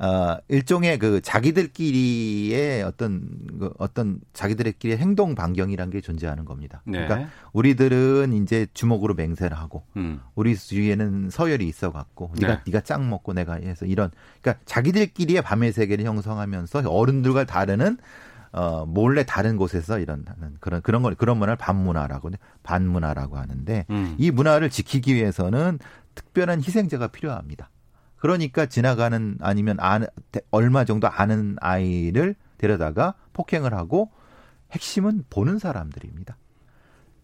아, 0.02 0.38
일종의 0.48 0.98
그 0.98 1.20
자기들끼리의 1.20 2.82
어떤 2.84 3.28
그 3.58 3.70
어떤 3.78 4.18
자기들끼리의 4.32 4.96
행동 4.98 5.34
반경이란 5.34 5.90
게 5.90 6.00
존재하는 6.00 6.46
겁니다. 6.46 6.80
네. 6.86 7.04
그러니까 7.04 7.28
우리들은 7.52 8.32
이제 8.32 8.66
주먹으로 8.72 9.12
맹세를 9.12 9.58
하고 9.58 9.84
음. 9.98 10.22
우리 10.34 10.56
주위에는 10.56 11.28
서열이 11.28 11.68
있어 11.68 11.92
갖고 11.92 12.32
네가 12.40 12.54
네. 12.54 12.60
네가 12.64 12.80
짱 12.80 13.10
먹고 13.10 13.34
내가 13.34 13.56
해서 13.56 13.84
이런 13.84 14.10
그러니까 14.40 14.62
자기들끼리의 14.64 15.42
밤의 15.42 15.72
세계를 15.72 16.06
형성하면서 16.06 16.90
어른들과 16.90 17.44
다르는 17.44 17.98
어 18.52 18.86
몰래 18.86 19.22
다른 19.24 19.58
곳에서 19.58 19.98
이런 19.98 20.24
그런 20.60 20.80
그런 20.80 21.02
걸 21.02 21.14
그런 21.14 21.36
문화를 21.36 21.56
반문화라고 21.56 22.30
반문화라고 22.62 23.36
하는데 23.36 23.84
음. 23.90 24.14
이 24.16 24.30
문화를 24.30 24.70
지키기 24.70 25.14
위해서는 25.14 25.78
특별한 26.14 26.60
희생자가 26.60 27.08
필요합니다. 27.08 27.68
그러니까 28.20 28.66
지나가는 28.66 29.36
아니면 29.40 29.76
아, 29.80 29.98
얼마 30.50 30.84
정도 30.84 31.08
아는 31.08 31.56
아이를 31.60 32.36
데려다가 32.58 33.14
폭행을 33.32 33.74
하고 33.74 34.10
핵심은 34.72 35.24
보는 35.30 35.58
사람들입니다. 35.58 36.36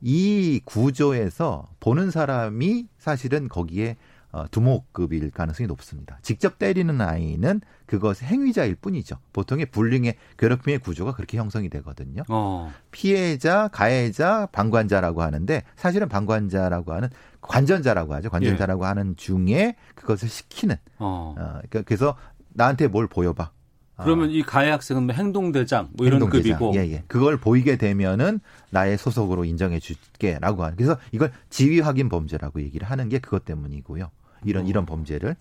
이 0.00 0.60
구조에서 0.64 1.68
보는 1.80 2.10
사람이 2.10 2.88
사실은 2.98 3.48
거기에 3.48 3.96
어, 4.32 4.44
두목급일 4.50 5.30
가능성이 5.30 5.66
높습니다. 5.66 6.18
직접 6.20 6.58
때리는 6.58 7.00
아이는 7.00 7.60
그것 7.86 8.22
행위자일 8.22 8.74
뿐이죠. 8.74 9.16
보통의 9.32 9.66
불링의 9.66 10.16
괴롭힘의 10.36 10.80
구조가 10.80 11.14
그렇게 11.14 11.38
형성이 11.38 11.70
되거든요. 11.70 12.22
어. 12.28 12.70
피해자, 12.90 13.68
가해자, 13.68 14.46
방관자라고 14.52 15.22
하는데 15.22 15.62
사실은 15.76 16.08
방관자라고 16.08 16.92
하는 16.92 17.08
관전자라고 17.48 18.14
하죠. 18.14 18.30
관전자라고 18.30 18.82
예. 18.84 18.86
하는 18.88 19.16
중에 19.16 19.76
그것을 19.94 20.28
시키는. 20.28 20.76
어. 20.98 21.34
어, 21.36 21.42
그러니까 21.68 21.82
그래서 21.82 22.16
나한테 22.50 22.88
뭘 22.88 23.06
보여봐. 23.06 23.50
그러면 23.98 24.30
이 24.30 24.42
가해 24.42 24.70
학생은 24.70 25.04
뭐 25.04 25.14
행동 25.14 25.52
대장 25.52 25.88
뭐 25.94 26.06
이런 26.06 26.20
행동대장. 26.20 26.58
급이고 26.58 26.74
예, 26.78 26.90
예. 26.92 27.04
그걸 27.06 27.38
보이게 27.38 27.76
되면은 27.76 28.40
나의 28.70 28.98
소속으로 28.98 29.46
인정해 29.46 29.78
줄게라고 29.78 30.64
하는. 30.64 30.76
그래서 30.76 30.98
이걸 31.12 31.32
지위 31.48 31.80
확인 31.80 32.10
범죄라고 32.10 32.60
얘기를 32.60 32.90
하는 32.90 33.08
게 33.08 33.18
그것 33.18 33.46
때문이고요. 33.46 34.10
이런 34.44 34.64
어. 34.64 34.68
이런 34.68 34.84
범죄를 34.84 35.36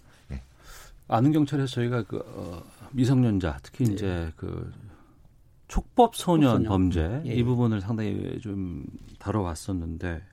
아는 1.08 1.32
경찰에서 1.34 1.68
저희가 1.68 2.04
그 2.04 2.18
어, 2.26 2.64
미성년자 2.92 3.60
특히 3.62 3.86
이제 3.86 4.32
그 4.38 4.72
촉법 5.68 6.16
소년 6.16 6.64
촉법 6.64 6.66
소년. 6.66 6.70
범죄 6.70 7.30
예. 7.30 7.34
이 7.36 7.44
부분을 7.44 7.82
상당히 7.82 8.40
좀 8.42 8.84
다뤄왔었는데 9.20 10.24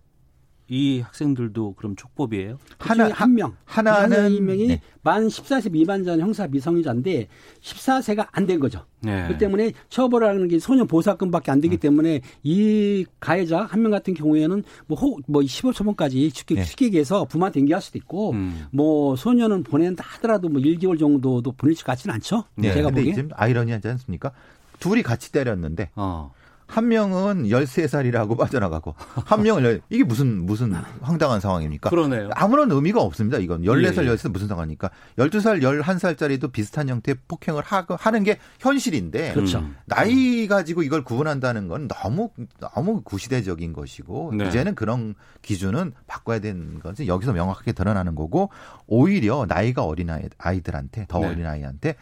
이 0.73 1.01
학생들도 1.01 1.75
그럼 1.75 1.95
촉법이에요? 1.97 2.57
하나 2.79 3.11
한 3.11 3.35
명. 3.35 3.55
하나는 3.67 4.37
한 4.37 4.45
명이 4.47 4.69
네. 4.69 4.81
만 5.03 5.27
14세 5.29 5.71
미만자 5.71 6.17
형사 6.17 6.47
미성년자인데 6.47 7.29
14세가 7.61 8.29
안 8.33 8.47
된 8.47 8.59
거죠. 8.59 8.87
네. 9.01 9.27
그 9.29 9.37
때문에 9.37 9.73
처벌하는 9.91 10.49
게 10.49 10.59
소년 10.59 10.87
보호사건밖에 10.87 11.51
안 11.51 11.59
음. 11.59 11.61
되기 11.61 11.77
때문에 11.77 12.23
이 12.43 13.05
가해자 13.21 13.65
한 13.65 13.83
명 13.83 13.91
같은 13.91 14.15
경우에는 14.15 14.63
뭐, 14.87 14.99
호, 14.99 15.19
뭐 15.27 15.43
15처분까지 15.43 16.35
쉽게, 16.35 16.55
네. 16.55 16.65
쉽게 16.65 16.87
얘기해서 16.87 17.27
부마 17.27 17.51
댕기할 17.51 17.83
수도 17.83 17.99
있고 17.99 18.31
음. 18.31 18.67
뭐 18.73 19.15
소년은 19.15 19.65
보낸다 19.65 20.03
하더라도 20.07 20.49
뭐 20.49 20.63
1개월 20.63 20.99
정도도 20.99 21.53
보낼 21.53 21.75
것 21.75 21.85
같지는 21.85 22.15
않죠. 22.15 22.45
네. 22.55 22.73
제가. 22.73 22.91
지금 22.95 23.29
아이러니하지 23.35 23.89
않습니까? 23.89 24.33
둘이 24.81 25.03
같이 25.03 25.33
때렸는데 25.33 25.91
어. 25.97 26.33
한 26.73 26.89
명은 26.89 27.45
13살이라고 27.45 28.37
빠져나가고 28.39 28.95
한 28.97 29.43
명은 29.43 29.63
열- 29.63 29.83
이게 29.91 30.05
무슨 30.05 30.47
무슨 30.47 30.73
황당한 31.03 31.39
상황입니까? 31.39 31.91
그러네요. 31.91 32.31
아무런 32.35 32.71
의미가 32.71 33.01
없습니다. 33.03 33.37
이건 33.37 33.63
14살, 33.63 34.05
예, 34.05 34.09
예. 34.09 34.15
13살 34.15 34.31
무슨 34.31 34.49
상관입니까? 34.49 34.91
12살, 35.19 35.61
11살짜리도 35.63 36.51
비슷한 36.51 36.89
형태의 36.89 37.17
폭행을 37.29 37.63
하, 37.63 37.85
하는 37.99 38.25
게 38.25 38.39
현실인데 38.61 39.35
그렇죠. 39.35 39.59
음. 39.59 39.77
나이 39.85 40.47
가지고 40.49 40.83
이걸 40.83 41.05
구분한다는 41.05 41.69
건 41.69 41.89
너무 41.89 42.31
너무 42.59 43.03
구시대적인 43.03 43.75
것이고 43.75 44.33
네. 44.35 44.49
이제는 44.49 44.75
그런 44.75 45.15
기준은 45.43 45.93
바꿔야 46.07 46.39
되는 46.39 46.81
것은 46.81 47.07
여기서 47.07 47.35
명확하게 47.35 47.73
드러나는 47.73 48.15
거고 48.15 48.49
오히려 48.87 49.45
나이가 49.47 49.85
어린 49.85 50.09
아이, 50.09 50.23
아이들한테 50.39 51.05
더 51.09 51.19
네. 51.19 51.27
어린 51.29 51.45
아이한테 51.47 51.97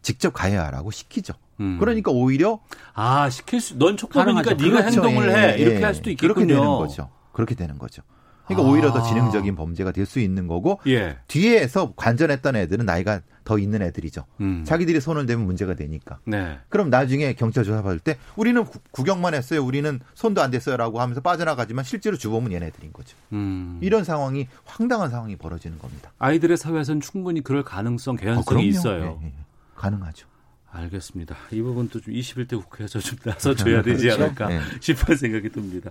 직접 0.00 0.32
가해하라고 0.32 0.90
시키죠. 0.90 1.34
음. 1.60 1.76
그러니까 1.78 2.10
오히려 2.10 2.60
아 2.94 3.28
시킬 3.30 3.60
수, 3.60 3.78
넌 3.78 3.96
촉법이니까. 3.96 4.54
네가 4.54 4.56
그렇죠. 4.82 4.86
행동을 5.04 5.28
예, 5.30 5.34
해 5.34 5.58
이렇게 5.58 5.78
예. 5.80 5.82
할 5.84 5.94
수도 5.94 6.10
있겠군요. 6.10 6.34
그렇게 6.34 6.46
되는 6.54 6.66
거죠. 6.78 7.10
그렇게 7.32 7.54
되는 7.54 7.78
거죠. 7.78 8.02
그러니까 8.46 8.68
아. 8.68 8.70
오히려 8.72 8.92
더 8.92 9.02
지능적인 9.02 9.56
범죄가 9.56 9.90
될 9.92 10.04
수 10.04 10.20
있는 10.20 10.46
거고 10.48 10.78
예. 10.86 11.16
뒤에서 11.28 11.94
관전했던 11.96 12.56
애들은 12.56 12.84
나이가 12.84 13.22
더 13.42 13.58
있는 13.58 13.80
애들이죠. 13.82 14.24
음. 14.42 14.64
자기들이 14.66 15.00
손을 15.00 15.24
대면 15.26 15.46
문제가 15.46 15.74
되니까. 15.74 16.18
네. 16.26 16.58
그럼 16.68 16.90
나중에 16.90 17.32
경찰 17.34 17.64
조사 17.64 17.82
받을 17.82 17.98
때 17.98 18.16
우리는 18.36 18.62
구- 18.64 18.78
구경만 18.90 19.32
했어요. 19.34 19.64
우리는 19.64 19.98
손도 20.14 20.42
안 20.42 20.50
댔어요라고 20.50 21.00
하면서 21.00 21.20
빠져나가지만 21.22 21.84
실제로 21.84 22.16
주범은 22.18 22.52
얘네들인 22.52 22.92
거죠. 22.92 23.16
음. 23.32 23.78
이런 23.82 24.04
상황이 24.04 24.46
황당한 24.66 25.10
상황이 25.10 25.36
벌어지는 25.36 25.78
겁니다. 25.78 26.12
아이들의 26.18 26.56
사회에서는 26.58 27.00
충분히 27.00 27.40
그럴 27.42 27.62
가능성, 27.64 28.14
어, 28.14 28.18
개연성이 28.18 28.44
그럼요. 28.44 28.66
있어요. 28.66 29.18
예, 29.22 29.26
예. 29.26 29.32
가능하죠. 29.74 30.26
알겠습니다. 30.74 31.36
이 31.52 31.62
부분도 31.62 32.00
좀 32.00 32.12
21대 32.12 32.50
국회에서 32.62 32.98
좀 32.98 33.18
나서줘야 33.24 33.82
되지 33.82 34.10
않을까 34.10 34.48
네. 34.48 34.60
싶은 34.80 35.16
생각이 35.16 35.48
듭니다. 35.50 35.90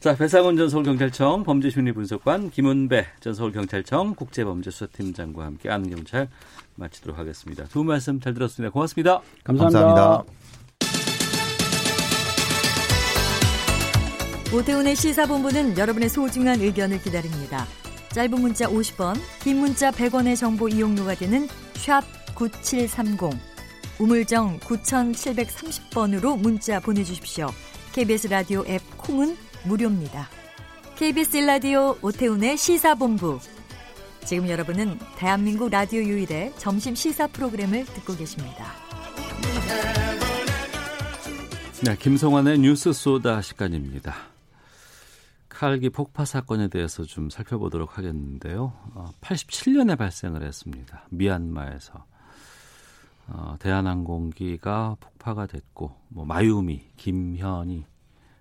자, 0.00 0.16
배상원 0.16 0.56
전 0.56 0.68
서울경찰청 0.68 1.44
범죄심리분석관, 1.44 2.50
김은배 2.50 3.06
전 3.20 3.34
서울경찰청 3.34 4.14
국제범죄수사팀장과 4.14 5.44
함께 5.44 5.68
아는 5.70 5.90
경찰 5.90 6.28
마치도록 6.76 7.18
하겠습니다. 7.18 7.64
두분 7.64 7.88
말씀 7.88 8.18
잘 8.18 8.32
들었습니다. 8.34 8.72
고맙습니다. 8.72 9.20
감사합니다. 9.44 9.80
감사합니다. 9.80 10.40
오태훈의 14.52 14.96
시사본부는 14.96 15.78
여러분의 15.78 16.08
소중한 16.08 16.60
의견을 16.60 17.00
기다립니다. 17.02 17.66
짧은 18.12 18.40
문자 18.40 18.66
50원, 18.66 19.16
긴 19.42 19.58
문자 19.58 19.92
100원의 19.92 20.36
정보 20.36 20.68
이용료가 20.68 21.14
되는 21.14 21.46
샵 21.74 22.02
9730, 22.34 23.49
우물정 24.00 24.60
9730번으로 24.60 26.40
문자 26.40 26.80
보내주십시오. 26.80 27.48
KBS 27.92 28.28
라디오 28.28 28.64
앱 28.66 28.80
콩은 28.96 29.36
무료입니다. 29.66 30.26
KBS 30.96 31.36
라디오 31.36 31.94
오태훈의 32.00 32.56
시사본부. 32.56 33.38
지금 34.24 34.48
여러분은 34.48 34.98
대한민국 35.18 35.68
라디오 35.68 36.00
유일의 36.00 36.54
점심 36.56 36.94
시사 36.94 37.26
프로그램을 37.26 37.84
듣고 37.84 38.16
계십니다. 38.16 38.72
네, 41.84 41.94
김성환의 41.98 42.58
뉴스 42.60 42.94
소다 42.94 43.42
시간입니다. 43.42 44.14
칼기 45.50 45.90
폭파 45.90 46.24
사건에 46.24 46.68
대해서 46.68 47.04
좀 47.04 47.28
살펴보도록 47.28 47.98
하겠는데요. 47.98 48.72
어, 48.94 49.10
87년에 49.20 49.98
발생을 49.98 50.42
했습니다. 50.42 51.04
미얀마에서 51.10 52.06
어, 53.30 53.56
대한항공기가 53.58 54.96
폭파가 55.00 55.46
됐고, 55.46 55.96
뭐 56.08 56.24
마유미, 56.24 56.90
김현희 56.96 57.84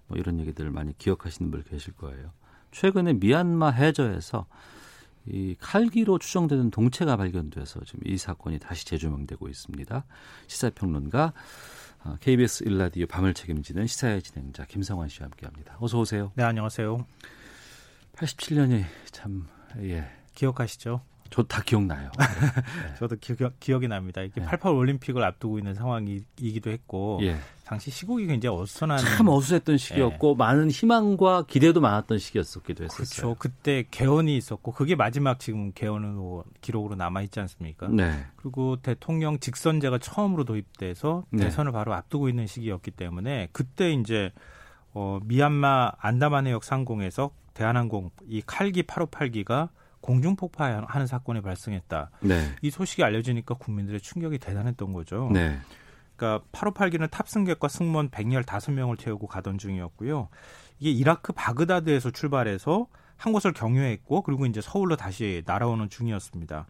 뭐 0.08 0.18
이런 0.18 0.40
얘기들을 0.40 0.72
많이 0.72 0.98
기억하시는 0.98 1.50
분 1.52 1.64
계실 1.64 1.94
거예요. 1.94 2.32
최근에 2.72 3.14
미얀마 3.14 3.70
해저에서 3.72 4.46
이 5.26 5.56
칼기로 5.60 6.18
추정되는 6.18 6.72
동체가 6.72 7.16
발견돼서 7.18 7.82
지금 7.86 8.02
이 8.06 8.18
사건이 8.18 8.60
다시 8.60 8.86
재조명되고 8.86 9.48
있습니다. 9.48 10.06
시사평론가 10.48 11.34
어, 12.06 12.16
KBS 12.22 12.64
일라디오 12.64 13.06
밤을 13.08 13.34
책임지는 13.34 13.86
시사의 13.86 14.22
진행자 14.22 14.66
김성환 14.66 15.10
씨와 15.10 15.26
함께합니다. 15.26 15.78
어서 15.80 16.00
오세요. 16.00 16.32
네, 16.36 16.44
안녕하세요. 16.44 17.06
87년이 18.14 18.86
참 19.12 19.48
예. 19.78 20.10
기억하시죠? 20.34 21.02
저다 21.30 21.62
기억나요. 21.64 22.12
저도 23.00 23.16
기억, 23.20 23.60
기억 23.60 23.84
이 23.84 23.88
납니다. 23.88 24.22
이게 24.22 24.40
네. 24.40 24.46
88 24.46 24.74
올림픽을 24.74 25.24
앞두고 25.24 25.58
있는 25.58 25.74
상황이기도 25.74 26.72
했고 26.72 27.20
예. 27.22 27.38
당시 27.66 27.92
시국이 27.92 28.26
굉장히 28.26 28.58
어수선한 28.58 28.98
참 28.98 29.28
어수선했던 29.28 29.78
시기였고 29.78 30.34
많은 30.36 30.72
희망과 30.72 31.44
기대도 31.44 31.82
많았던 31.82 32.18
시기였었기도 32.18 32.84
했었어요. 32.86 33.06
그렇죠. 33.06 33.36
그때 33.38 33.86
개헌이 33.92 34.36
있었고 34.38 34.72
그게 34.72 34.96
마지막 34.96 35.40
지금 35.40 35.72
개헌으로 35.74 36.46
기록으로 36.62 36.96
남아 36.96 37.22
있지 37.22 37.40
않습니까? 37.40 37.88
네. 37.90 38.26
그리고 38.38 38.78
대통령 38.78 39.40
직선제가 39.40 40.00
처음으로 40.00 40.46
도입돼서 40.46 41.26
네. 41.30 41.44
대선을 41.44 41.72
바로 41.72 41.94
앞두고 41.94 42.28
있는 42.28 42.48
시기였기 42.48 42.92
때문에 42.92 43.50
그때 43.52 43.92
이제 43.92 44.32
어, 44.94 45.20
미얀마 45.24 45.92
안다만 46.00 46.48
해역 46.48 46.64
상공에서 46.64 47.32
대한항공 47.54 48.10
이 48.28 48.42
칼기 48.46 48.84
858기가 48.84 49.70
공중 50.02 50.36
폭파하는 50.36 51.08
사건이 51.08 51.41
발생했다. 51.41 52.12
네. 52.22 52.56
이 52.62 52.70
소식이 52.70 53.04
알려지니까 53.04 53.56
국민들의 53.56 54.00
충격이 54.02 54.39
대단했던 54.39 54.93
거죠. 54.93 55.30
네. 55.34 55.60
그러니까 56.16 56.45
858기는 56.52 57.10
탑승객과 57.10 57.68
승무원 57.68 58.10
115명을 58.10 59.00
태우고 59.00 59.28
가던 59.28 59.58
중이었고요. 59.58 60.30
이게 60.80 60.91
이라크 60.91 61.34
바그다드에서 61.34 62.12
출발해서 62.12 62.88
한 63.16 63.34
곳을 63.34 63.54
경유했고 63.54 64.22
그리고 64.24 64.45
이제 64.45 64.62
서울로 64.62 64.95
다시 64.95 65.43
날아오는 65.45 65.89
중이었습니다. 65.89 66.68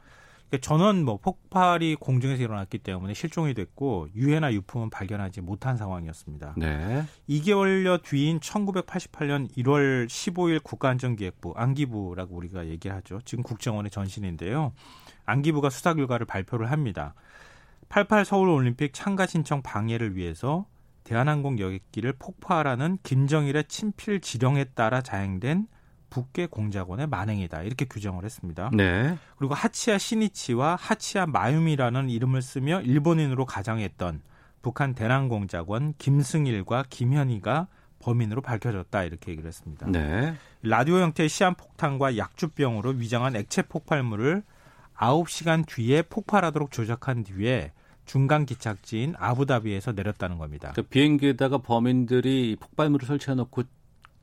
그러니까 0.49 0.57
전원 0.61 1.05
뭐 1.05 1.17
폭발이 1.17 1.95
공중에서 1.95 2.41
일어났기 2.41 2.79
때문에 2.79 3.13
실종이 3.13 3.53
됐고 3.53 4.09
유해나 4.15 4.51
유품은 4.53 4.89
발견하지 4.89 5.41
못한 5.41 5.77
상황이었습니다. 5.77 6.55
네. 6.57 7.03
2개월여 7.29 8.03
뒤인 8.03 8.39
1988년 8.39 9.49
1월 9.57 10.07
15일 10.07 10.63
국가안전기획부 10.63 11.53
안기부라고 11.55 12.35
우리가 12.35 12.67
얘기를 12.67 12.95
하죠. 12.97 13.19
지금 13.25 13.43
국정원의 13.43 13.91
전신인데요. 13.91 14.73
안기부가 15.25 15.69
수사 15.69 15.93
결과를 15.93 16.25
발표를 16.25 16.71
합니다. 16.71 17.13
88 17.89 18.25
서울 18.25 18.49
올림픽 18.49 18.93
참가 18.93 19.27
신청 19.27 19.61
방해를 19.61 20.15
위해서 20.15 20.65
대한항공 21.03 21.59
여객기를 21.59 22.13
폭파하라는 22.13 22.99
김정일의 23.03 23.65
친필 23.67 24.21
지령에 24.21 24.65
따라 24.75 25.01
자행된 25.01 25.67
북계 26.09 26.47
공작원의 26.47 27.07
만행이다. 27.07 27.63
이렇게 27.63 27.85
규정을 27.85 28.25
했습니다. 28.25 28.69
네. 28.73 29.17
그리고 29.37 29.53
하치야 29.53 29.97
시니치와 29.97 30.77
하치야 30.79 31.27
마유미라는 31.27 32.09
이름을 32.09 32.41
쓰며 32.41 32.81
일본인으로 32.81 33.45
가정했던 33.45 34.21
북한 34.61 34.93
대남 34.93 35.29
공작원 35.29 35.93
김승일과 35.97 36.85
김현희가 36.89 37.67
범인으로 37.99 38.41
밝혀졌다 38.41 39.03
이렇게 39.03 39.31
얘기를 39.31 39.47
했습니다. 39.47 39.87
네. 39.89 40.35
라디오 40.61 40.99
형태의 40.99 41.29
시한 41.29 41.55
폭탄과 41.55 42.17
약주병으로 42.17 42.91
위장한 42.91 43.35
액체 43.35 43.61
폭발물을 43.61 44.43
9시간 44.95 45.65
뒤에 45.65 46.01
폭발하도록 46.03 46.71
조작한 46.71 47.23
뒤에 47.23 47.71
중간 48.05 48.45
기착지인 48.45 49.13
아부다비에서 49.17 49.91
내렸다는 49.91 50.37
겁니다. 50.37 50.71
그 50.75 50.81
비행기에다가 50.81 51.59
범인들이 51.59 52.57
폭발물을 52.59 53.05
설치해 53.05 53.35
놓고 53.35 53.63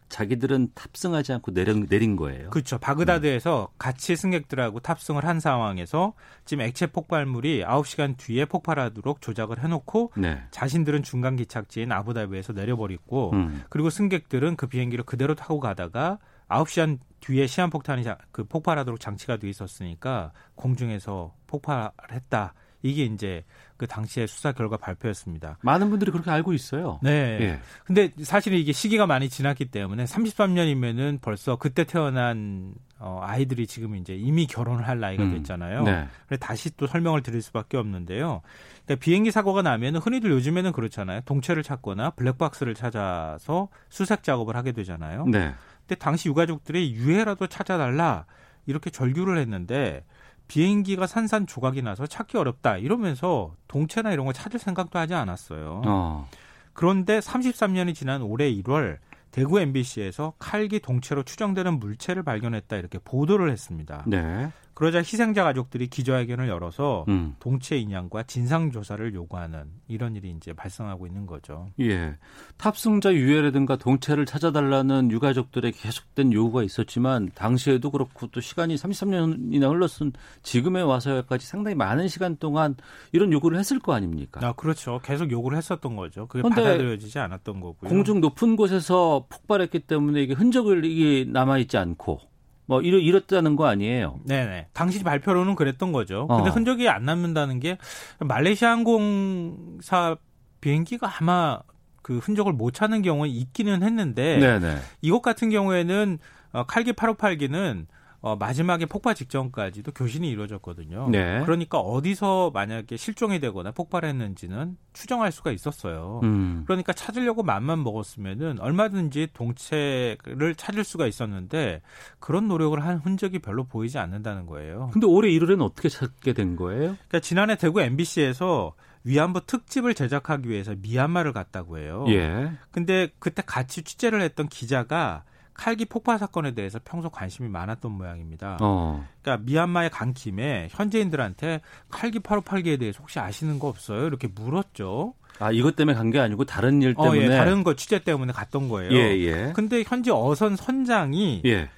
자기들은 0.09 0.69
탑승하지 0.75 1.33
않고 1.35 1.53
내린, 1.53 1.87
내린 1.89 2.17
거예요. 2.17 2.51
그렇죠. 2.51 2.79
바그다드에서 2.79 3.69
같이 3.79 4.15
승객들하고 4.17 4.81
탑승을 4.81 5.25
한 5.25 5.41
상황에서 5.41 6.15
지금 6.45 6.63
액체 6.65 6.87
폭발물이 6.87 7.65
9시간 7.65 8.17
뒤에 8.17 8.45
폭발하도록 8.45 9.21
조작을 9.21 9.63
해놓고 9.65 10.13
네. 10.17 10.43
자신들은 10.53 11.03
중간 11.03 11.37
기착지인 11.37 11.91
아부다비에서 11.93 12.53
내려버리고 12.53 13.33
음. 13.33 13.65
그리고 13.69 13.91
승객들은 13.91 14.57
그 14.57 14.67
비행기를 14.69 15.05
그대로 15.05 15.35
타고 15.35 15.59
가다가 15.61 16.19
9시간 16.49 16.99
뒤에 17.21 17.47
시한폭탄이 17.49 18.05
자- 18.05 18.19
그 18.31 18.45
폭발하도록 18.45 19.01
장치가 19.01 19.37
돼 19.37 19.49
있었으니까 19.49 20.31
공중에서 20.55 21.35
폭발했다. 21.49 22.55
이게 22.87 23.05
이제 23.05 23.45
그 23.77 23.87
당시의 23.87 24.27
수사 24.27 24.53
결과 24.53 24.77
발표였습니다. 24.77 25.59
많은 25.63 25.91
분들이 25.91 26.11
그렇게 26.11 26.31
알고 26.31 26.53
있어요. 26.53 26.99
네. 27.03 27.11
예. 27.41 27.61
근데 27.85 28.11
사실은 28.23 28.59
이게 28.59 28.73
시기가 28.73 29.07
많이 29.07 29.29
지났기 29.29 29.67
때문에 29.67 30.05
33년이면은 30.05 31.21
벌써 31.21 31.57
그때 31.57 31.85
태어난 31.85 32.75
어, 32.99 33.21
아이들이 33.23 33.67
지금 33.67 33.95
이제 33.97 34.15
이미 34.15 34.47
결혼을 34.47 34.89
할 34.89 34.99
나이가 35.01 35.25
음. 35.25 35.33
됐잖아요. 35.33 35.83
네. 35.83 36.09
그래서 36.27 36.41
다시 36.41 36.75
또 36.77 36.87
설명을 36.87 37.23
드릴 37.23 37.43
수밖에 37.43 37.77
없는데요. 37.77 38.41
그러니까 38.85 39.05
비행기 39.05 39.31
사고가 39.31 39.61
나면은 39.61 40.01
흔히들 40.01 40.31
요즘에는 40.31 40.73
그렇잖아요. 40.73 41.21
동체를 41.27 41.63
찾거나 41.63 42.11
블랙박스를 42.11 42.75
찾아서 42.75 43.69
수색 43.91 44.23
작업을 44.23 44.57
하게 44.57 44.73
되잖아요. 44.73 45.27
네. 45.27 45.55
근데 45.81 45.95
당시 45.97 46.29
유가족들이 46.31 46.95
유해라도 46.95 47.47
찾아달라 47.47 48.25
이렇게 48.65 48.91
절규를 48.91 49.39
했는데 49.39 50.05
비행기가 50.49 51.07
산산 51.07 51.47
조각이 51.47 51.83
나서 51.83 52.07
찾기 52.07 52.37
어렵다 52.37 52.79
이러면서 52.79 53.55
동체나 53.69 54.13
이런 54.13 54.27
걸 54.27 54.35
찾을 54.35 54.59
생각도 54.59 54.99
하지 54.99 55.15
않았어요. 55.15 55.83
어. 55.85 56.29
그런데 56.73 57.19
33년이 57.19 57.95
지난 57.95 58.23
올해 58.23 58.53
1월 58.53 58.99
대구 59.31 59.61
MBC에서 59.61 60.35
칼기 60.39 60.81
동체로 60.81 61.23
추정되는 61.23 61.79
물체를 61.79 62.23
발견했다 62.23 62.77
이렇게 62.77 62.99
보도를 62.99 63.51
했습니다. 63.51 64.05
네. 64.07 64.51
그러자 64.77 64.99
희생자 64.99 65.43
가족들이 65.43 65.87
기자회견을 65.87 66.49
열어서 66.51 67.07
음. 67.09 67.35
동체 67.41 67.79
인양과 67.79 68.25
진상 68.25 68.71
조사를 68.71 69.15
요구하는 69.15 69.65
이런 69.89 70.15
일이 70.17 70.31
이제 70.37 70.53
발생하고 70.53 71.07
있는 71.07 71.25
거죠. 71.25 71.71
예. 71.81 72.19
탑승자 72.59 73.15
유해라든가 73.15 73.77
동체를 73.77 74.27
찾아달라는 74.27 75.11
유가족들의 75.11 75.73
계속된 75.73 76.35
요구가 76.35 76.63
있었지만 76.63 77.31
당시에도 77.35 77.91
그렇고 77.91 78.27
또 78.27 78.43
시간이 78.43 78.75
33년이나 78.75 79.71
흘렀은 79.71 80.13
지금에 80.43 80.83
와서까지 80.83 81.47
상당히 81.47 81.75
많은 81.75 82.09
시간 82.09 82.37
동안 82.37 82.77
이런 83.13 83.33
요구를 83.33 83.59
했을 83.59 83.79
거 83.79 83.95
아닙니까? 83.95 84.47
아, 84.47 84.53
그렇죠. 84.53 85.01
계속 85.03 85.31
요구를 85.31 85.57
했었던 85.57 85.97
거죠. 85.97 86.27
그게 86.27 86.47
받아들여지지 86.47 87.19
않았던 87.19 87.61
거고요. 87.61 87.89
공중 87.89 88.21
높은 88.21 88.57
곳에서 88.57 89.25
폭발했기 89.31 89.87
때문에 89.87 90.21
이게 90.21 90.35
흔적이 90.35 91.31
남아 91.33 91.57
있지 91.61 91.79
않고 91.79 92.36
뭐 92.67 92.81
이러 92.83 92.99
이렇다는 92.99 93.57
거 93.57 93.67
아니에요. 93.67 94.21
네네. 94.25 94.69
당시 94.73 95.03
발표로는 95.03 95.55
그랬던 95.55 95.93
거죠. 95.93 96.27
근데 96.27 96.51
어. 96.51 96.53
흔적이 96.53 96.89
안 96.89 97.05
남는다는 97.05 97.61
게 97.61 97.79
말레이시아 98.19 98.71
항공사 98.71 100.17
비행기가 100.61 101.11
아마 101.19 101.61
그 102.03 102.19
흔적을 102.19 102.53
못 102.53 102.73
찾는 102.73 103.03
경우는 103.03 103.33
있기는 103.33 103.83
했는데 103.83 104.39
네네. 104.39 104.77
이것 105.03 105.23
같은 105.23 105.51
경우에는 105.51 106.19
어, 106.53 106.65
칼기 106.65 106.93
858기는 106.93 107.87
어, 108.27 108.35
마지막에 108.35 108.87
폭발 108.87 109.15
직전까지도 109.15 109.93
교신이 109.93 110.29
이루어졌거든요. 110.29 111.11
네. 111.11 111.43
그러니까 111.45 111.79
어디서 111.79 112.51
만약에 112.53 112.97
실종이 112.97 113.39
되거나 113.39 113.71
폭발했는지는 113.71 114.77
추정할 114.93 115.31
수가 115.31 115.53
있었어요. 115.53 116.19
음. 116.25 116.65
그러니까 116.67 116.93
찾으려고 116.93 117.45
맘만 117.45 117.85
먹었으면은 117.85 118.59
얼마든지 118.59 119.29
동체를 119.33 120.57
찾을 120.57 120.83
수가 120.83 121.07
있었는데 121.07 121.83
그런 122.19 122.49
노력을 122.49 122.77
한 122.85 122.99
흔적이 122.99 123.39
별로 123.39 123.63
보이지 123.63 123.99
않는다는 123.99 124.47
거예요. 124.47 124.91
근데 124.93 125.07
올해 125.07 125.31
1월에는 125.31 125.63
어떻게 125.63 125.89
찾게 125.89 126.33
된 126.33 126.57
거예요? 126.57 126.81
그러니까 126.81 127.21
지난해 127.21 127.55
대구 127.55 127.81
MBC에서 127.81 128.75
위안부 129.05 129.47
특집을 129.47 129.95
제작하기 129.95 130.49
위해서 130.49 130.75
미얀마를 130.77 131.33
갔다고 131.33 131.79
해요. 131.79 132.05
예. 132.09 132.51
근데 132.73 133.09
그때 133.21 133.45
같이 133.47 133.85
취재를 133.85 134.21
했던 134.21 134.49
기자가 134.49 135.23
칼기 135.57 135.85
폭발 135.87 136.19
사건에 136.19 136.53
대해서 136.55 136.79
평소 136.85 137.09
관심이 137.11 137.49
많았던 137.49 137.91
모양입니다. 137.93 138.59
어. 138.61 139.07
그러니까 139.23 139.45
미얀마에 139.47 139.89
간 139.89 140.13
김에 140.15 140.69
현지인들한테 140.71 141.61
칼기 141.91 142.19
858기에 142.21 142.79
대해서 142.79 142.99
혹시 143.01 143.19
아시는 143.19 143.59
거 143.59 143.69
없어요? 143.69 144.07
이렇게 144.07 144.29
물었죠. 144.29 145.15
아 145.39 145.51
이것 145.51 145.77
때문에 145.77 145.97
간 145.97 146.11
게 146.11 146.19
아니고 146.21 146.45
다른 146.45 146.81
일 146.83 146.95
어, 146.97 147.03
때문에. 147.05 147.25
예, 147.25 147.29
다른 147.37 147.63
거 147.65 147.75
취재 147.75 147.99
때문에 148.03 148.33
갔던 148.33 148.69
거예요. 148.69 148.93
예, 148.93 149.17
예. 149.19 149.53
근데 149.55 149.83
현지 149.87 150.11
어선 150.11 150.57
선장이 150.57 151.43
예. 151.45 151.69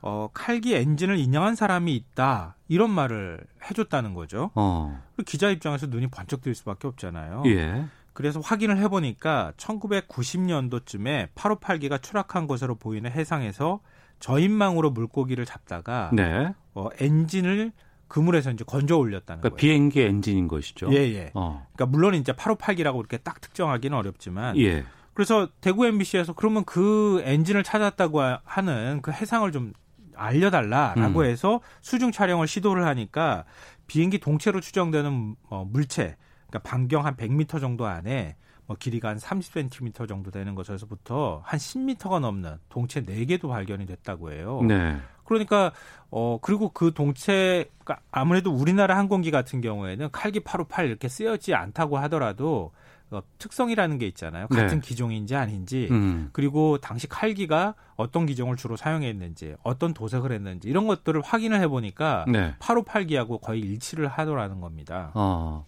어, 0.00 0.28
칼기 0.32 0.74
엔진을 0.74 1.18
인양한 1.18 1.54
사람이 1.54 1.94
있다 1.94 2.56
이런 2.68 2.90
말을 2.90 3.40
해줬다는 3.68 4.14
거죠. 4.14 4.50
어. 4.54 5.02
그 5.16 5.22
기자 5.24 5.50
입장에서 5.50 5.86
눈이 5.86 6.08
번쩍 6.08 6.40
뜰 6.42 6.54
수밖에 6.54 6.86
없잖아요. 6.88 7.42
예. 7.46 7.84
그래서 8.18 8.40
확인을 8.40 8.78
해보니까 8.78 9.52
1990년도쯤에 9.58 11.28
858기가 11.36 12.02
추락한 12.02 12.48
것으로 12.48 12.74
보이는 12.74 13.08
해상에서 13.08 13.78
저인망으로 14.18 14.90
물고기를 14.90 15.44
잡다가 15.44 16.10
네. 16.12 16.52
어, 16.74 16.88
엔진을 16.98 17.70
그물에서 18.08 18.50
이제 18.50 18.64
건져 18.66 18.96
올렸다는 18.96 19.40
그러니까 19.40 19.50
거예요. 19.50 19.56
비행기 19.56 20.00
엔진인 20.00 20.48
것이죠. 20.48 20.88
예, 20.90 20.96
예. 20.96 21.30
어. 21.34 21.64
그러니까 21.74 21.86
물론 21.96 22.16
이제 22.16 22.32
858기라고 22.32 22.98
이렇게 22.98 23.18
딱 23.18 23.40
특정하기는 23.40 23.96
어렵지만 23.96 24.56
예. 24.58 24.84
그래서 25.14 25.48
대구 25.60 25.86
MBC에서 25.86 26.32
그러면 26.32 26.64
그 26.64 27.22
엔진을 27.24 27.62
찾았다고 27.62 28.20
하는 28.42 29.00
그 29.00 29.12
해상을 29.12 29.52
좀 29.52 29.72
알려달라라고 30.16 31.20
음. 31.20 31.24
해서 31.24 31.60
수중 31.82 32.10
촬영을 32.10 32.48
시도를 32.48 32.84
하니까 32.84 33.44
비행기 33.86 34.18
동체로 34.18 34.60
추정되는 34.60 35.36
어, 35.50 35.64
물체, 35.70 36.16
그러니까 36.48 36.68
반경 36.68 37.06
한 37.06 37.16
100m 37.16 37.60
정도 37.60 37.86
안에 37.86 38.36
뭐 38.66 38.76
길이가 38.78 39.08
한 39.08 39.16
30cm 39.16 40.08
정도 40.08 40.30
되는 40.30 40.54
것에서부터 40.54 41.40
한 41.44 41.58
10m가 41.58 42.20
넘는 42.20 42.56
동체 42.68 43.02
4개도 43.02 43.48
발견이 43.48 43.86
됐다고 43.86 44.32
해요. 44.32 44.60
네. 44.66 44.96
그러니까 45.24 45.72
어 46.10 46.38
그리고 46.40 46.70
그 46.70 46.92
동체가 46.92 48.00
아무래도 48.10 48.50
우리나라 48.50 48.96
항공기 48.96 49.30
같은 49.30 49.60
경우에는 49.60 50.10
칼기 50.10 50.40
858 50.40 50.86
이렇게 50.86 51.08
쓰여지 51.08 51.54
않다고 51.54 51.98
하더라도 51.98 52.72
어, 53.10 53.22
특성이라는 53.38 53.98
게 53.98 54.06
있잖아요. 54.08 54.48
같은 54.48 54.80
네. 54.80 54.86
기종인지 54.86 55.34
아닌지 55.34 55.88
음. 55.90 56.28
그리고 56.32 56.76
당시 56.78 57.06
칼기가 57.06 57.74
어떤 57.96 58.26
기종을 58.26 58.56
주로 58.56 58.76
사용했는지 58.76 59.54
어떤 59.62 59.94
도색을 59.94 60.30
했는지 60.30 60.68
이런 60.68 60.86
것들을 60.86 61.20
확인을 61.22 61.60
해보니까 61.60 62.26
네. 62.28 62.54
858기하고 62.58 63.40
거의 63.40 63.60
일치를 63.60 64.08
하더라는 64.08 64.60
겁니다. 64.60 65.10
어. 65.14 65.64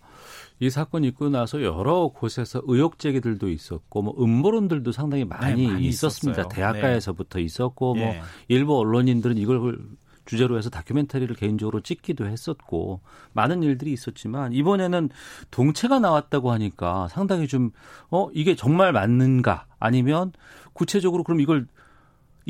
이 0.60 0.70
사건이 0.70 1.08
있고 1.08 1.30
나서 1.30 1.62
여러 1.62 2.08
곳에서 2.08 2.60
의혹 2.64 2.98
제기들도 2.98 3.48
있었고 3.48 4.02
뭐 4.02 4.14
음모론들도 4.18 4.92
상당히 4.92 5.24
많이, 5.24 5.66
네, 5.66 5.72
많이 5.72 5.86
있었습니다. 5.86 6.42
있었어요. 6.42 6.54
대학가에서부터 6.54 7.38
있었고 7.40 7.94
뭐 7.94 8.04
예. 8.04 8.22
일부 8.48 8.78
언론인들은 8.78 9.38
이걸 9.38 9.78
주제로 10.26 10.58
해서 10.58 10.70
다큐멘터리를 10.70 11.34
개인적으로 11.34 11.80
찍기도 11.80 12.26
했었고 12.26 13.00
많은 13.32 13.62
일들이 13.62 13.92
있었지만 13.92 14.52
이번에는 14.52 15.08
동체가 15.50 15.98
나왔다고 15.98 16.52
하니까 16.52 17.08
상당히 17.08 17.48
좀 17.48 17.72
어 18.12 18.28
이게 18.34 18.54
정말 18.56 18.92
맞는가 18.92 19.66
아니면 19.78 20.32
구체적으로 20.72 21.22
그럼 21.24 21.40
이걸 21.40 21.66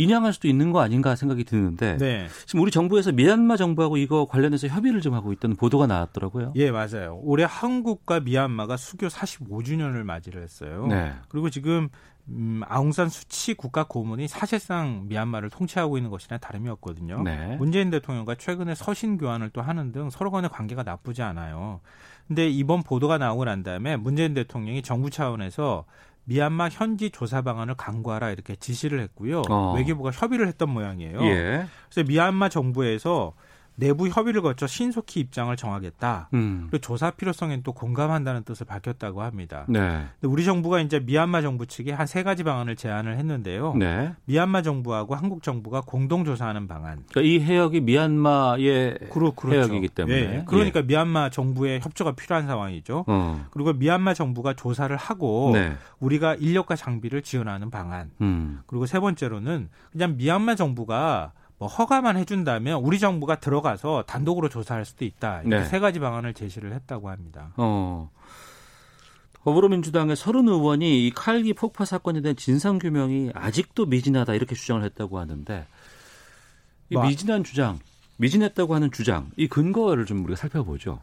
인양할 0.01 0.33
수도 0.33 0.49
있는 0.49 0.73
거 0.73 0.81
아닌가 0.81 1.15
생각이 1.15 1.45
드는데 1.45 1.99
네. 1.99 2.27
지금 2.47 2.63
우리 2.63 2.71
정부에서 2.71 3.13
미얀마 3.13 3.57
정부하고 3.57 3.99
이거 3.99 4.27
관련해서 4.27 4.67
협의를 4.69 5.03
좀 5.03 5.13
하고 5.13 5.33
있다는 5.33 5.57
보도가 5.57 5.87
나왔더라고요. 5.87 6.55
예, 6.57 6.71
맞아요. 6.71 7.21
올해 7.23 7.45
한국과 7.45 8.21
미얀마가 8.21 8.79
수교 8.79 9.09
45주년을 9.09 10.03
맞이를 10.03 10.43
했어요. 10.43 10.87
네. 10.89 11.13
그리고 11.29 11.51
지금 11.51 11.91
음, 12.29 12.63
아웅산 12.67 13.09
수치 13.09 13.55
국가 13.55 13.85
고문이 13.85 14.29
사실상 14.29 15.07
미얀마를 15.09 15.51
통치하고 15.51 15.99
있는 15.99 16.11
것이나 16.11 16.39
다름이 16.39 16.69
없거든요. 16.71 17.23
네. 17.23 17.57
문재인 17.57 17.91
대통령과 17.91 18.37
최근에 18.37 18.75
서신 18.75 19.19
교환을 19.19 19.51
또 19.51 19.61
하는 19.61 19.93
등 19.93 20.09
서로 20.11 20.31
간의 20.31 20.49
관계가 20.51 20.83
나쁘지 20.83 21.23
않아요. 21.23 21.81
근데 22.27 22.49
이번 22.49 22.83
보도가 22.85 23.19
나오고 23.19 23.45
난 23.45 23.63
다음에 23.63 23.97
문재인 23.97 24.35
대통령이 24.35 24.83
정부 24.83 25.11
차원에서 25.11 25.85
미얀마 26.31 26.69
현지 26.69 27.11
조사 27.11 27.43
방안을 27.43 27.75
강구하라 27.75 28.31
이렇게 28.31 28.55
지시를 28.55 29.01
했고요. 29.01 29.43
어. 29.51 29.75
외교부가 29.77 30.13
협의를 30.13 30.47
했던 30.47 30.71
모양이에요. 30.71 31.21
예. 31.25 31.67
그래서 31.91 32.07
미얀마 32.07 32.51
정부에서 32.51 33.35
내부 33.77 34.09
협의를 34.09 34.43
거쳐 34.43 34.67
신속히 34.67 35.21
입장을 35.21 35.55
정하겠다. 35.57 36.29
음. 36.35 36.67
그리고 36.71 36.83
조사 36.83 37.11
필요성엔 37.11 37.63
또 37.63 37.73
공감한다는 37.73 38.43
뜻을 38.45 38.67
밝혔다고 38.67 39.23
합니다. 39.23 39.65
네. 39.69 40.05
우리 40.23 40.45
정부가 40.45 40.81
이제 40.81 41.01
미얀마 41.01 41.41
정부 41.41 41.65
측에 41.67 41.93
한 41.93 42.07
세 42.11 42.25
가지 42.25 42.43
방안을 42.43 42.75
제안을 42.75 43.17
했는데요. 43.19 43.75
네. 43.75 44.13
미얀마 44.25 44.63
정부하고 44.63 45.15
한국 45.15 45.43
정부가 45.45 45.81
공동 45.87 46.25
조사하는 46.25 46.67
방안. 46.67 47.05
그러니까 47.09 47.21
이 47.23 47.41
해역이 47.41 47.81
미얀마의 47.83 48.99
그렇, 49.13 49.31
그렇죠. 49.31 49.59
해역이기 49.73 49.89
때문에. 49.89 50.17
예, 50.17 50.45
그러니까 50.47 50.83
미얀마 50.83 51.31
정부의 51.31 51.81
협조가 51.81 52.13
필요한 52.13 52.47
상황이죠. 52.49 53.05
어. 53.07 53.47
그리고 53.51 53.73
미얀마 53.73 54.15
정부가 54.15 54.55
조사를 54.55 54.95
하고 54.97 55.53
네. 55.55 55.73
우리가 56.01 56.35
인력과 56.35 56.75
장비를 56.77 57.23
지원하는 57.23 57.71
방안. 57.71 58.11
음. 58.21 58.61
그리고 58.67 58.87
세 58.87 58.99
번째로는 59.01 59.69
그냥 59.93 60.17
미얀마 60.17 60.57
정부가 60.57 61.33
뭐 61.61 61.69
허가만 61.69 62.17
해준다면 62.17 62.81
우리 62.83 62.99
정부가 62.99 63.39
들어가서 63.39 64.05
단독으로 64.07 64.49
조사할 64.49 64.87
수도 64.87 65.05
있다. 65.05 65.43
이렇게 65.43 65.59
네. 65.63 65.65
세 65.67 65.79
가지 65.79 66.01
방안을 66.01 66.33
제시를 66.33 66.73
했다고 66.73 67.11
합니다. 67.11 67.53
어. 67.59 68.11
더불어민주당의 69.45 70.17
서른 70.17 70.49
의원이 70.49 71.07
이 71.07 71.11
칼기 71.11 71.53
폭파 71.53 71.85
사건에 71.85 72.23
대한 72.23 72.35
진상 72.35 72.79
규명이 72.79 73.33
아직도 73.35 73.85
미진하다 73.87 74.35
이렇게 74.35 74.55
주장을 74.55 74.83
했다고 74.85 75.19
하는데 75.19 75.67
이 76.89 76.95
뭐, 76.95 77.07
미진한 77.07 77.45
주장, 77.45 77.79
미진했다고 78.17 78.75
하는 78.75 78.91
주장, 78.91 79.31
이 79.37 79.47
근거를 79.47 80.07
좀 80.07 80.25
우리가 80.25 80.37
살펴보죠. 80.37 81.01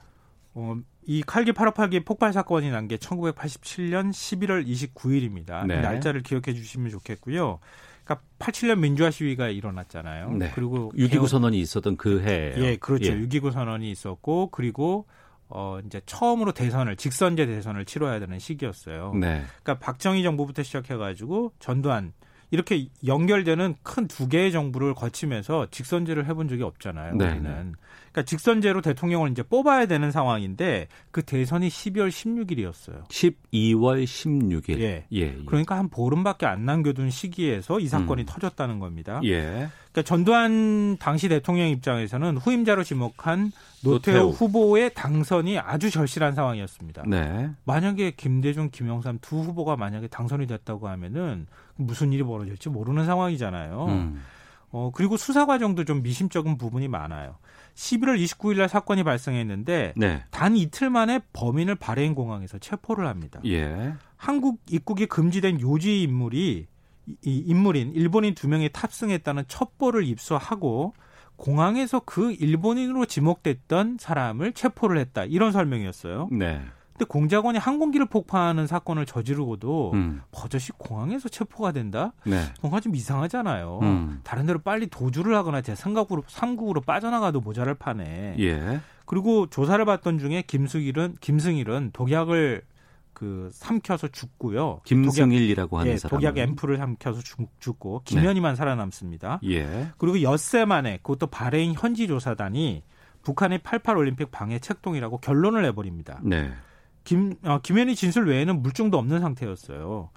어, 0.55 0.75
이 1.05 1.21
칼기 1.21 1.51
858기 1.51 2.03
폭발 2.03 2.33
사건이 2.33 2.71
난 2.71 2.87
게 2.87 2.97
1987년 2.97 4.09
11월 4.09 4.67
29일입니다. 4.67 5.67
네. 5.67 5.81
날짜를 5.81 6.23
기억해 6.23 6.53
주시면 6.53 6.89
좋겠고요. 6.89 7.59
그러니까 8.07 8.25
87년 8.39 8.79
민주화 8.79 9.11
시위가 9.11 9.49
일어났잖아요. 9.49 10.31
네. 10.31 10.51
그리고 10.55 10.91
6.29 10.95 11.09
개헌- 11.11 11.27
선언이 11.27 11.59
있었던 11.59 11.97
그 11.97 12.21
해예요. 12.21 12.63
예, 12.63 12.77
그렇죠. 12.77 13.11
예. 13.11 13.15
6.29 13.17 13.51
선언이 13.51 13.91
있었고 13.91 14.49
그리고 14.51 15.05
어 15.49 15.79
이제 15.85 16.01
처음으로 16.05 16.53
대선을 16.53 16.95
직선제 16.95 17.45
대선을 17.45 17.85
치러야 17.85 18.19
되는 18.19 18.39
시기였어요. 18.39 19.13
네. 19.13 19.43
그러니까 19.63 19.79
박정희 19.85 20.23
정부부터 20.23 20.63
시작해 20.63 20.95
가지고 20.95 21.51
전두환 21.59 22.13
이렇게 22.51 22.87
연결되는 23.05 23.75
큰 23.83 24.07
두 24.07 24.29
개의 24.29 24.51
정부를 24.53 24.93
거치면서 24.93 25.67
직선제를 25.71 26.27
해본 26.27 26.47
적이 26.47 26.63
없잖아요. 26.63 27.15
네, 27.15 27.31
우리는. 27.31 27.43
네. 27.71 27.71
그러니까 28.17 28.23
직선제로 28.23 28.81
대통령을 28.81 29.29
이제 29.29 29.43
뽑아야 29.43 29.85
되는 29.85 30.09
상황인데 30.09 30.87
그 31.11 31.21
대선이 31.21 31.67
12월 31.67 32.09
16일이었어요. 32.09 33.07
12월 33.09 34.03
16일. 34.05 34.79
예. 34.79 35.05
예. 35.11 35.21
예. 35.21 35.37
그러니까 35.45 35.77
한 35.77 35.89
보름밖에 35.89 36.47
안 36.47 36.65
남겨둔 36.65 37.11
시기에서 37.11 37.79
이 37.79 37.87
사건이 37.87 38.23
음. 38.23 38.25
터졌다는 38.25 38.79
겁니다. 38.79 39.21
예. 39.23 39.69
그러니까 39.91 40.01
전두환 40.03 40.97
당시 40.97 41.29
대통령 41.29 41.69
입장에서는 41.69 42.37
후임자로 42.37 42.83
지목한 42.83 43.51
노태우, 43.83 44.15
노태우. 44.15 44.29
후보의 44.29 44.95
당선이 44.95 45.59
아주 45.59 45.91
절실한 45.91 46.33
상황이었습니다. 46.33 47.03
네. 47.05 47.51
만약에 47.65 48.11
김대중, 48.17 48.69
김영삼 48.71 49.19
두 49.21 49.41
후보가 49.41 49.75
만약에 49.75 50.07
당선이 50.07 50.47
됐다고 50.47 50.87
하면은 50.87 51.45
무슨 51.75 52.11
일이 52.13 52.23
벌어질지 52.23 52.69
모르는 52.69 53.05
상황이잖아요. 53.05 53.85
음. 53.85 54.23
어, 54.71 54.91
그리고 54.93 55.17
수사 55.17 55.45
과정도 55.45 55.85
좀 55.85 56.01
미심쩍은 56.01 56.57
부분이 56.57 56.87
많아요. 56.87 57.35
11월 57.77 58.19
29일 58.23 58.57
날 58.57 58.67
사건이 58.69 59.03
발생했는데 59.03 59.93
네. 59.95 60.23
단 60.31 60.57
이틀 60.57 60.89
만에 60.89 61.19
범인을 61.33 61.75
바레인 61.75 62.15
공항에서 62.15 62.57
체포를 62.57 63.05
합니다. 63.07 63.39
예. 63.45 63.93
한국 64.15 64.59
입국이 64.69 65.05
금지된 65.05 65.61
요주의 65.61 66.01
인물이 66.01 66.65
이- 67.05 67.15
이 67.23 67.37
인물인 67.45 67.93
일본인 67.93 68.33
두 68.33 68.49
명이 68.49 68.69
탑승했다는 68.73 69.43
첩보를 69.47 70.03
입수하고 70.05 70.93
공항에서 71.35 72.01
그 72.03 72.31
일본인으로 72.33 73.05
지목됐던 73.05 73.97
사람을 73.99 74.53
체포를 74.53 74.97
했다. 74.97 75.23
이런 75.25 75.51
설명이었어요. 75.51 76.29
네. 76.31 76.61
근데 76.97 77.05
공작원이 77.05 77.59
항공기를 77.59 78.07
폭파하는 78.07 78.65
사건을 78.65 79.05
저지르고도 79.05 79.91
음. 79.93 80.21
버젓이 80.31 80.71
공항에서 80.79 81.29
체포가 81.29 81.71
된다? 81.71 82.13
네. 82.25 82.41
뭔가 82.59 82.79
좀 82.79 82.95
이상하잖아요. 82.95 83.79
음. 83.83 84.19
다른 84.23 84.47
데로 84.47 84.59
빨리 84.59 84.87
도주를 84.87 85.35
하거나 85.35 85.61
제 85.61 85.75
삼각으로 85.75 86.23
삼국으로 86.27 86.81
빠져나가도 86.81 87.41
모자랄 87.41 87.75
판에. 87.75 88.35
예. 88.39 88.81
그리고 89.05 89.45
조사를 89.47 89.83
받던 89.85 90.17
중에 90.17 90.41
김승일은 90.41 91.17
김승일은 91.21 91.91
독약을 91.93 92.63
그 93.13 93.49
삼켜서 93.53 94.07
죽고요. 94.07 94.81
김승일이라고 94.83 95.79
하는 95.79 95.91
예, 95.91 95.97
사람. 95.97 96.19
독약 96.19 96.37
앰플을 96.37 96.77
삼켜서 96.77 97.21
죽, 97.21 97.47
죽고 97.59 98.01
김현희만 98.05 98.55
살아남습니다. 98.55 99.39
예. 99.45 99.89
그리고 99.99 100.23
엿새 100.23 100.65
만에 100.65 100.97
그것도 101.03 101.27
바레인 101.27 101.73
현지 101.75 102.07
조사단이 102.07 102.83
북한의 103.21 103.59
88 103.59 103.97
올림픽 103.97 104.31
방해 104.31 104.57
책동이라고 104.57 105.19
결론을 105.19 105.61
내버립니다. 105.63 106.19
네. 106.23 106.51
김, 107.07 107.35
어, 107.43 107.59
김현희 107.63 107.95
진술 107.95 108.27
외에는 108.27 108.61
물증도 108.61 108.97
없는 108.97 109.21
상태였어요. 109.21 110.09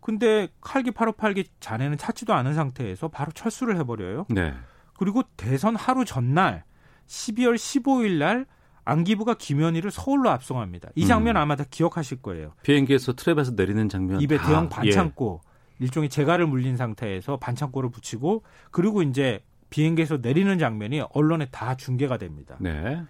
근데 0.00 0.48
칼기 0.62 0.92
858기 0.92 1.46
자네는 1.60 1.98
찾지도 1.98 2.32
않은 2.32 2.54
상태에서 2.54 3.08
바로 3.08 3.30
철수를 3.32 3.76
해버려요. 3.76 4.24
네. 4.30 4.54
그리고 4.96 5.22
대선 5.36 5.76
하루 5.76 6.06
전날 6.06 6.64
12월 7.06 7.56
15일 7.56 8.16
날 8.16 8.46
안기부가 8.86 9.34
김현희를 9.34 9.90
서울로 9.90 10.30
압송합니다. 10.30 10.88
이 10.94 11.06
장면 11.06 11.36
음. 11.36 11.42
아마 11.42 11.54
다 11.54 11.64
기억하실 11.68 12.22
거예요. 12.22 12.54
비행기에서 12.62 13.12
트랩에서 13.12 13.54
내리는 13.54 13.86
장면. 13.90 14.22
입에 14.22 14.38
다, 14.38 14.46
대형 14.46 14.68
반창고 14.70 15.42
일종의 15.80 16.08
재갈을 16.08 16.46
물린 16.46 16.78
상태에서 16.78 17.36
반창고를 17.36 17.90
붙이고 17.90 18.42
그리고 18.70 19.02
이제 19.02 19.44
비행기에서 19.68 20.20
내리는 20.22 20.58
장면이 20.58 21.02
언론에 21.12 21.44
다 21.50 21.74
중계가 21.74 22.16
됩니다. 22.16 22.56
예. 22.64 22.72
네. 22.72 23.02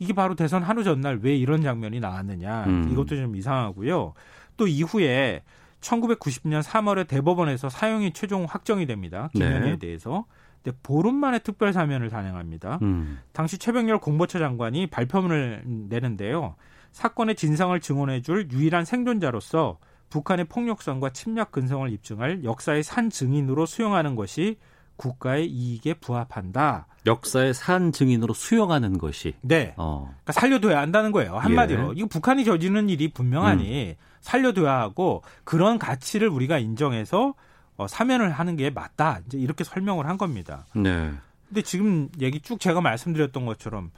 이게 0.00 0.14
바로 0.14 0.34
대선 0.34 0.62
하루 0.62 0.82
전날 0.82 1.20
왜 1.22 1.36
이런 1.36 1.62
장면이 1.62 2.00
나왔느냐 2.00 2.64
음. 2.64 2.88
이것도 2.90 3.16
좀 3.16 3.36
이상하고요. 3.36 4.14
또 4.56 4.66
이후에 4.66 5.42
1990년 5.80 6.62
3월에 6.62 7.06
대법원에서 7.06 7.68
사형이 7.68 8.12
최종 8.12 8.46
확정이 8.48 8.86
됩니다. 8.86 9.28
김현희에 9.34 9.72
네. 9.72 9.78
대해서. 9.78 10.24
근데 10.62 10.76
보름 10.82 11.14
만에 11.14 11.38
특별 11.38 11.72
사면을 11.72 12.08
단행합니다. 12.08 12.78
음. 12.82 13.20
당시 13.32 13.58
최병렬 13.58 13.98
공보처 13.98 14.38
장관이 14.38 14.88
발표문을 14.88 15.62
내는데요. 15.88 16.56
사건의 16.92 17.36
진상을 17.36 17.78
증언해줄 17.78 18.48
유일한 18.52 18.84
생존자로서 18.84 19.78
북한의 20.08 20.46
폭력성과 20.46 21.10
침략 21.10 21.52
근성을 21.52 21.90
입증할 21.92 22.42
역사의 22.42 22.82
산 22.82 23.10
증인으로 23.10 23.64
수용하는 23.64 24.16
것이 24.16 24.56
국가의 25.00 25.46
이익에 25.46 25.94
부합한다. 25.94 26.86
역사의 27.06 27.54
산 27.54 27.90
증인으로 27.90 28.34
수용하는 28.34 28.98
것이. 28.98 29.34
네. 29.40 29.72
어. 29.78 30.04
그러니까 30.10 30.32
살려둬야 30.32 30.78
한다는 30.78 31.10
거예요. 31.10 31.38
한마디로. 31.38 31.82
예. 31.82 31.86
음. 31.86 31.92
이거 31.96 32.06
북한이 32.06 32.44
저지르는 32.44 32.90
일이 32.90 33.10
분명하니 33.10 33.96
살려둬야 34.20 34.78
하고 34.80 35.22
그런 35.44 35.78
가치를 35.78 36.28
우리가 36.28 36.58
인정해서 36.58 37.34
어, 37.76 37.88
사면을 37.88 38.30
하는 38.30 38.56
게 38.56 38.68
맞다. 38.68 39.20
이제 39.26 39.38
이렇게 39.38 39.64
설명을 39.64 40.06
한 40.06 40.18
겁니다. 40.18 40.66
네. 40.74 41.10
근데 41.48 41.62
지금 41.62 42.10
얘기 42.20 42.40
쭉 42.40 42.60
제가 42.60 42.82
말씀드렸던 42.82 43.46
것처럼 43.46 43.90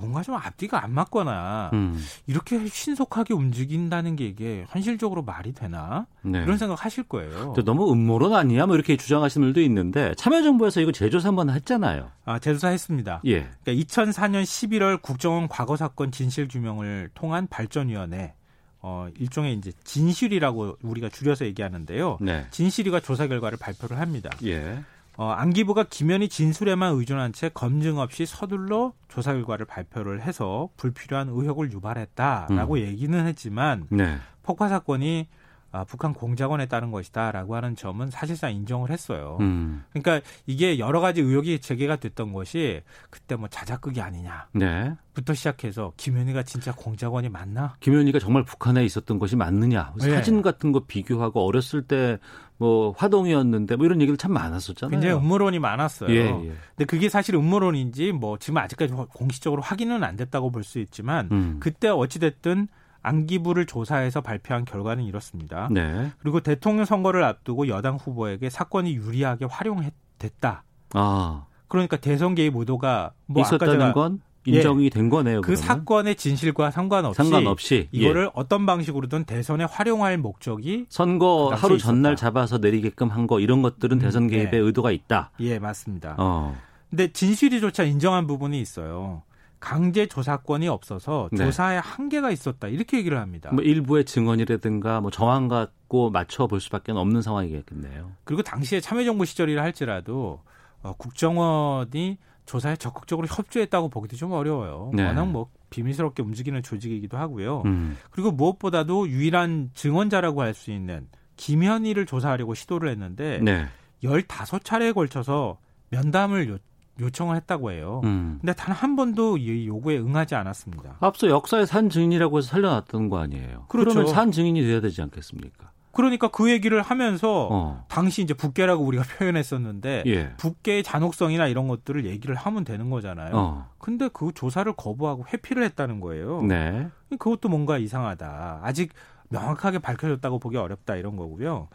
뭔가 0.00 0.22
좀 0.22 0.34
앞뒤가 0.34 0.82
안 0.82 0.92
맞거나 0.92 1.70
음. 1.74 2.02
이렇게 2.26 2.66
신속하게 2.66 3.34
움직인다는 3.34 4.16
게 4.16 4.26
이게 4.26 4.64
현실적으로 4.68 5.22
말이 5.22 5.52
되나 5.52 6.06
네. 6.22 6.42
이런 6.42 6.56
생각 6.56 6.84
하실 6.84 7.04
거예요. 7.04 7.52
또 7.54 7.62
너무 7.62 7.92
음모론 7.92 8.34
아니야? 8.34 8.66
뭐 8.66 8.74
이렇게 8.74 8.96
주장하시는 8.96 9.46
분들도 9.46 9.64
있는데 9.66 10.14
참여정부에서 10.16 10.80
이거 10.80 10.92
재조사 10.92 11.28
한번 11.28 11.50
했잖아요. 11.50 12.10
아, 12.24 12.38
재조사했습니다. 12.38 13.22
예. 13.26 13.48
그러니까 13.62 13.84
2004년 13.84 14.42
11월 14.42 15.02
국정원 15.02 15.48
과거 15.48 15.76
사건 15.76 16.10
진실 16.10 16.48
규명을 16.48 17.10
통한 17.14 17.46
발전위원회 17.46 18.34
어 18.82 19.08
일종의 19.18 19.54
이제 19.54 19.72
진실이라고 19.84 20.78
우리가 20.82 21.10
줄여서 21.10 21.44
얘기하는데요. 21.44 22.18
네. 22.22 22.46
진실이가 22.50 23.00
조사 23.00 23.26
결과를 23.26 23.58
발표를 23.58 23.98
합니다. 23.98 24.30
예. 24.44 24.82
어, 25.16 25.30
안기부가 25.30 25.84
김현희 25.84 26.28
진술에만 26.28 26.94
의존한 26.94 27.32
채 27.32 27.50
검증 27.52 27.98
없이 27.98 28.26
서둘러 28.26 28.92
조사 29.08 29.32
결과를 29.32 29.66
발표를 29.66 30.22
해서 30.22 30.70
불필요한 30.76 31.28
의혹을 31.28 31.72
유발했다라고 31.72 32.74
음. 32.74 32.78
얘기는 32.78 33.26
했지만 33.26 33.86
네. 33.90 34.16
폭파 34.42 34.68
사건이 34.68 35.28
아, 35.72 35.84
북한 35.84 36.12
공작원에 36.12 36.66
따른 36.66 36.90
것이다라고 36.90 37.54
하는 37.54 37.76
점은 37.76 38.10
사실상 38.10 38.52
인정을 38.52 38.90
했어요. 38.90 39.38
음. 39.40 39.84
그러니까 39.92 40.20
이게 40.46 40.78
여러 40.78 41.00
가지 41.00 41.20
의혹이 41.20 41.60
제기가 41.60 41.96
됐던 41.96 42.32
것이 42.32 42.82
그때 43.08 43.36
뭐 43.36 43.48
자작극이 43.48 44.00
아니냐부터 44.00 44.52
네. 44.58 45.34
시작해서 45.34 45.92
김현희가 45.96 46.42
진짜 46.42 46.72
공작원이 46.72 47.28
맞나? 47.28 47.76
김현희가 47.80 48.18
정말 48.18 48.44
북한에 48.44 48.84
있었던 48.84 49.18
것이 49.18 49.36
맞느냐. 49.36 49.94
네. 50.00 50.10
사진 50.10 50.42
같은 50.42 50.72
거 50.72 50.80
비교하고 50.80 51.44
어렸을 51.46 51.82
때 51.82 52.18
뭐 52.60 52.94
화동이었는데 52.98 53.76
뭐 53.76 53.86
이런 53.86 54.02
얘기를 54.02 54.18
참 54.18 54.34
많았었잖아요. 54.34 54.90
굉장히 54.90 55.14
음모론이 55.16 55.58
많았어요. 55.58 56.10
예, 56.10 56.26
예. 56.26 56.52
근데 56.76 56.84
그게 56.86 57.08
사실 57.08 57.34
음모론인지 57.34 58.12
뭐 58.12 58.36
지금 58.36 58.58
아직까지 58.58 58.92
공식적으로 58.92 59.62
확인은 59.62 60.04
안 60.04 60.16
됐다고 60.16 60.50
볼 60.52 60.60
수 60.62 60.78
있지만 60.78 61.28
음. 61.32 61.56
그때 61.58 61.88
어찌 61.88 62.18
됐든 62.18 62.68
안기부를 63.02 63.66
조사해서 63.66 64.20
발표한 64.20 64.64
결과는 64.64 65.04
이렇습니다. 65.04 65.68
네. 65.70 66.10
그리고 66.18 66.40
대통령 66.40 66.84
선거를 66.84 67.24
앞두고 67.24 67.68
여당 67.68 67.96
후보에게 67.96 68.50
사건이 68.50 68.94
유리하게 68.94 69.46
활용됐다. 69.46 70.64
아. 70.94 71.44
그러니까 71.68 71.96
대선 71.96 72.34
개입 72.34 72.56
의도가 72.56 73.12
뭐 73.26 73.42
있었다는 73.42 73.72
제가 73.74 73.92
건 73.92 74.20
인정이 74.46 74.86
예. 74.86 74.88
된 74.90 75.08
거네요. 75.10 75.42
그 75.42 75.48
그러면. 75.48 75.62
사건의 75.62 76.16
진실과 76.16 76.70
상관없이, 76.70 77.16
상관없이 77.16 77.88
예. 77.94 77.98
이거를 77.98 78.30
어떤 78.34 78.64
방식으로든 78.66 79.24
대선에 79.24 79.64
활용할 79.64 80.16
목적이 80.18 80.86
선거 80.88 81.50
그 81.54 81.60
하루 81.60 81.78
전날 81.78 82.14
있었다. 82.14 82.26
잡아서 82.28 82.58
내리게끔 82.58 83.08
한 83.10 83.26
거 83.26 83.38
이런 83.38 83.60
것들은 83.62 83.98
음, 83.98 84.00
대선 84.00 84.26
개입의 84.28 84.50
네. 84.50 84.56
의도가 84.56 84.90
있다. 84.92 85.30
예 85.40 85.58
맞습니다. 85.58 86.16
어. 86.18 86.56
근데 86.88 87.12
진실이조차 87.12 87.84
인정한 87.84 88.26
부분이 88.26 88.58
있어요. 88.60 89.22
강제 89.60 90.06
조사권이 90.06 90.68
없어서 90.68 91.28
네. 91.32 91.44
조사에 91.44 91.76
한계가 91.78 92.30
있었다 92.30 92.68
이렇게 92.68 92.96
얘기를 92.96 93.18
합니다. 93.18 93.50
뭐 93.52 93.62
일부의 93.62 94.04
증언이라든가 94.06 95.00
뭐 95.02 95.10
정황 95.10 95.48
갖고 95.48 96.10
맞춰 96.10 96.46
볼 96.46 96.60
수밖에 96.60 96.92
없는 96.92 97.20
상황이겠네요. 97.22 98.12
그리고 98.24 98.42
당시에 98.42 98.80
참여정부 98.80 99.26
시절이라 99.26 99.62
할지라도 99.62 100.42
어, 100.82 100.94
국정원이 100.94 102.18
조사에 102.46 102.76
적극적으로 102.76 103.28
협조했다고 103.28 103.90
보기도 103.90 104.16
좀 104.16 104.32
어려워요. 104.32 104.90
네. 104.94 105.04
워낙 105.04 105.26
뭐 105.26 105.50
비밀스럽게 105.68 106.22
움직이는 106.22 106.62
조직이기도 106.62 107.16
하고요. 107.16 107.62
음. 107.66 107.96
그리고 108.10 108.32
무엇보다도 108.32 109.08
유일한 109.08 109.70
증언자라고 109.74 110.42
할 110.42 110.54
수 110.54 110.72
있는 110.72 111.06
김현희를 111.36 112.06
조사하려고 112.06 112.54
시도를 112.54 112.90
했는데 112.90 113.38
네. 113.42 113.66
15차례에 114.02 114.94
걸쳐서 114.94 115.58
면담을 115.90 116.58
요, 117.00 117.04
요청을 117.06 117.36
했다고 117.36 117.70
해요. 117.72 118.00
음. 118.04 118.38
근데 118.40 118.52
단 118.52 118.70
한 118.74 118.96
번도 118.96 119.36
이 119.38 119.66
요구에 119.66 119.98
응하지 119.98 120.34
않았습니다. 120.34 120.96
앞서 121.00 121.28
역사의 121.28 121.66
산 121.66 121.90
증인이라고 121.90 122.38
해서 122.38 122.48
살려놨던 122.48 123.08
거 123.08 123.18
아니에요. 123.18 123.66
그렇죠. 123.68 123.90
그러면 123.90 124.06
산 124.12 124.30
증인이 124.32 124.62
돼야 124.62 124.80
되지 124.80 125.02
않겠습니까? 125.02 125.70
그러니까 125.92 126.28
그 126.28 126.50
얘기를 126.50 126.80
하면서 126.80 127.48
어. 127.50 127.84
당시 127.88 128.22
이제 128.22 128.32
북계라고 128.32 128.84
우리가 128.84 129.02
표현했었는데 129.18 130.04
예. 130.06 130.32
북계의 130.36 130.82
잔혹성이나 130.84 131.48
이런 131.48 131.66
것들을 131.68 132.06
얘기를 132.06 132.34
하면 132.36 132.64
되는 132.64 132.90
거잖아요. 132.90 133.32
어. 133.34 133.68
근데 133.78 134.08
그 134.12 134.30
조사를 134.32 134.72
거부하고 134.74 135.24
회피를 135.32 135.64
했다는 135.64 135.98
거예요. 136.00 136.42
네. 136.42 136.88
그것도 137.10 137.48
뭔가 137.48 137.76
이상하다. 137.76 138.60
아직 138.62 138.92
명확하게 139.30 139.80
밝혀졌다고 139.80 140.38
보기 140.38 140.56
어렵다 140.56 140.94
이런 140.96 141.16
거고요. 141.16 141.68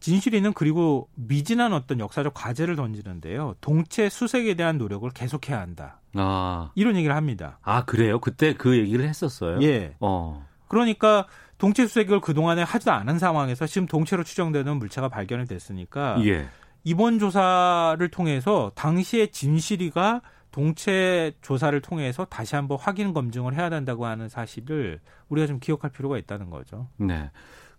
진실이는 0.00 0.52
그리고 0.52 1.08
미진한 1.14 1.72
어떤 1.72 2.00
역사적 2.00 2.34
과제를 2.34 2.76
던지는데요. 2.76 3.56
동체 3.60 4.08
수색에 4.08 4.54
대한 4.54 4.78
노력을 4.78 5.08
계속해야 5.10 5.60
한다. 5.60 6.00
아. 6.14 6.70
이런 6.74 6.96
얘기를 6.96 7.14
합니다. 7.14 7.58
아, 7.62 7.84
그래요? 7.84 8.20
그때 8.20 8.54
그 8.54 8.76
얘기를 8.76 9.06
했었어요? 9.08 9.60
예. 9.62 9.96
어. 10.00 10.46
그러니까 10.68 11.26
동체 11.58 11.86
수색을 11.86 12.20
그동안에 12.20 12.62
하지도 12.62 12.92
않은 12.92 13.18
상황에서 13.18 13.66
지금 13.66 13.86
동체로 13.86 14.22
추정되는 14.22 14.76
물체가 14.76 15.08
발견이 15.08 15.46
됐으니까 15.46 16.24
예. 16.24 16.48
이번 16.84 17.18
조사를 17.18 18.08
통해서 18.10 18.70
당시의 18.76 19.32
진실이가 19.32 20.22
동체 20.50 21.32
조사를 21.42 21.78
통해서 21.82 22.24
다시 22.24 22.54
한번 22.54 22.78
확인 22.80 23.12
검증을 23.12 23.54
해야 23.54 23.68
된다고 23.68 24.06
하는 24.06 24.28
사실을 24.28 25.00
우리가 25.28 25.46
좀 25.46 25.58
기억할 25.58 25.90
필요가 25.90 26.16
있다는 26.16 26.50
거죠. 26.50 26.88
네. 26.96 27.30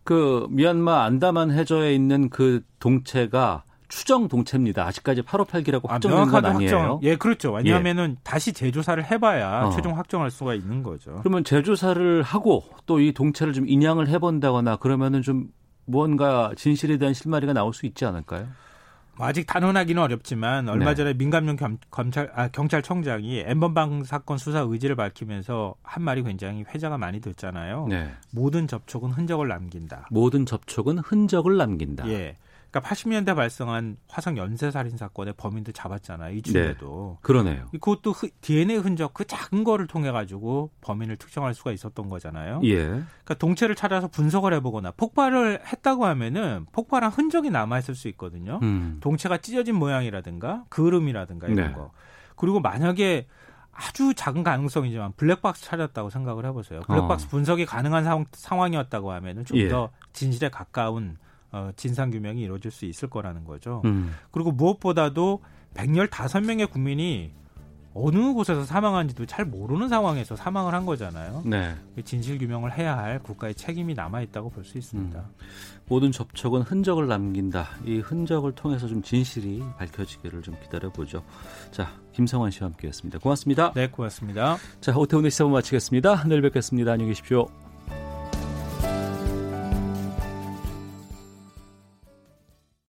그 0.10 0.48
미얀마 0.50 1.04
안다만 1.04 1.52
해저에 1.52 1.94
있는 1.94 2.32
그 2.32 2.64
동체가 2.80 3.62
추정 3.90 4.28
동체입니다. 4.28 4.84
아직까지 4.88 5.22
858기라고 5.22 5.88
확정된 5.88 6.30
건 6.32 6.46
아니에요. 6.46 6.76
확정. 6.76 7.00
예, 7.04 7.16
그렇죠. 7.16 7.52
왜냐하면은 7.54 8.18
다시 8.24 8.52
재조사를 8.52 9.06
해봐야 9.12 9.66
어. 9.68 9.70
최종 9.70 9.96
확정할 9.96 10.32
수가 10.32 10.56
있는 10.56 10.82
거죠. 10.82 11.20
그러면 11.22 11.44
재조사를 11.44 12.24
하고 12.24 12.64
또 12.88 13.00
이 13.00 13.12
동체를 13.12 13.54
좀 13.54 13.70
인양을 13.70 14.08
해본다거나 14.08 14.78
그러면은 14.78 15.22
좀 15.22 15.50
무언가 15.86 16.54
진실에 16.58 16.98
대한 16.98 17.14
실마리가 17.14 17.54
나올 17.54 17.72
수 17.76 17.86
있지 17.86 18.04
않을까요? 18.06 18.48
뭐 19.20 19.28
아직 19.28 19.46
단언하기는 19.46 20.02
어렵지만 20.02 20.70
얼마 20.70 20.92
네. 20.92 20.96
전에 20.96 21.14
민감용 21.14 21.58
겸, 21.58 21.78
검찰 21.92 22.32
아, 22.34 22.48
경찰청장이 22.48 23.44
엠번방 23.46 24.06
사건 24.06 24.38
수사 24.38 24.62
의지를 24.62 24.96
밝히면서 24.96 25.76
한 25.84 26.04
말이 26.04 26.24
굉장히 26.24 26.64
회자가 26.74 26.98
많이 26.98 27.20
됐잖아요. 27.20 27.88
네. 27.90 28.14
모든 28.32 28.66
접촉은 28.66 29.12
흔적을 29.12 29.50
남긴다. 29.50 30.08
모든 30.10 30.46
접촉은 30.46 31.00
흔적을 31.00 31.58
남긴다. 31.58 32.08
예. 32.08 32.38
그러니까 32.72 32.82
80년대 32.94 33.36
발생한 33.36 33.98
화성 34.08 34.38
연쇄 34.38 34.70
살인 34.70 34.96
사건의 34.96 35.34
범인들 35.38 35.74
잡았잖아요. 35.74 36.36
이 36.36 36.42
중에도. 36.42 37.18
그러네요. 37.22 37.68
그것도 37.72 38.12
흐- 38.12 38.30
DNA 38.42 38.78
흔적 38.78 39.14
그 39.14 39.26
작은 39.26 39.64
거를 39.64 39.88
통해 39.88 40.12
가지고 40.12 40.70
범인을 40.82 41.18
특정할 41.18 41.54
수가 41.54 41.72
있었던 41.72 42.10
거잖아요. 42.10 42.62
예. 42.66 42.86
그러니까 42.88 43.34
동체를 43.40 43.76
찾아서 43.76 44.08
분석을 44.08 44.54
해보거나 44.54 44.92
폭발을 44.92 45.62
했다고 45.66 46.06
하면은 46.06 46.66
폭발한 46.72 47.12
흔적이 47.12 47.50
남아 47.50 47.80
있을 47.80 47.96
수 47.96 48.08
있거든요. 48.10 48.60
음. 48.62 48.98
동체가 49.02 49.38
찢어진 49.38 49.76
모양이라든가 49.76 50.66
그름이라든가 50.70 51.48
이런 51.48 51.68
네. 51.70 51.74
거. 51.74 51.92
그리고 52.36 52.60
만약에 52.60 53.28
아주 53.72 54.14
작은 54.14 54.44
가능성이지만 54.44 55.14
블랙박스 55.16 55.64
찾았다고 55.66 56.10
생각을 56.10 56.46
해보세요. 56.46 56.82
블랙박스 56.82 57.26
어. 57.26 57.30
분석이 57.30 57.66
가능한 57.66 58.04
상황, 58.04 58.26
상황이었다고 58.32 59.12
하면은 59.14 59.46
좀 59.46 59.58
예. 59.58 59.70
더 59.70 59.90
진실에 60.14 60.50
가까운 60.50 61.18
어, 61.52 61.72
진상 61.76 62.12
규명이 62.12 62.42
이루어질 62.42 62.72
수 62.72 62.86
있을 62.86 63.10
거라는 63.10 63.44
거죠. 63.46 63.82
음. 63.86 64.14
그리고 64.32 64.52
무엇보다도 64.52 65.42
115명의 65.74 66.70
국민이 66.70 67.32
어느 67.94 68.34
곳에서 68.34 68.64
사망한지도 68.66 69.26
잘 69.26 69.46
모르는 69.46 69.90
상황에서 69.90 70.36
사망을 70.36 70.74
한 70.74 70.86
거잖아요. 70.86 71.42
네. 71.44 71.76
진실 72.06 72.38
규명을 72.38 72.78
해야 72.78 72.96
할 72.98 73.20
국가의 73.20 73.56
책임이 73.56 73.96
남아 73.96 74.22
있다고 74.22 74.52
볼 74.52 74.64
수 74.64 74.78
있습니다. 74.78 75.22
모든 75.88 76.12
접촉은 76.12 76.62
흔적을 76.62 77.08
남긴다. 77.08 77.68
이 77.86 77.98
흔적을 77.98 78.54
통해서 78.54 78.88
좀 78.88 79.02
진실이 79.02 79.64
밝혀지기를 79.80 80.44
좀 80.44 80.56
기다려 80.62 80.92
보죠. 80.92 81.24
자, 81.72 81.92
김성환 82.14 82.52
씨와 82.52 82.70
함께했습니다. 82.70 83.20
고맙습니다. 83.20 83.74
네, 83.74 83.88
고맙습니다. 83.90 84.58
자, 84.82 84.96
오태훈의 84.96 85.32
시사부 85.32 85.50
마치겠습니다. 85.50 86.26
내일 86.26 86.42
뵙겠습니다. 86.44 86.92
안녕히 86.92 87.10
계십시오. 87.10 87.48